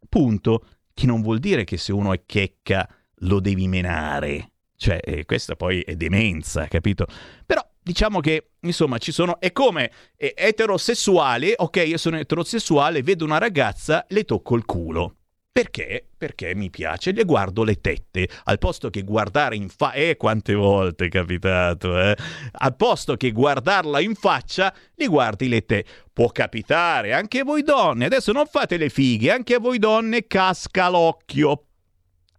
[0.09, 0.67] Punto.
[0.93, 2.89] Che non vuol dire che se uno è checca
[3.23, 4.51] lo devi menare.
[4.77, 7.07] Cioè, eh, questa poi è demenza, capito?
[7.47, 13.25] Però diciamo che insomma ci sono è come è eterosessuale ok io sono eterosessuale vedo
[13.25, 15.15] una ragazza le tocco il culo
[15.53, 16.07] perché?
[16.17, 20.55] Perché mi piace, le guardo le tette, al posto che guardare in faccia, eh quante
[20.55, 22.17] volte è capitato, eh?
[22.53, 25.91] Al posto che guardarla in faccia, li guardi le tette.
[26.13, 30.89] Può capitare, anche voi donne, adesso non fate le fighe, anche a voi donne casca
[30.89, 31.65] l'occhio.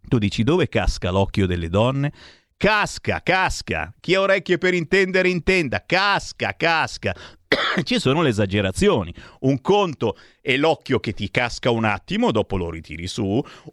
[0.07, 2.13] Tu dici dove casca l'occhio delle donne?
[2.61, 3.91] Casca, casca.
[3.99, 5.83] Chi ha orecchie per intendere intenda.
[5.83, 7.15] Casca, casca.
[7.83, 9.13] Ci sono le esagerazioni.
[9.41, 13.23] Un conto è l'occhio che ti casca un attimo, dopo lo ritiri su.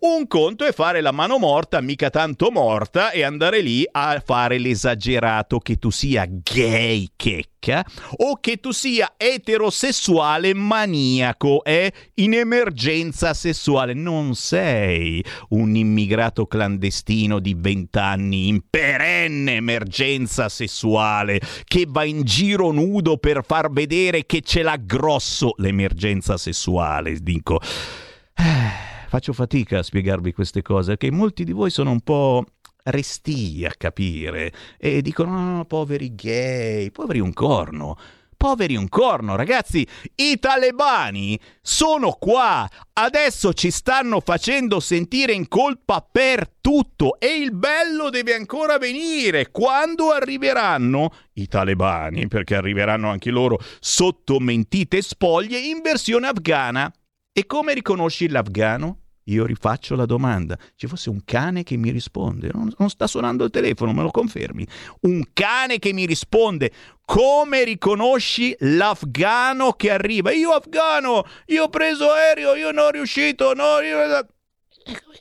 [0.01, 4.59] Un conto è fare la mano morta, mica tanto morta, e andare lì a fare
[4.59, 7.85] l'esagerato che tu sia gay checca
[8.19, 13.95] o che tu sia eterosessuale maniaco e in emergenza sessuale.
[13.95, 22.23] Non sei un immigrato clandestino di 20 anni in perenne emergenza sessuale che va in
[22.23, 27.61] giro nudo per far vedere che ce l'ha grosso l'emergenza sessuale dico.
[27.61, 32.45] Eh, faccio fatica a spiegarvi queste cose perché molti di voi sono un po'
[32.85, 37.97] resti a capire e dicono no, poveri gay, poveri un corno.
[38.39, 39.85] Poveri un corno, ragazzi,
[40.15, 47.51] i talebani sono qua, adesso ci stanno facendo sentire in colpa per tutto e il
[47.53, 49.51] bello deve ancora venire.
[49.51, 56.93] Quando arriveranno i talebani, perché arriveranno anche loro sotto mentite spoglie in versione afghana.
[57.33, 59.08] E come riconosci l'afgano?
[59.29, 60.59] Io rifaccio la domanda.
[60.75, 62.51] Ci fosse un cane che mi risponde.
[62.53, 64.67] Non, non, sta suonando il telefono, me lo confermi.
[65.03, 66.73] Un cane che mi risponde.
[67.05, 70.31] Come riconosci l'afgano che arriva?
[70.31, 74.29] Io afgano, io ho preso aereo, io non ho riuscito, no, io...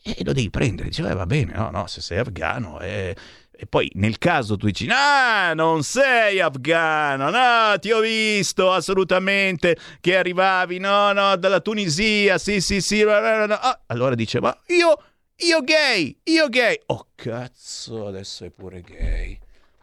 [0.04, 0.90] e lo devi prendere.
[0.90, 2.80] Dice, eh, va bene, no, no, se sei afgano...
[2.80, 3.16] Eh,
[3.60, 9.76] e poi nel caso tu dici, no, non sei afgano, no, ti ho visto assolutamente
[10.00, 13.56] che arrivavi, no, no, dalla Tunisia, sì, sì, sì, no, no.
[13.56, 15.02] Ah, allora dice, ma io,
[15.38, 16.80] io gay, io gay.
[16.86, 19.40] Oh, cazzo, adesso è pure gay.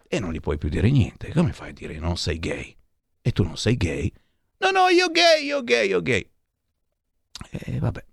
[0.06, 1.32] E non gli puoi più dire niente.
[1.32, 2.76] Come fai a dire non sei gay?
[3.20, 4.12] E tu non sei gay?
[4.59, 6.24] No, no, io gay, io gay, io gay.
[7.51, 8.05] E vabbè.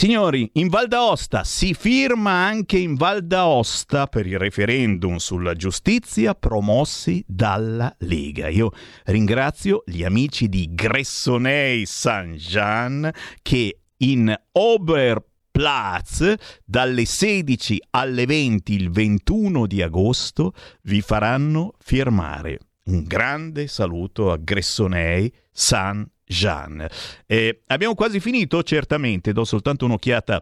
[0.00, 6.34] Signori, in Val d'Aosta si firma anche in Val d'Aosta per il referendum sulla giustizia
[6.34, 8.48] promossi dalla Lega.
[8.48, 8.70] Io
[9.04, 13.10] ringrazio gli amici di Gressonei Saint-Jean
[13.42, 20.54] che in Oberplatz dalle 16 alle 20 il 21 di agosto
[20.84, 22.58] vi faranno firmare.
[22.84, 26.08] Un grande saluto a Gressonei Saint-Jean.
[26.30, 26.86] Jean.
[27.26, 28.62] Eh, abbiamo quasi finito?
[28.62, 30.40] Certamente, do soltanto un'occhiata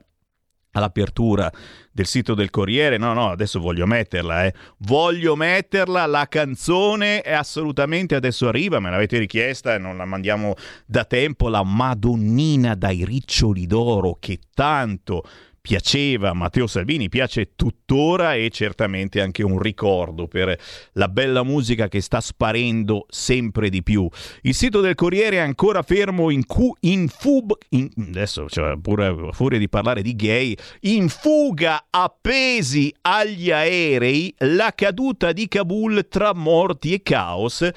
[0.72, 1.50] all'apertura
[1.90, 2.98] del sito del Corriere.
[2.98, 4.54] No, no, adesso voglio metterla, eh.
[4.78, 10.54] Voglio metterla, la canzone è assolutamente adesso arriva, me l'avete richiesta e non la mandiamo
[10.84, 15.24] da tempo, la Madonnina dai riccioli d'oro che tanto
[15.68, 20.58] piaceva Matteo Salvini, piace tuttora e certamente anche un ricordo per
[20.92, 24.08] la bella musica che sta sparendo sempre di più.
[24.42, 27.52] Il sito del Corriere è ancora fermo in, cu- in fub...
[27.70, 34.72] In, adesso cioè, pure a di parlare di gay, in fuga appesi agli aerei la
[34.74, 37.68] caduta di Kabul tra morti e caos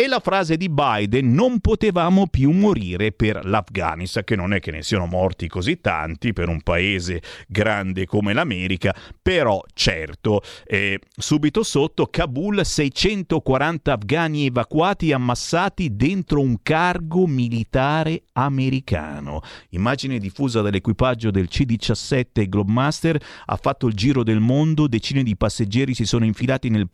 [0.00, 4.70] e la frase di Biden non potevamo più morire per l'Afghanistan, che non è che
[4.70, 11.62] ne siano morti così tanti per un paese grande come l'America, però certo, eh, subito
[11.62, 19.42] sotto Kabul 640 afghani evacuati ammassati dentro un cargo militare americano.
[19.70, 25.92] Immagine diffusa dall'equipaggio del C-17 Globemaster ha fatto il giro del mondo, decine di passeggeri
[25.92, 26.88] si sono infilati nel,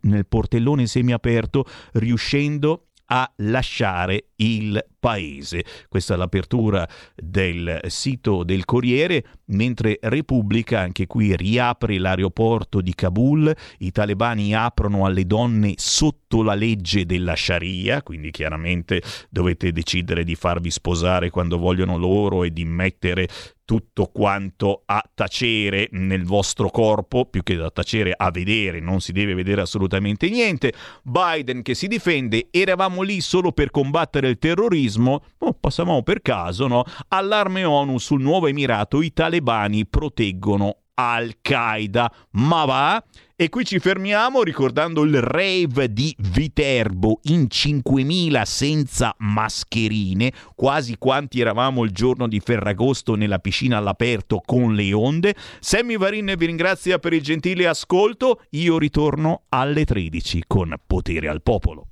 [0.00, 5.64] nel portellone semiaperto riuscendo riuscendo a lasciare il paese.
[5.88, 6.86] Questa è l'apertura
[7.16, 15.06] del sito del Corriere, mentre Repubblica anche qui riapre l'aeroporto di Kabul, i talebani aprono
[15.06, 21.56] alle donne sotto la legge della Sharia, quindi chiaramente dovete decidere di farvi sposare quando
[21.56, 23.26] vogliono loro e di mettere
[23.68, 29.12] tutto quanto a tacere nel vostro corpo, più che da tacere a vedere, non si
[29.12, 30.72] deve vedere assolutamente niente.
[31.02, 36.66] Biden che si difende, eravamo lì solo per combattere il terrorismo, oh, passavamo per caso,
[36.66, 36.82] no?
[37.08, 42.12] Allarme ONU sul nuovo Emirato, i talebani proteggono Al-Qaeda.
[42.32, 43.04] Ma va?
[43.36, 51.38] E qui ci fermiamo ricordando il rave di Viterbo in 5.000 senza mascherine, quasi quanti
[51.38, 55.36] eravamo il giorno di Ferragosto nella piscina all'aperto con le onde.
[55.60, 58.42] Sammy Varin vi ringrazia per il gentile ascolto.
[58.50, 61.86] Io ritorno alle 13 con Potere al Popolo.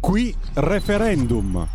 [0.00, 1.66] Qui referendum.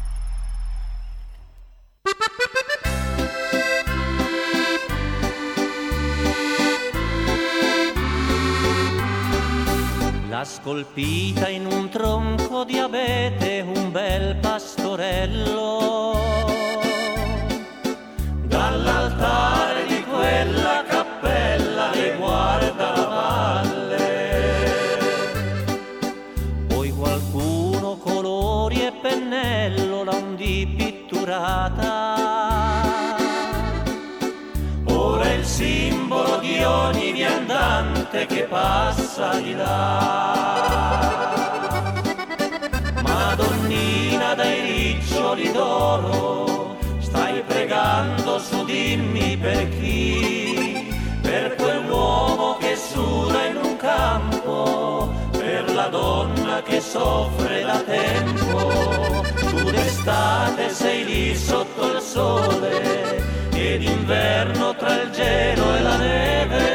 [10.43, 16.19] Scolpita in un tronco di abete un bel pastorello.
[18.43, 24.01] Dall'altare di quella cappella le guarda la valle.
[26.67, 32.15] Poi qualcuno colori e pennello l'ha un di pitturata.
[34.85, 40.32] Ora il simbolo di ogni viandante che passa di là.
[45.33, 50.87] Riccioli d'oro, stai pregando su dimmi per chi,
[51.21, 59.23] per quell'uomo che suda in un campo, per la donna che soffre da tempo.
[59.39, 66.72] Tu d'estate sei lì sotto il sole e d'inverno tra il gelo e la neve,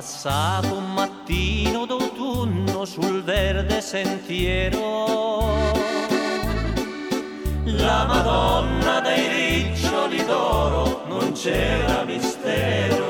[0.00, 5.04] passato un mattino d'autunno sul verde sentiero.
[7.64, 13.08] La Madonna dai riccioli d'oro non c'era mistero.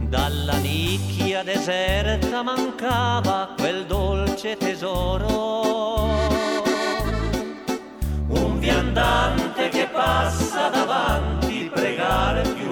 [0.00, 6.08] Dalla nicchia deserta mancava quel dolce tesoro.
[8.28, 12.70] Un viandante che passa davanti, pregare più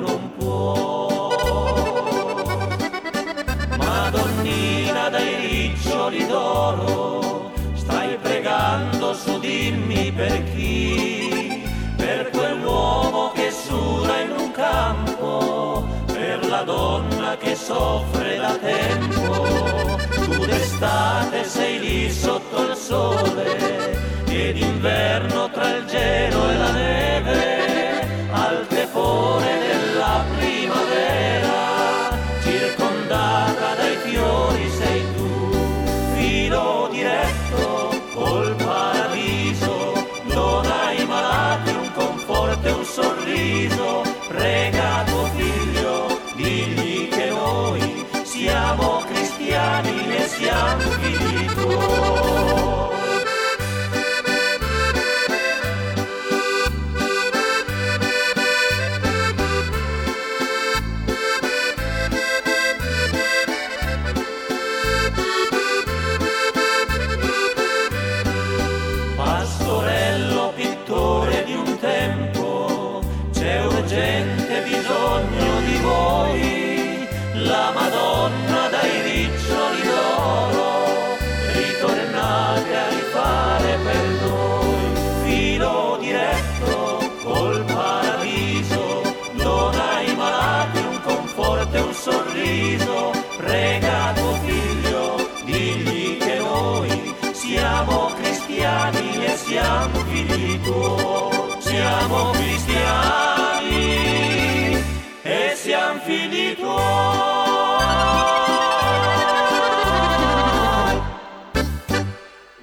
[5.09, 11.63] Madonnina dai riccioli d'oro, stai pregando su dimmi per chi?
[11.97, 19.97] Per quell'uomo che sura in un campo, per la donna che soffre da tempo.
[20.15, 27.58] Tu d'estate sei lì sotto il sole e d'inverno tra il gelo e la neve,